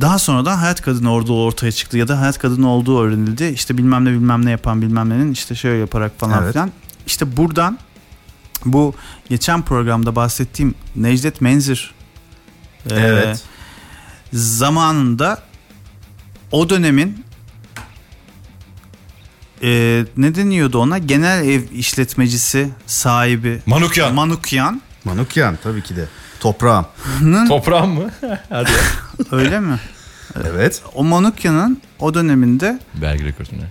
daha 0.00 0.18
sonradan 0.18 0.56
hayat 0.56 0.80
kadını 0.82 1.12
orada 1.12 1.32
ortaya 1.32 1.72
çıktı 1.72 1.98
ya 1.98 2.08
da 2.08 2.20
hayat 2.20 2.38
kadını 2.38 2.68
olduğu 2.68 3.00
öğrenildi. 3.00 3.44
İşte 3.44 3.78
bilmem 3.78 4.04
ne 4.04 4.10
bilmem 4.10 4.46
ne 4.46 4.50
yapan 4.50 4.82
bilmem 4.82 5.10
nenin 5.10 5.32
işte 5.32 5.54
şöyle 5.54 5.78
yaparak 5.78 6.20
falan 6.20 6.42
Evet. 6.42 6.52
filan. 6.52 6.72
İşte 7.06 7.36
buradan 7.36 7.78
bu 8.64 8.94
geçen 9.28 9.62
programda 9.62 10.16
bahsettiğim 10.16 10.74
Necdet 10.96 11.40
Menzir 11.40 11.94
e, 12.90 12.94
Evet. 12.94 13.42
zamanında 14.32 15.42
o 16.52 16.70
dönemin 16.70 17.24
e, 19.62 20.04
ne 20.16 20.34
deniyordu 20.34 20.78
ona 20.78 20.98
genel 20.98 21.48
ev 21.48 21.62
işletmecisi 21.72 22.70
sahibi 22.86 23.62
Manukyan. 23.66 24.14
Manukyan 24.14 24.82
Manukyan 25.04 25.58
tabii 25.62 25.82
ki 25.82 25.96
de. 25.96 26.08
Toprağım. 26.40 26.86
Toprağım 27.48 27.90
mı? 27.94 28.10
Hadi 28.48 28.70
öyle 29.32 29.60
mi? 29.60 29.78
Evet. 30.44 30.82
O 30.94 31.04
Manukyan'ın 31.04 31.80
o 31.98 32.14
döneminde 32.14 32.80
Vergi 33.00 33.24
rekortuna. 33.24 33.62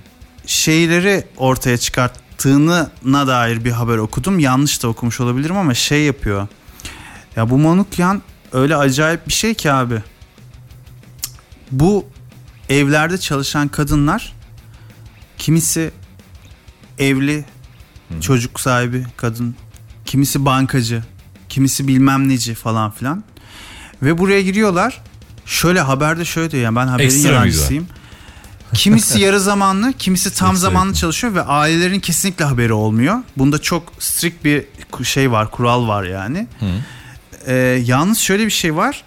şeyleri 0.45 1.23
ortaya 1.37 1.77
çıkarttığına 1.77 3.27
dair 3.27 3.65
bir 3.65 3.71
haber 3.71 3.97
okudum. 3.97 4.39
Yanlış 4.39 4.83
da 4.83 4.87
okumuş 4.87 5.19
olabilirim 5.19 5.57
ama 5.57 5.73
şey 5.73 6.03
yapıyor. 6.03 6.47
Ya 7.35 7.49
bu 7.49 7.57
Manukyan 7.57 8.21
öyle 8.53 8.75
acayip 8.75 9.27
bir 9.27 9.33
şey 9.33 9.53
ki 9.53 9.71
abi. 9.71 10.03
Bu 11.71 12.05
evlerde 12.69 13.17
çalışan 13.17 13.67
kadınlar 13.67 14.33
kimisi 15.37 15.91
evli 16.99 17.45
çocuk 18.21 18.59
sahibi 18.59 19.05
kadın, 19.17 19.55
kimisi 20.05 20.45
bankacı, 20.45 21.03
kimisi 21.49 21.87
bilmem 21.87 22.29
neci 22.29 22.55
falan 22.55 22.91
filan. 22.91 23.23
Ve 24.01 24.17
buraya 24.17 24.41
giriyorlar. 24.41 25.01
Şöyle 25.45 25.81
haberde 25.81 26.25
şöyle 26.25 26.51
diyor 26.51 26.63
yani 26.63 26.75
ben 26.75 26.87
haberin 26.87 27.05
Ekstra 27.05 27.29
yalancısıyım. 27.29 27.87
Kimisi 28.73 29.19
yarı 29.21 29.39
zamanlı, 29.39 29.93
kimisi 29.93 30.33
tam 30.33 30.51
Ekstra 30.51 30.69
zamanlı 30.69 30.93
çalışıyor 30.93 31.35
ve 31.35 31.41
ailelerin 31.41 31.99
kesinlikle 31.99 32.45
haberi 32.45 32.73
olmuyor. 32.73 33.19
Bunda 33.37 33.61
çok 33.61 33.93
strict 33.99 34.45
bir 34.45 34.65
şey 35.03 35.31
var, 35.31 35.51
kural 35.51 35.87
var 35.87 36.03
yani. 36.03 36.47
Ee, 37.45 37.53
yalnız 37.85 38.17
şöyle 38.19 38.45
bir 38.45 38.51
şey 38.51 38.75
var. 38.75 39.03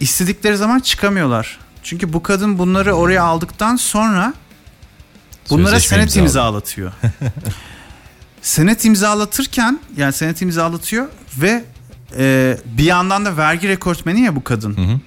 İstedikleri 0.00 0.56
zaman 0.56 0.80
çıkamıyorlar. 0.80 1.58
Çünkü 1.82 2.12
bu 2.12 2.22
kadın 2.22 2.58
bunları 2.58 2.92
oraya 2.92 3.22
aldıktan 3.22 3.76
sonra 3.76 4.34
bunlara 5.50 5.66
Sözleşme 5.80 5.96
senet 5.96 6.16
imzalatıyor. 6.16 6.92
senet 8.42 8.84
imzalatırken 8.84 9.80
yani 9.96 10.12
senet 10.12 10.42
imzalatıyor 10.42 11.08
ve 11.36 11.64
e, 12.18 12.56
bir 12.64 12.84
yandan 12.84 13.24
da 13.24 13.36
vergi 13.36 13.68
rekortmeni 13.68 14.20
ya 14.20 14.36
bu 14.36 14.44
kadın. 14.44 14.76
hı. 14.76 15.00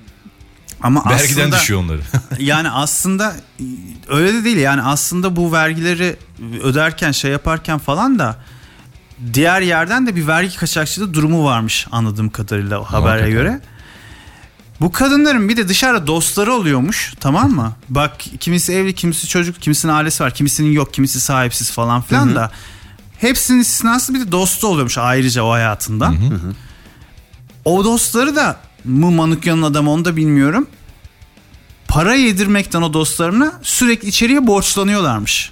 Ama 0.81 1.03
Vergiden 1.09 1.41
aslında 1.41 1.59
düşüyor 1.59 1.79
onları. 1.79 2.01
yani 2.39 2.69
aslında 2.69 3.36
öyle 4.09 4.33
de 4.33 4.43
değil 4.43 4.57
yani 4.57 4.81
aslında 4.81 5.36
bu 5.36 5.51
vergileri 5.51 6.15
öderken 6.63 7.11
şey 7.11 7.31
yaparken 7.31 7.77
falan 7.77 8.19
da 8.19 8.38
diğer 9.33 9.61
yerden 9.61 10.07
de 10.07 10.15
bir 10.15 10.27
vergi 10.27 10.57
kaçakçılığı 10.57 11.13
durumu 11.13 11.45
varmış 11.45 11.88
anladığım 11.91 12.29
kadarıyla 12.29 12.79
o 12.79 12.83
habere 12.83 13.11
Muhakkak. 13.11 13.29
göre. 13.31 13.61
Bu 14.81 14.91
kadınların 14.91 15.49
bir 15.49 15.57
de 15.57 15.67
dışarıda 15.67 16.07
dostları 16.07 16.53
oluyormuş 16.53 17.13
tamam 17.19 17.51
mı? 17.51 17.73
Bak 17.89 18.17
kimisi 18.39 18.73
evli 18.73 18.95
kimisi 18.95 19.27
çocuk 19.27 19.61
kimisinin 19.61 19.93
ailesi 19.93 20.23
var 20.23 20.33
kimisinin 20.33 20.71
yok 20.71 20.93
kimisi 20.93 21.21
sahipsiz 21.21 21.71
falan 21.71 22.01
filan 22.01 22.36
da. 22.36 22.51
Hepsinin 23.18 23.59
istisnası 23.59 24.13
bir 24.13 24.20
de 24.20 24.32
dostu 24.32 24.68
oluyormuş 24.68 24.97
ayrıca 24.97 25.43
o 25.43 25.51
hayatından. 25.51 26.16
O 27.66 27.84
dostları 27.84 28.36
da 28.36 28.57
mı 28.86 29.11
Manukyan'ın 29.11 29.61
adamı 29.61 29.91
onu 29.91 30.05
da 30.05 30.16
bilmiyorum. 30.16 30.68
Para 31.88 32.13
yedirmekten 32.13 32.82
o 32.82 32.93
dostlarına 32.93 33.53
sürekli 33.63 34.07
içeriye 34.07 34.47
borçlanıyorlarmış. 34.47 35.51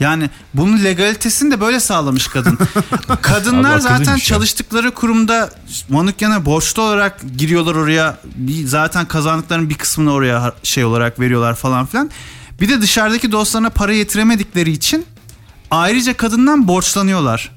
Yani 0.00 0.30
bunun 0.54 0.84
legalitesini 0.84 1.50
de 1.50 1.60
böyle 1.60 1.80
sağlamış 1.80 2.28
kadın. 2.28 2.58
Kadınlar 3.22 3.74
Abi 3.74 3.80
zaten 3.80 4.12
ya. 4.12 4.18
çalıştıkları 4.18 4.90
kurumda 4.90 5.50
Manukyan'a 5.88 6.44
borçlu 6.44 6.82
olarak 6.82 7.20
giriyorlar 7.36 7.74
oraya. 7.74 8.18
Bir, 8.34 8.66
zaten 8.66 9.06
kazandıklarının 9.06 9.70
bir 9.70 9.74
kısmını 9.74 10.12
oraya 10.12 10.54
şey 10.62 10.84
olarak 10.84 11.20
veriyorlar 11.20 11.54
falan 11.54 11.86
filan. 11.86 12.10
Bir 12.60 12.68
de 12.68 12.80
dışarıdaki 12.80 13.32
dostlarına 13.32 13.70
para 13.70 13.92
yetiremedikleri 13.92 14.70
için 14.70 15.06
ayrıca 15.72 16.16
kadından 16.16 16.68
borçlanıyorlar. 16.68 17.50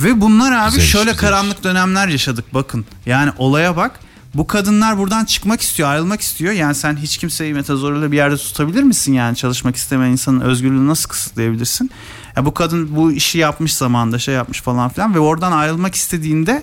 Ve 0.00 0.20
bunlar 0.20 0.52
abi 0.52 0.74
Güzel 0.74 0.86
şöyle 0.86 1.10
güzel 1.10 1.20
karanlık 1.20 1.64
dönemler 1.64 2.08
yaşadık 2.08 2.54
bakın. 2.54 2.84
Yani 3.06 3.30
olaya 3.38 3.76
bak. 3.76 4.00
Bu 4.34 4.46
kadınlar 4.46 4.98
buradan 4.98 5.24
çıkmak 5.24 5.60
istiyor, 5.60 5.88
ayrılmak 5.88 6.20
istiyor. 6.20 6.52
Yani 6.52 6.74
sen 6.74 6.96
hiç 6.96 7.16
kimseyi 7.18 7.54
metazoruyla 7.54 8.12
bir 8.12 8.16
yerde 8.16 8.36
tutabilir 8.36 8.82
misin 8.82 9.12
yani? 9.12 9.36
Çalışmak 9.36 9.76
istemeyen 9.76 10.12
insanın 10.12 10.40
özgürlüğünü 10.40 10.88
nasıl 10.88 11.08
kısıtlayabilirsin? 11.08 11.90
Ya 12.36 12.44
bu 12.44 12.54
kadın 12.54 12.96
bu 12.96 13.12
işi 13.12 13.38
yapmış 13.38 13.74
zamanında 13.74 14.18
şey 14.18 14.34
yapmış 14.34 14.60
falan 14.60 14.88
filan 14.88 15.14
ve 15.14 15.18
oradan 15.18 15.52
ayrılmak 15.52 15.94
istediğinde 15.94 16.62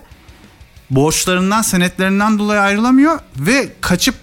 borçlarından, 0.89 1.61
senetlerinden 1.61 2.39
dolayı 2.39 2.59
ayrılamıyor 2.59 3.19
ve 3.37 3.69
kaçıp 3.81 4.15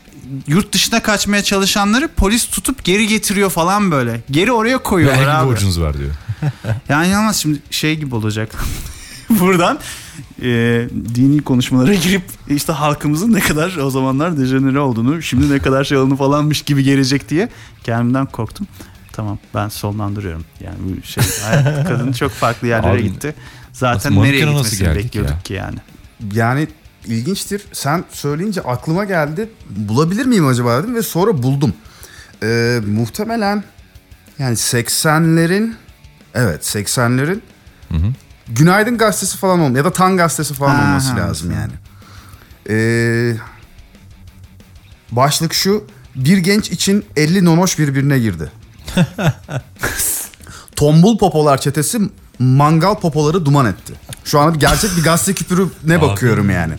yurt 0.46 0.72
dışına 0.72 1.02
kaçmaya 1.02 1.42
çalışanları 1.42 2.08
polis 2.08 2.46
tutup 2.46 2.84
geri 2.84 3.06
getiriyor 3.06 3.50
falan 3.50 3.90
böyle. 3.90 4.20
Geri 4.30 4.52
oraya 4.52 4.78
koyuyorlar 4.78 5.18
Vergi 5.26 5.30
abi. 5.38 5.48
borcunuz 5.48 5.80
var 5.80 5.98
diyor. 5.98 6.10
Yani 6.89 7.09
yalnız 7.09 7.37
şimdi 7.37 7.59
şey 7.70 7.97
gibi 7.97 8.14
olacak. 8.14 8.55
Buradan 9.30 9.78
e, 10.43 10.49
dini 11.14 11.43
konuşmalara 11.43 11.95
girip 11.95 12.22
işte 12.49 12.72
halkımızın 12.72 13.32
ne 13.32 13.41
kadar 13.41 13.76
o 13.76 13.91
zamanlar 13.91 14.39
dejenere 14.39 14.80
olduğunu, 14.80 15.22
şimdi 15.22 15.51
ne 15.55 15.59
kadar 15.59 15.84
şey 15.84 15.99
olduğunu 15.99 16.16
falanmış 16.16 16.62
gibi 16.62 16.82
gelecek 16.82 17.28
diye 17.28 17.49
kendimden 17.84 18.26
korktum. 18.26 18.66
Tamam 19.12 19.39
ben 19.55 19.68
sonlandırıyorum. 19.68 20.45
Yani 20.61 20.76
bu 20.80 21.07
şey 21.07 21.24
hayat 21.43 21.89
kadın 21.89 22.12
çok 22.12 22.30
farklı 22.30 22.66
yerlere 22.68 22.93
Abi, 22.93 23.03
gitti. 23.03 23.34
Zaten 23.72 24.12
nasıl- 24.12 24.22
nereye 24.22 24.45
gitmesini 24.45 24.78
geldik 24.78 25.05
bekliyorduk 25.05 25.34
ya? 25.34 25.43
ki 25.43 25.55
yani. 25.55 25.78
Yani 26.32 26.68
ilginçtir. 27.07 27.62
Sen 27.72 28.05
söyleyince 28.12 28.61
aklıma 28.61 29.05
geldi. 29.05 29.49
Bulabilir 29.70 30.26
miyim 30.26 30.47
acaba 30.47 30.82
dedim 30.82 30.95
ve 30.95 31.03
sonra 31.03 31.43
buldum. 31.43 31.74
Ee, 32.43 32.80
muhtemelen 32.87 33.64
yani 34.39 34.55
80'lerin 34.55 35.72
evet 36.37 36.62
80'lerin 36.62 37.41
Günaydın 38.49 38.99
gazetesi 38.99 39.37
falan 39.39 39.61
olma 39.61 39.78
ya 39.78 39.84
da 39.84 39.93
Tan 39.93 40.16
gazetesi 40.16 40.55
falan 40.55 40.74
Ha, 40.74 40.82
olması 40.82 41.12
ha, 41.12 41.18
lazım 41.18 41.51
yani. 41.51 41.72
Ee, 42.70 43.37
başlık 45.12 45.55
şu. 45.55 45.84
Bir 46.14 46.39
genç 46.39 46.70
için 46.70 47.05
50 47.16 47.45
nonoş 47.45 47.78
birbirine 47.78 48.18
girdi. 48.18 48.53
Tombul 50.76 51.18
popolar 51.18 51.61
çetesi 51.61 52.01
mangal 52.39 52.95
popoları 52.95 53.45
duman 53.45 53.66
etti. 53.66 53.93
Şu 54.24 54.41
an 54.41 54.55
bir 54.55 54.61
gerçek 54.61 54.97
bir 54.97 55.03
gazete 55.03 55.34
küpürü 55.34 55.68
ne 55.84 56.01
bakıyorum 56.03 56.51
yani. 56.51 56.74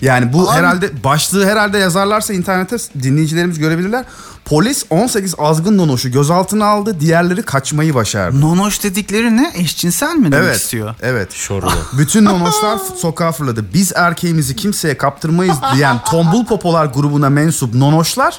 Yani 0.00 0.32
bu 0.32 0.50
Abi- 0.50 0.56
herhalde 0.58 1.04
başlığı 1.04 1.46
herhalde 1.46 1.78
yazarlarsa 1.78 2.34
internete 2.34 2.76
dinleyicilerimiz 3.02 3.58
görebilirler. 3.58 4.04
Polis 4.44 4.84
18 4.90 5.34
azgın 5.38 5.78
nonoşu 5.78 6.10
gözaltına 6.12 6.66
aldı. 6.66 7.00
Diğerleri 7.00 7.42
kaçmayı 7.42 7.94
başardı. 7.94 8.40
Nonoş 8.40 8.82
dedikleri 8.82 9.36
ne? 9.36 9.52
Eşcinsel 9.56 10.14
mi 10.14 10.32
demek 10.32 10.46
Evet. 10.48 10.56
istiyor? 10.56 10.94
Evet. 11.02 11.32
Şorlu. 11.32 11.70
Bütün 11.98 12.24
nonoşlar 12.24 12.78
sokağa 12.96 13.32
fırladı. 13.32 13.64
Biz 13.74 13.92
erkeğimizi 13.96 14.56
kimseye 14.56 14.98
kaptırmayız 14.98 15.56
diyen 15.74 15.96
tombul 16.10 16.44
popolar 16.46 16.86
grubuna 16.86 17.30
mensup 17.30 17.74
nonoşlar 17.74 18.38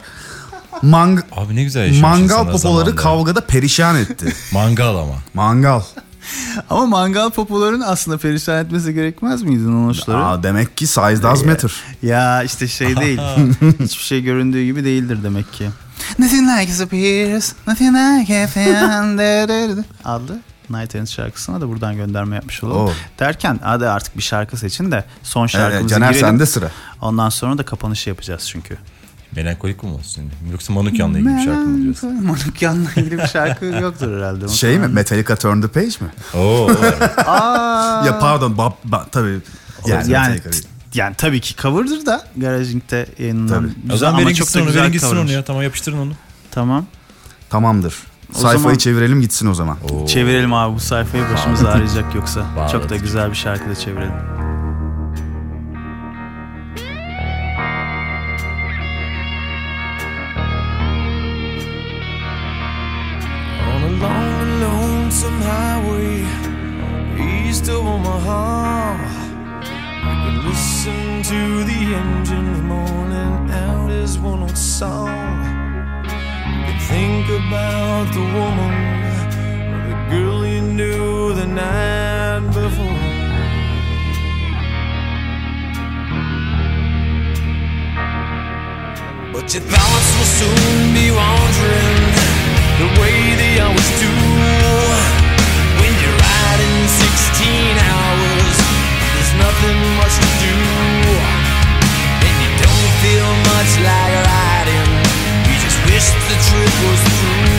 mang- 0.84 1.22
Abi 1.32 1.56
ne 1.56 1.64
güzel 1.64 2.00
mangal 2.02 2.38
popoları 2.52 2.60
zamanda. 2.60 2.96
kavgada 2.96 3.42
perişan 3.42 3.96
etti. 3.96 4.34
Mangal 4.54 4.96
ama. 4.96 5.16
mangal. 5.34 5.82
Ama 6.70 6.86
mangal 6.86 7.30
popoların 7.30 7.82
aslında 7.82 8.18
perişan 8.18 8.66
etmesi 8.66 8.94
gerekmez 8.94 9.44
miydi 9.44 9.72
nonoşları? 9.72 10.18
Aa, 10.26 10.44
demek 10.44 10.78
ki 10.78 10.88
size 10.88 11.24
does 11.24 11.46
matter. 11.46 11.72
Ya 12.02 12.44
işte 12.44 12.68
şey 12.68 12.96
değil. 13.02 13.20
Hiçbir 13.80 14.04
şey 14.04 14.22
göründüğü 14.24 14.64
gibi 14.66 14.84
değildir 14.86 15.20
demek 15.24 15.54
ki. 15.54 15.70
Nothing 16.20 16.50
like 16.50 16.68
disappears, 16.72 17.54
nothing 17.68 17.96
like 17.96 18.44
a 18.44 18.48
fan 18.48 19.18
adlı 20.06 20.40
Night 20.70 20.96
Ends 20.96 21.12
şarkısına 21.12 21.62
da 21.62 21.70
buradan 21.70 21.96
gönderme 21.96 22.36
yapmış 22.36 22.64
olalım. 22.64 22.82
Oo. 22.82 22.92
Derken 23.20 23.60
hadi 23.64 23.88
artık 23.88 24.18
bir 24.18 24.24
şarkı 24.24 24.58
seçin 24.58 24.92
de 24.92 25.04
son 25.24 25.48
şarkımızı 25.48 25.80
Evet, 25.82 25.90
Caner 25.90 26.10
girelim. 26.10 26.28
sende 26.28 26.46
sıra. 26.46 26.72
Ondan 27.02 27.30
sonra 27.30 27.58
da 27.58 27.64
kapanışı 27.66 28.10
yapacağız 28.10 28.48
çünkü. 28.50 28.78
Melankolik 29.36 29.84
mi 29.84 29.90
olsun? 29.90 30.24
Yoksa 30.52 30.74
Manukyan'la 30.74 31.20
ilgili 31.20 31.38
bir 31.38 31.44
şarkı 31.44 31.60
mı 31.70 31.84
diyorsun? 31.84 32.24
Manukyan'la 32.26 32.90
ilgili 32.96 33.18
bir 33.18 33.28
şarkı 33.28 33.66
yoktur 33.66 34.18
herhalde. 34.18 34.48
Şey 34.54 34.80
mi? 34.80 34.88
Metallica 34.88 35.36
Turn 35.36 35.62
the 35.62 35.68
Page 35.68 35.88
mi? 35.88 36.10
Oo. 36.34 36.70
Ya 38.06 38.20
pardon, 38.20 38.58
bab, 38.58 38.72
ba- 38.90 39.06
tabii. 39.12 39.40
Yani, 39.88 40.12
yani, 40.12 40.40
yani 40.94 41.16
tabii 41.18 41.42
ki 41.42 41.56
cover'dır 41.56 42.06
da 42.06 42.24
Garajing'de 42.38 43.06
yayınlanan. 43.20 43.72
O 43.94 43.98
zaman 43.98 44.14
ama 44.14 44.26
verin 44.26 44.36
gitsin 44.36 44.62
onu, 44.62 44.74
verin 44.76 44.92
gitsin 44.92 45.18
onu 45.18 45.32
ya. 45.32 45.44
Tamam 45.44 45.62
yapıştırın 45.64 45.98
onu. 45.98 46.12
Tamam. 46.52 46.86
Tamamdır. 47.50 47.96
O 48.36 48.38
Sayfayı 48.38 48.60
zaman- 48.60 48.76
çevirelim 48.78 49.22
gitsin 49.22 49.48
o 49.48 49.54
zaman. 49.54 49.78
Çevirelim 50.08 50.54
abi 50.54 50.76
bu 50.76 50.80
sayfayı 50.80 51.24
başımız 51.34 51.66
ağrıyacak 51.66 52.16
yoksa. 52.16 52.46
Bağladık. 52.56 52.72
Çok 52.72 52.90
da 52.90 52.96
güzel 52.96 53.30
bir 53.32 53.36
şarkı 53.36 53.70
da 53.70 53.76
çevirelim. 53.76 54.12
Song. 74.80 75.08
You 76.68 76.74
think 76.92 77.26
about 77.30 78.12
the 78.12 78.26
woman 78.38 78.76
or 79.72 79.82
the 79.88 79.98
girl 80.12 80.46
you 80.46 80.62
knew 80.80 81.34
the 81.34 81.48
night 81.48 82.44
before. 82.52 83.08
But 89.32 89.46
your 89.54 89.64
thoughts 89.64 90.10
will 90.18 90.32
soon 90.40 90.94
be 91.00 91.08
wandering 91.20 92.04
the 92.82 92.90
way 93.00 93.18
they 93.40 93.54
always 93.64 93.92
do. 94.04 94.12
When 95.80 95.94
you're 96.02 96.20
riding 96.28 96.78
16 97.00 97.80
hours, 97.92 98.56
there's 99.14 99.34
nothing 99.40 99.80
much 100.02 100.16
to 100.24 100.30
do. 100.44 100.56
And 102.28 102.36
you 102.44 102.52
don't 102.64 102.92
feel 103.04 103.32
much 103.56 103.72
like 103.88 104.16
riding, 104.20 104.35
the 106.30 106.38
trip 106.48 106.74
was 106.84 107.02
through. 107.20 107.55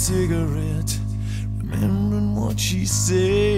Cigarette, 0.00 0.98
remembering 1.58 2.34
what 2.34 2.58
she 2.58 2.86
said. 2.86 3.49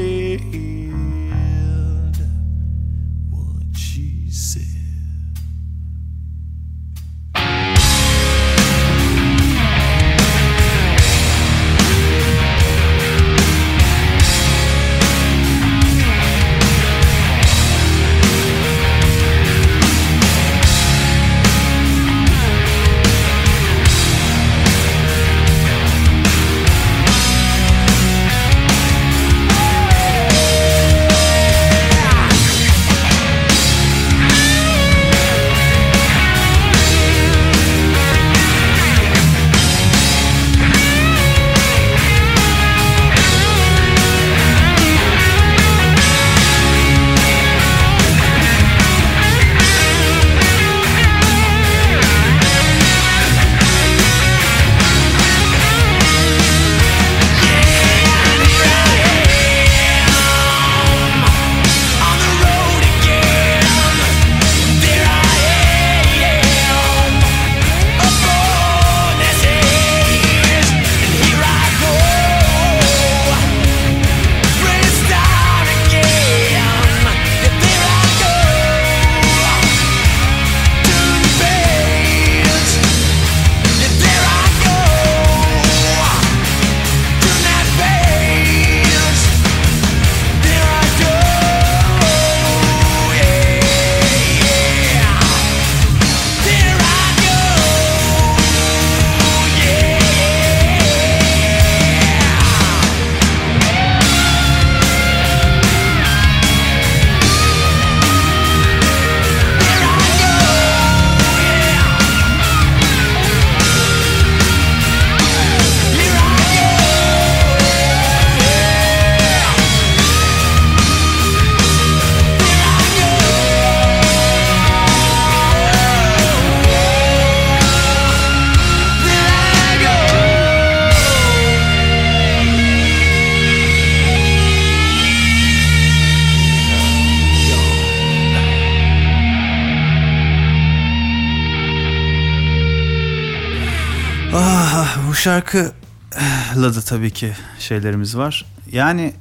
Tabii 146.84 147.10
ki 147.10 147.32
şeylerimiz 147.58 148.16
var. 148.16 148.44
Yani 148.72 149.14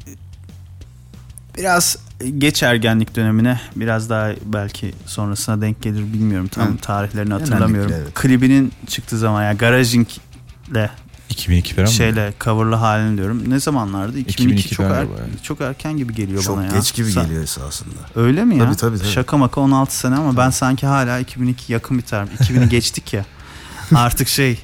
biraz 1.57 1.97
geç 2.37 2.63
ergenlik 2.63 3.15
dönemine 3.15 3.59
biraz 3.75 4.09
daha 4.09 4.29
belki 4.45 4.93
sonrasına 5.05 5.61
denk 5.61 5.81
gelir 5.81 6.13
bilmiyorum 6.13 6.47
tam 6.47 6.67
Evet. 6.71 6.81
tarihlerini 6.83 7.33
hatırlamıyorum. 7.33 7.91
Evet. 7.95 8.13
Klibinin 8.13 8.71
çıktığı 8.87 9.17
zaman 9.17 9.43
yani 9.43 9.57
Garajing'le 9.57 10.89
2002 11.29 11.73
falan 11.75 11.87
mı? 11.87 11.93
şeyle 11.93 12.33
coverlı 12.39 12.75
halini 12.75 13.17
diyorum. 13.17 13.49
Ne 13.49 13.59
zamanlardı? 13.59 14.19
2002, 14.19 14.43
2002 14.43 14.75
çok, 14.75 14.85
er- 14.85 14.91
yani. 15.01 15.09
çok 15.43 15.61
erken 15.61 15.97
gibi 15.97 16.15
geliyor 16.15 16.41
Çok 16.43 16.57
bana 16.57 16.65
ya. 16.65 16.71
geç 16.71 16.93
gibi 16.93 17.11
Sen- 17.11 17.23
geliyor 17.23 17.43
esasında. 17.43 17.95
Öyle 18.15 18.45
mi 18.45 18.57
ya? 18.57 18.65
Tabii, 18.65 18.75
tabii, 18.77 18.97
tabii. 18.97 19.07
Şaka 19.09 19.37
maka 19.37 19.61
16 19.61 19.97
sene 19.97 20.15
ama 20.15 20.37
ben 20.37 20.49
sanki 20.49 20.85
hala 20.87 21.19
2002 21.19 21.73
yakın 21.73 21.97
bir 21.97 22.03
tarih. 22.03 22.29
2000'i 22.31 22.69
geçtik 22.69 23.13
ya. 23.13 23.25
Artık 23.95 24.27
şey 24.27 24.59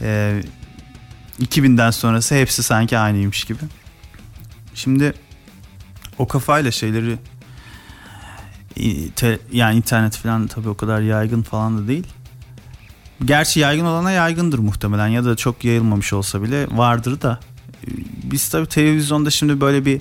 e, 0.00 0.40
2000'den 1.40 1.90
sonrası 1.90 2.34
hepsi 2.34 2.62
sanki 2.62 2.98
aynıymış 2.98 3.44
gibi. 3.44 3.58
Şimdi 4.74 5.14
o 6.18 6.28
kafayla 6.28 6.70
şeyleri 6.70 7.18
te- 9.16 9.38
yani 9.52 9.76
internet 9.76 10.16
falan 10.16 10.46
tabii 10.46 10.68
o 10.68 10.74
kadar 10.76 11.00
yaygın 11.00 11.42
falan 11.42 11.78
da 11.78 11.88
değil. 11.88 12.06
Gerçi 13.24 13.60
yaygın 13.60 13.84
olana 13.84 14.10
yaygındır 14.10 14.58
muhtemelen 14.58 15.06
ya 15.08 15.24
da 15.24 15.36
çok 15.36 15.64
yayılmamış 15.64 16.12
olsa 16.12 16.42
bile 16.42 16.66
vardır 16.70 17.20
da. 17.20 17.40
E, 17.84 17.88
Biz 18.22 18.48
tabii 18.48 18.66
televizyonda 18.68 19.30
şimdi 19.30 19.60
böyle 19.60 19.84
bir 19.84 20.00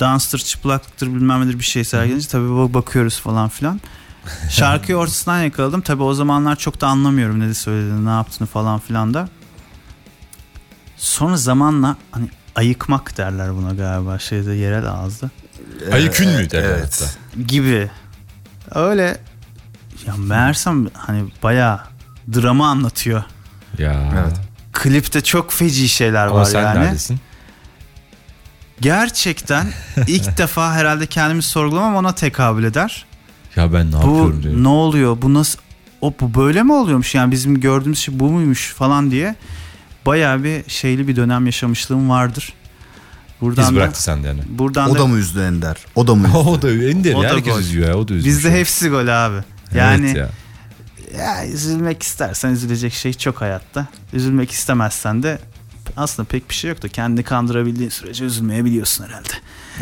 danstır, 0.00 0.38
çıplaktır 0.38 1.06
bilmem 1.06 1.40
nedir 1.46 1.58
bir 1.58 1.64
şey 1.64 1.84
sergilince 1.84 2.28
tabii 2.28 2.50
bak- 2.56 2.74
bakıyoruz 2.74 3.20
falan 3.20 3.48
filan. 3.48 3.80
Şarkıyı 4.50 4.98
ortasından 4.98 5.42
yakaladım. 5.42 5.80
Tabii 5.80 6.02
o 6.02 6.14
zamanlar 6.14 6.56
çok 6.56 6.80
da 6.80 6.86
anlamıyorum 6.86 7.40
ne 7.40 7.54
söylediğini, 7.54 8.04
ne 8.06 8.10
yaptığını 8.10 8.48
falan 8.48 8.78
filan 8.80 9.14
da. 9.14 9.28
Sonra 10.96 11.36
zamanla 11.36 11.96
hani 12.10 12.28
ayıkmak 12.54 13.16
derler 13.16 13.54
buna 13.56 13.72
galiba 13.72 14.18
şeyde 14.18 14.52
yerel 14.52 14.86
ağızda 14.86 15.30
Ayıkün 15.92 16.30
mü 16.30 16.50
derler 16.50 16.68
Evet. 16.68 17.00
hatta. 17.34 17.42
gibi. 17.46 17.90
Öyle 18.74 19.18
ya 20.06 20.14
meğersem 20.16 20.88
hani 20.94 21.24
bayağı 21.42 21.80
drama 22.34 22.68
anlatıyor. 22.68 23.24
Ya. 23.78 24.12
Evet. 24.22 24.36
Klipte 24.72 25.20
çok 25.20 25.52
feci 25.52 25.88
şeyler 25.88 26.26
Ama 26.26 26.36
var 26.36 26.44
sen 26.44 26.62
yani. 26.62 26.80
neredesin? 26.80 27.20
Gerçekten 28.80 29.66
ilk 30.06 30.38
defa 30.38 30.72
herhalde 30.74 31.06
kendimi 31.06 31.42
sorgulamam 31.42 31.94
ona 31.96 32.14
tekabül 32.14 32.64
eder. 32.64 33.04
Ya 33.56 33.72
ben 33.72 33.86
ne 33.88 33.92
bu 33.92 33.96
yapıyorum 33.96 34.42
diyorum. 34.42 34.64
ne 34.64 34.68
oluyor 34.68 35.22
bu 35.22 35.34
nasıl 35.34 35.58
o 36.00 36.14
bu 36.20 36.34
böyle 36.34 36.62
mi 36.62 36.72
oluyormuş 36.72 37.14
yani 37.14 37.30
bizim 37.32 37.60
gördüğümüz 37.60 37.98
şey 37.98 38.20
bu 38.20 38.30
muymuş 38.30 38.72
falan 38.74 39.10
diye 39.10 39.34
bayağı 40.06 40.44
bir 40.44 40.70
şeyli 40.70 41.08
bir 41.08 41.16
dönem 41.16 41.46
yaşamışlığım 41.46 42.10
vardır. 42.10 42.52
Buradan 43.40 43.64
Biz 43.64 43.70
da, 43.70 43.76
bıraktı 43.76 44.02
sende 44.02 44.28
yani. 44.28 44.40
buradan 44.48 44.90
O 44.90 44.94
da, 44.94 44.98
da 44.98 45.06
mı 45.06 45.18
üzdü 45.18 45.40
Ender? 45.40 45.76
O 45.94 46.06
da 46.06 46.14
mı 46.14 46.26
üzdü? 46.28 46.36
o 46.38 46.62
da 46.62 46.70
Ender 46.70 47.14
O 47.14 47.22
ya. 47.22 47.30
da 47.30 47.34
Herkes 47.34 47.54
gol. 47.54 47.60
üzüyor 47.60 47.88
ya. 47.88 47.96
O 47.96 48.08
da 48.08 48.14
üzüyor. 48.14 48.36
bizde 48.36 48.52
hepsi 48.52 48.88
gol 48.88 49.06
abi. 49.08 49.36
Yani 49.74 50.06
Evet 50.06 50.16
ya. 50.16 50.28
ya 51.18 51.46
üzülmek 51.46 52.02
istersen 52.02 52.50
üzülecek 52.50 52.92
şey 52.92 53.12
çok 53.14 53.40
hayatta. 53.40 53.86
Üzülmek 54.12 54.50
istemezsen 54.50 55.22
de 55.22 55.38
aslında 55.96 56.28
pek 56.28 56.50
bir 56.50 56.54
şey 56.54 56.70
yok 56.70 56.82
da 56.82 56.88
kendini 56.88 57.22
kandırabildiğin 57.24 57.90
sürece 57.90 58.24
üzülmeyebiliyorsun 58.24 59.04
herhalde. 59.04 59.32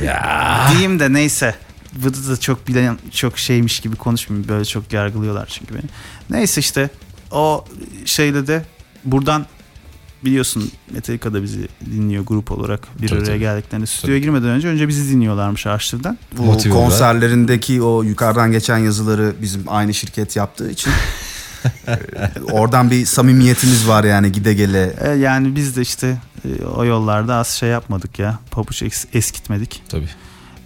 Ya. 0.05 0.67
Diyeyim 0.71 1.01
de 1.01 1.13
neyse. 1.13 1.55
Bu 1.97 2.15
da 2.15 2.37
çok 2.41 2.69
bilen 2.69 2.99
çok 3.11 3.39
şeymiş 3.39 3.81
gibi 3.81 3.97
konuşmayayım. 3.97 4.49
Böyle 4.49 4.65
çok 4.65 4.93
yargılıyorlar 4.93 5.47
çünkü 5.47 5.75
beni. 5.75 5.85
Neyse 6.31 6.61
işte 6.61 6.91
o 7.31 7.65
şeyde 8.05 8.47
de 8.47 8.63
buradan 9.05 9.47
biliyorsun 10.25 10.71
Metallica 10.91 11.33
da 11.35 11.43
bizi 11.43 11.69
dinliyor 11.87 12.25
grup 12.27 12.53
olarak 12.53 12.81
bir 13.03 13.09
Tabii, 13.09 13.19
araya 13.19 13.27
tabii. 13.27 13.39
geldiklerinde 13.39 13.87
stüdyoya 13.87 14.19
girmeden 14.19 14.49
önce 14.49 14.69
önce 14.69 14.89
bizi 14.89 15.13
dinliyorlarmış 15.13 15.67
arşivden. 15.67 16.19
Bu 16.39 16.43
Motive 16.43 16.75
konserlerindeki 16.75 17.83
o 17.83 18.03
yukarıdan 18.03 18.53
geçen 18.53 18.79
yazıları 18.79 19.35
bizim 19.43 19.65
aynı 19.67 19.95
şirket 19.95 20.37
yaptığı 20.37 20.71
için 20.71 20.91
e, 21.89 21.99
oradan 22.53 22.91
bir 22.91 23.07
samimiyetimiz 23.07 23.89
var 23.89 24.05
yani 24.05 24.33
gide 24.33 24.55
gele. 24.55 24.97
E, 25.01 25.11
yani 25.11 25.57
biz 25.57 25.77
de 25.77 25.81
işte 25.83 26.17
e, 26.45 26.65
o 26.65 26.85
yollarda 26.85 27.35
az 27.35 27.49
şey 27.49 27.69
yapmadık 27.69 28.19
ya. 28.19 28.39
Pabuç 28.51 28.83
es- 28.83 29.07
eskitmedik. 29.13 29.83
Tabii. 29.89 30.09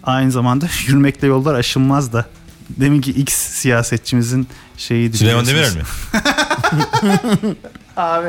Aynı 0.05 0.31
zamanda 0.33 0.67
yürümekle 0.87 1.27
yollar 1.27 1.55
aşınmaz 1.55 2.13
da 2.13 2.27
deminki 2.71 3.11
X 3.11 3.35
siyasetçimizin 3.35 4.47
şeyiydi. 4.77 5.17
Süleyman 5.19 5.47
Demirel 5.47 5.77
mi? 5.77 5.83
Abi 7.97 8.29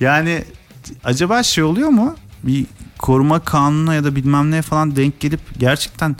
yani 0.00 0.44
acaba 1.04 1.42
şey 1.42 1.64
oluyor 1.64 1.88
mu? 1.88 2.16
Bir 2.42 2.66
koruma 2.98 3.40
kanununa 3.40 3.94
ya 3.94 4.04
da 4.04 4.16
bilmem 4.16 4.50
neye 4.50 4.62
falan 4.62 4.96
denk 4.96 5.20
gelip 5.20 5.40
gerçekten 5.58 6.16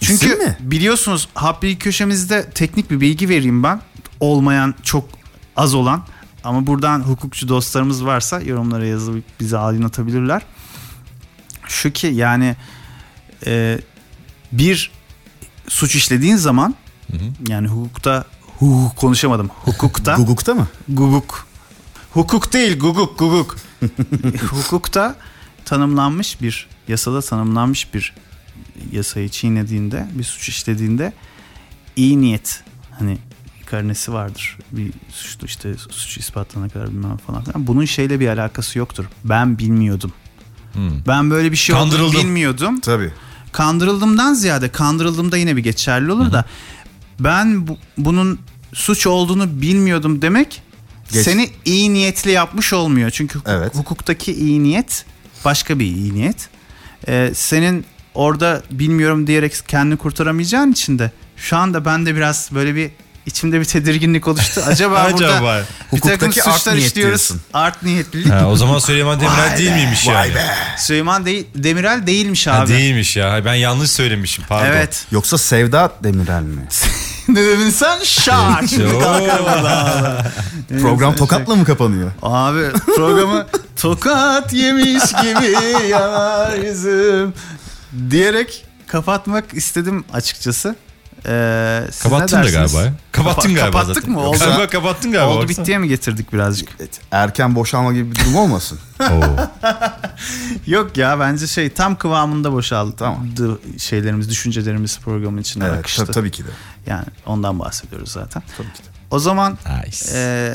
çünkü 0.00 0.26
İsim 0.26 0.38
mi? 0.38 0.56
biliyorsunuz 0.60 1.28
hap 1.34 1.62
bilgi 1.62 1.78
köşemizde 1.78 2.50
teknik 2.50 2.90
bir 2.90 3.00
bilgi 3.00 3.28
vereyim 3.28 3.62
ben. 3.62 3.80
Olmayan 4.20 4.74
çok 4.82 5.04
az 5.56 5.74
olan 5.74 6.02
ama 6.44 6.66
buradan 6.66 7.00
hukukçu 7.00 7.48
dostlarımız 7.48 8.04
varsa 8.04 8.40
yorumlara 8.40 8.86
yazıp 8.86 9.24
bize 9.40 9.58
aydınlatabilirler. 9.58 10.42
Şu 11.68 11.90
ki 11.92 12.06
yani 12.06 12.56
e, 13.46 13.78
bir 14.52 14.90
suç 15.68 15.94
işlediğin 15.94 16.36
zaman 16.36 16.74
yani 17.48 17.68
hukukta 17.68 18.24
hukuk 18.58 18.96
konuşamadım. 18.96 19.50
Hukukta 19.64 20.14
Guguk'ta 20.16 20.54
mı? 20.54 20.66
Guguk. 20.88 21.46
Hukuk 22.12 22.52
değil 22.52 22.78
guguk 22.78 23.18
guguk. 23.18 23.56
Hukukta 24.50 25.16
tanımlanmış 25.64 26.40
bir 26.42 26.66
yasada 26.88 27.20
tanımlanmış 27.22 27.94
bir 27.94 28.14
yasayı 28.92 29.28
çiğnediğinde 29.28 30.06
bir 30.12 30.24
suç 30.24 30.48
işlediğinde 30.48 31.12
iyi 31.96 32.20
niyet 32.20 32.64
hani 32.98 33.18
karnesi 33.66 34.12
vardır. 34.12 34.58
Bir 34.72 34.92
suçlu 35.10 35.46
işte 35.46 35.74
suç 35.90 36.18
ispatlanana 36.18 36.68
kadar 36.68 36.88
bilmem 36.90 37.16
falan 37.16 37.44
filan. 37.44 37.66
Bunun 37.66 37.84
şeyle 37.84 38.20
bir 38.20 38.28
alakası 38.28 38.78
yoktur. 38.78 39.04
Ben 39.24 39.58
bilmiyordum. 39.58 40.12
Hmm. 40.72 40.90
Ben 41.06 41.30
böyle 41.30 41.52
bir 41.52 41.56
şey 41.56 41.74
olduğunu 41.76 41.90
Kandırıldım. 41.90 42.20
bilmiyordum 42.20 42.80
Tabii. 42.80 43.12
kandırıldımdan 43.52 44.34
ziyade 44.34 44.68
kandırıldığımda 44.68 45.36
yine 45.36 45.56
bir 45.56 45.62
geçerli 45.62 46.12
olur 46.12 46.32
da 46.32 46.44
ben 47.20 47.68
bu- 47.68 47.78
bunun 47.98 48.38
suç 48.72 49.06
olduğunu 49.06 49.60
bilmiyordum 49.60 50.22
demek 50.22 50.62
Geç- 51.12 51.24
seni 51.24 51.50
iyi 51.64 51.94
niyetli 51.94 52.30
yapmış 52.30 52.72
olmuyor. 52.72 53.10
Çünkü 53.10 53.38
hukuk- 53.38 53.50
Evet. 53.58 53.74
hukuktaki 53.74 54.32
iyi 54.32 54.62
niyet 54.62 55.04
başka 55.44 55.78
bir 55.78 55.84
iyi 55.84 56.14
niyet. 56.14 56.48
Ee, 57.08 57.30
senin 57.34 57.84
orada 58.14 58.62
bilmiyorum 58.70 59.26
diyerek 59.26 59.54
kendini 59.68 59.96
kurtaramayacağın 59.96 60.72
için 60.72 60.98
de 60.98 61.10
şu 61.36 61.56
anda 61.56 61.84
ben 61.84 62.06
de 62.06 62.16
biraz 62.16 62.48
böyle 62.54 62.74
bir 62.74 62.90
içimde 63.26 63.60
bir 63.60 63.64
tedirginlik 63.64 64.28
oluştu. 64.28 64.62
Acaba, 64.66 65.08
burada 65.12 65.26
Acaba. 65.34 65.62
bir 65.92 66.00
takım 66.00 66.28
Hukuktaki 66.28 66.42
art 66.42 66.56
suçlar 66.58 66.74
niyet 66.76 66.86
işliyoruz. 66.86 67.18
diyorsun. 67.28 67.40
Art 67.54 67.82
niyetlilik. 67.82 68.30
Ha, 68.32 68.46
o 68.48 68.56
zaman 68.56 68.78
Süleyman 68.78 69.20
Demirel 69.20 69.50
Vay 69.50 69.58
değil 69.58 69.70
be, 69.70 69.74
miymiş 69.76 70.06
Vay 70.08 70.14
yani? 70.28 70.34
be. 70.34 70.46
Süleyman 70.78 71.26
değil, 71.26 71.46
Demirel 71.54 72.06
değilmiş 72.06 72.46
Ha, 72.46 72.52
abi. 72.52 72.68
değilmiş 72.72 73.16
ya. 73.16 73.44
Ben 73.44 73.54
yanlış 73.54 73.90
söylemişim 73.90 74.44
pardon. 74.48 74.66
Evet. 74.66 75.06
Yoksa 75.12 75.38
Sevda 75.38 75.92
Demirel 76.04 76.42
mi? 76.42 76.68
ne 77.34 77.42
dedin 77.46 77.70
sen? 77.70 77.98
Şak. 78.02 78.68
Şimdi 78.68 78.98
kalkar 78.98 79.40
burada. 79.40 80.32
Program 80.82 81.16
tokatla 81.16 81.56
mı 81.56 81.64
kapanıyor? 81.64 82.10
Abi 82.22 82.70
programı 82.96 83.46
tokat 83.76 84.52
yemiş 84.52 85.02
gibi 85.12 85.56
yanar 85.88 86.54
yüzüm 86.58 87.34
diyerek 88.10 88.64
kapatmak 88.86 89.54
istedim 89.54 90.04
açıkçası. 90.12 90.76
Ee, 91.26 91.82
siz 91.90 92.02
Kapattın 92.02 92.36
ne 92.36 92.40
da 92.40 92.44
dersiniz? 92.44 92.72
galiba. 92.72 92.86
ya. 92.86 92.94
Kapattın 93.12 93.48
Kapa- 93.48 93.54
galiba 93.60 93.78
kapattık 93.80 93.94
zaten. 93.94 94.10
mı? 94.10 94.20
Oldu. 94.20 94.38
Galiba 94.38 94.66
kapattın 94.66 95.12
galiba. 95.12 95.34
Oldu 95.34 95.48
bittiye 95.48 95.78
mi 95.78 95.88
getirdik 95.88 96.32
birazcık? 96.32 96.68
Erken 97.10 97.54
boşalma 97.54 97.92
gibi 97.92 98.10
bir 98.10 98.20
durum 98.20 98.36
olmasın. 98.36 98.78
Oo. 99.00 99.22
Yok 100.66 100.96
ya 100.96 101.20
bence 101.20 101.46
şey 101.46 101.70
tam 101.70 101.96
kıvamında 101.96 102.52
boşaldı. 102.52 102.94
Tamam. 102.96 103.26
şeylerimiz, 103.78 104.30
düşüncelerimiz 104.30 104.98
programın 104.98 105.38
içine 105.38 105.64
evet, 105.64 105.78
akıştı. 105.78 106.02
tabii, 106.04 106.12
tabii 106.14 106.30
ki 106.30 106.44
de. 106.44 106.48
Yani 106.86 107.04
ondan 107.26 107.58
bahsediyoruz 107.58 108.12
zaten. 108.12 108.42
Tabii 108.56 108.72
ki 108.72 108.78
de. 108.78 108.88
O 109.10 109.18
zaman 109.18 109.58
Nice. 109.86 110.04
Ee, 110.14 110.54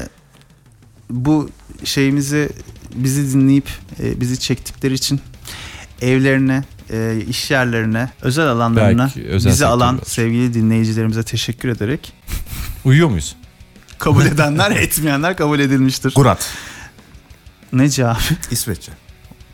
bu 1.09 1.49
şeyimizi 1.83 2.49
bizi 2.95 3.33
dinleyip 3.33 3.69
e, 3.99 4.21
bizi 4.21 4.39
çektikleri 4.39 4.93
için 4.93 5.21
evlerine, 6.01 6.63
e, 6.89 7.21
iş 7.29 7.51
yerlerine, 7.51 8.09
özel 8.21 8.47
alanlarına 8.47 9.03
Belki 9.15 9.27
özel 9.29 9.51
bizi 9.51 9.65
alan 9.65 9.97
var. 9.97 10.03
sevgili 10.05 10.53
dinleyicilerimize 10.53 11.23
teşekkür 11.23 11.69
ederek 11.69 12.13
Uyuyor 12.85 13.07
muyuz? 13.09 13.35
kabul 13.99 14.25
edenler, 14.25 14.71
etmeyenler 14.75 15.37
kabul 15.37 15.59
edilmiştir. 15.59 16.13
Gurat. 16.15 16.49
Ne 17.73 17.89
cevap? 17.89 18.21
İsveççe. 18.51 18.91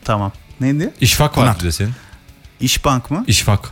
tamam. 0.04 0.32
Neydi? 0.60 0.94
İşfak 1.02 1.38
var 1.38 1.56
bir 1.60 1.64
de 1.64 1.72
senin. 1.72 1.94
İşbank 2.60 3.12
mı? 3.12 3.24
İşfak. 3.28 3.70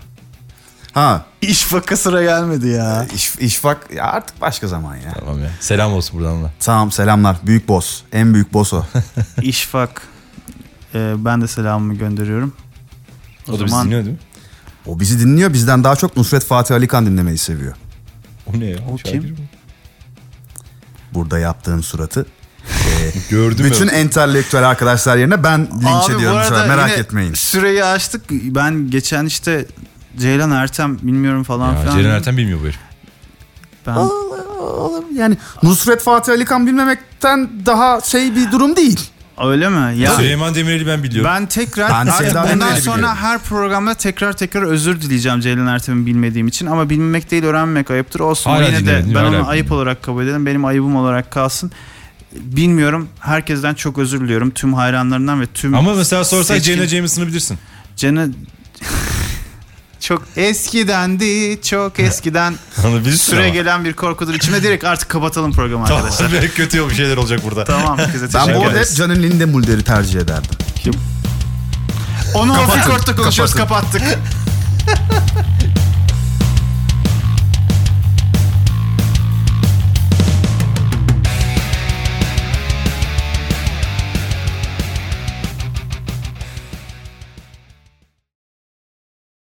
Ha, 0.93 1.26
İşbak'a 1.41 1.97
sıra 1.97 2.24
gelmedi 2.24 2.68
ya. 2.68 3.05
iş, 3.16 3.36
işvak 3.39 3.91
ya 3.93 4.05
artık 4.05 4.41
başka 4.41 4.68
zaman 4.68 4.95
ya. 4.95 5.14
Tamam 5.20 5.39
ya. 5.43 5.49
Selam 5.59 5.93
olsun 5.93 6.20
buradan 6.20 6.43
da. 6.43 6.51
Tamam 6.59 6.91
selamlar. 6.91 7.38
Büyük 7.43 7.68
boss. 7.68 8.01
En 8.12 8.34
büyük 8.34 8.53
boss 8.53 8.74
o. 8.74 8.86
İşbak. 9.41 10.01
Ee, 10.95 11.14
ben 11.18 11.41
de 11.41 11.47
selamımı 11.47 11.93
gönderiyorum. 11.95 12.53
O, 13.49 13.59
da 13.59 13.65
bizi 13.65 13.75
dinliyor 13.83 14.05
değil 14.05 14.15
mi? 14.15 14.19
O 14.85 14.99
bizi 14.99 15.19
dinliyor. 15.19 15.53
Bizden 15.53 15.83
daha 15.83 15.95
çok 15.95 16.17
Nusret 16.17 16.43
Fatih 16.45 16.75
Ali 16.75 16.87
Kan 16.87 17.05
dinlemeyi 17.05 17.37
seviyor. 17.37 17.73
O 18.47 18.59
ne 18.59 18.65
ya? 18.65 18.77
O 18.93 18.97
Şakir 18.97 19.11
kim? 19.11 19.23
mi? 19.23 19.35
Burada 21.13 21.39
yaptığın 21.39 21.81
suratı. 21.81 22.25
Gördüm 23.29 23.65
Bütün 23.65 23.87
ya. 23.87 23.91
entelektüel 23.93 24.69
arkadaşlar 24.69 25.17
yerine 25.17 25.43
ben 25.43 25.59
linç 25.61 26.09
Abi 26.09 26.13
ediyorum 26.13 26.41
şu 26.49 26.55
an. 26.55 26.67
Merak 26.67 26.97
etmeyin. 26.97 27.33
Süreyi 27.33 27.83
açtık. 27.85 28.21
Ben 28.31 28.89
geçen 28.89 29.25
işte 29.25 29.65
Ceylan 30.17 30.51
Ertem 30.51 30.97
bilmiyorum 31.01 31.43
falan 31.43 31.73
Ya, 31.73 31.81
filan. 31.81 31.97
Ceren 31.97 32.09
Erten 32.09 32.37
bilmiyor 32.37 32.59
bu 32.59 32.63
herif. 32.63 32.79
Ben 33.87 33.95
Olur. 33.95 35.03
Yani 35.15 35.37
Nusret 35.63 36.01
Fatih 36.01 36.33
Ali 36.33 36.45
Kan 36.45 36.67
bilmemekten 36.67 37.49
daha 37.65 38.01
şey 38.01 38.35
bir 38.35 38.51
durum 38.51 38.75
değil. 38.75 38.99
Öyle 39.49 39.69
mi? 39.69 39.97
Ya 39.97 40.15
Süleyman 40.15 40.55
Demirel'i 40.55 40.87
ben 40.87 41.03
biliyorum. 41.03 41.31
ben 41.35 41.45
tekrar 41.45 41.89
Ben 41.91 41.95
artık 42.07 42.13
Sevda 42.27 42.43
bundan 42.43 42.59
Demirel'i 42.59 42.81
sonra 42.81 42.97
biliyorum. 42.97 43.17
her 43.21 43.39
programda 43.39 43.93
tekrar 43.93 44.33
tekrar 44.33 44.61
özür 44.63 45.01
dileyeceğim 45.01 45.39
Ceylan 45.39 45.67
Ertem'i 45.67 46.05
bilmediğim 46.05 46.47
için 46.47 46.65
ama 46.65 46.89
bilmemek 46.89 47.31
değil 47.31 47.43
öğrenmemek 47.43 47.91
ayıptır. 47.91 48.19
Olsun 48.19 48.49
Hala 48.49 48.63
yine 48.67 48.85
de 48.85 49.03
ben 49.07 49.13
hala 49.15 49.27
onu 49.41 49.47
ayıp 49.49 49.71
olarak 49.71 50.03
kabul 50.03 50.23
ederim. 50.23 50.45
Benim 50.45 50.65
ayıbım 50.65 50.95
olarak 50.95 51.31
kalsın. 51.31 51.71
Bilmiyorum. 52.35 53.09
Herkesten 53.19 53.73
çok 53.73 53.97
özür 53.97 54.21
diliyorum. 54.21 54.51
Tüm 54.51 54.73
hayranlarından 54.73 55.41
ve 55.41 55.45
tüm 55.53 55.75
Ama 55.75 55.93
mesela 55.93 56.23
sorsak 56.23 56.57
seçkin- 56.57 56.73
Jenna 56.73 56.87
Jameson'ı 56.87 57.27
bilirsin. 57.27 57.57
Cennet 57.95 58.29
çok 60.01 60.23
eskidendi, 60.35 61.61
çok 61.61 61.99
eskiden 61.99 62.55
süre 63.17 63.39
ama. 63.39 63.49
gelen 63.49 63.85
bir 63.85 63.93
korkudur. 63.93 64.33
İçime 64.33 64.63
direkt 64.63 64.83
artık 64.83 65.09
kapatalım 65.09 65.53
programı 65.53 65.85
Tamam 65.85 66.03
arkadaşlar. 66.03 66.31
kötü 66.55 66.89
bir 66.89 66.95
şeyler 66.95 67.17
olacak 67.17 67.39
burada. 67.43 67.63
Tamam, 67.63 67.97
Ben 68.33 68.55
bu 68.55 68.65
arada 68.65 68.79
hep. 68.79 68.95
Canin 68.95 69.23
Lindemulder'i 69.23 69.83
tercih 69.83 70.19
ederdim. 70.19 70.51
Onu 72.35 72.51
off 72.51 72.77
record'da 72.77 73.15
konuşuyoruz, 73.15 73.55
kapattık. 73.55 74.01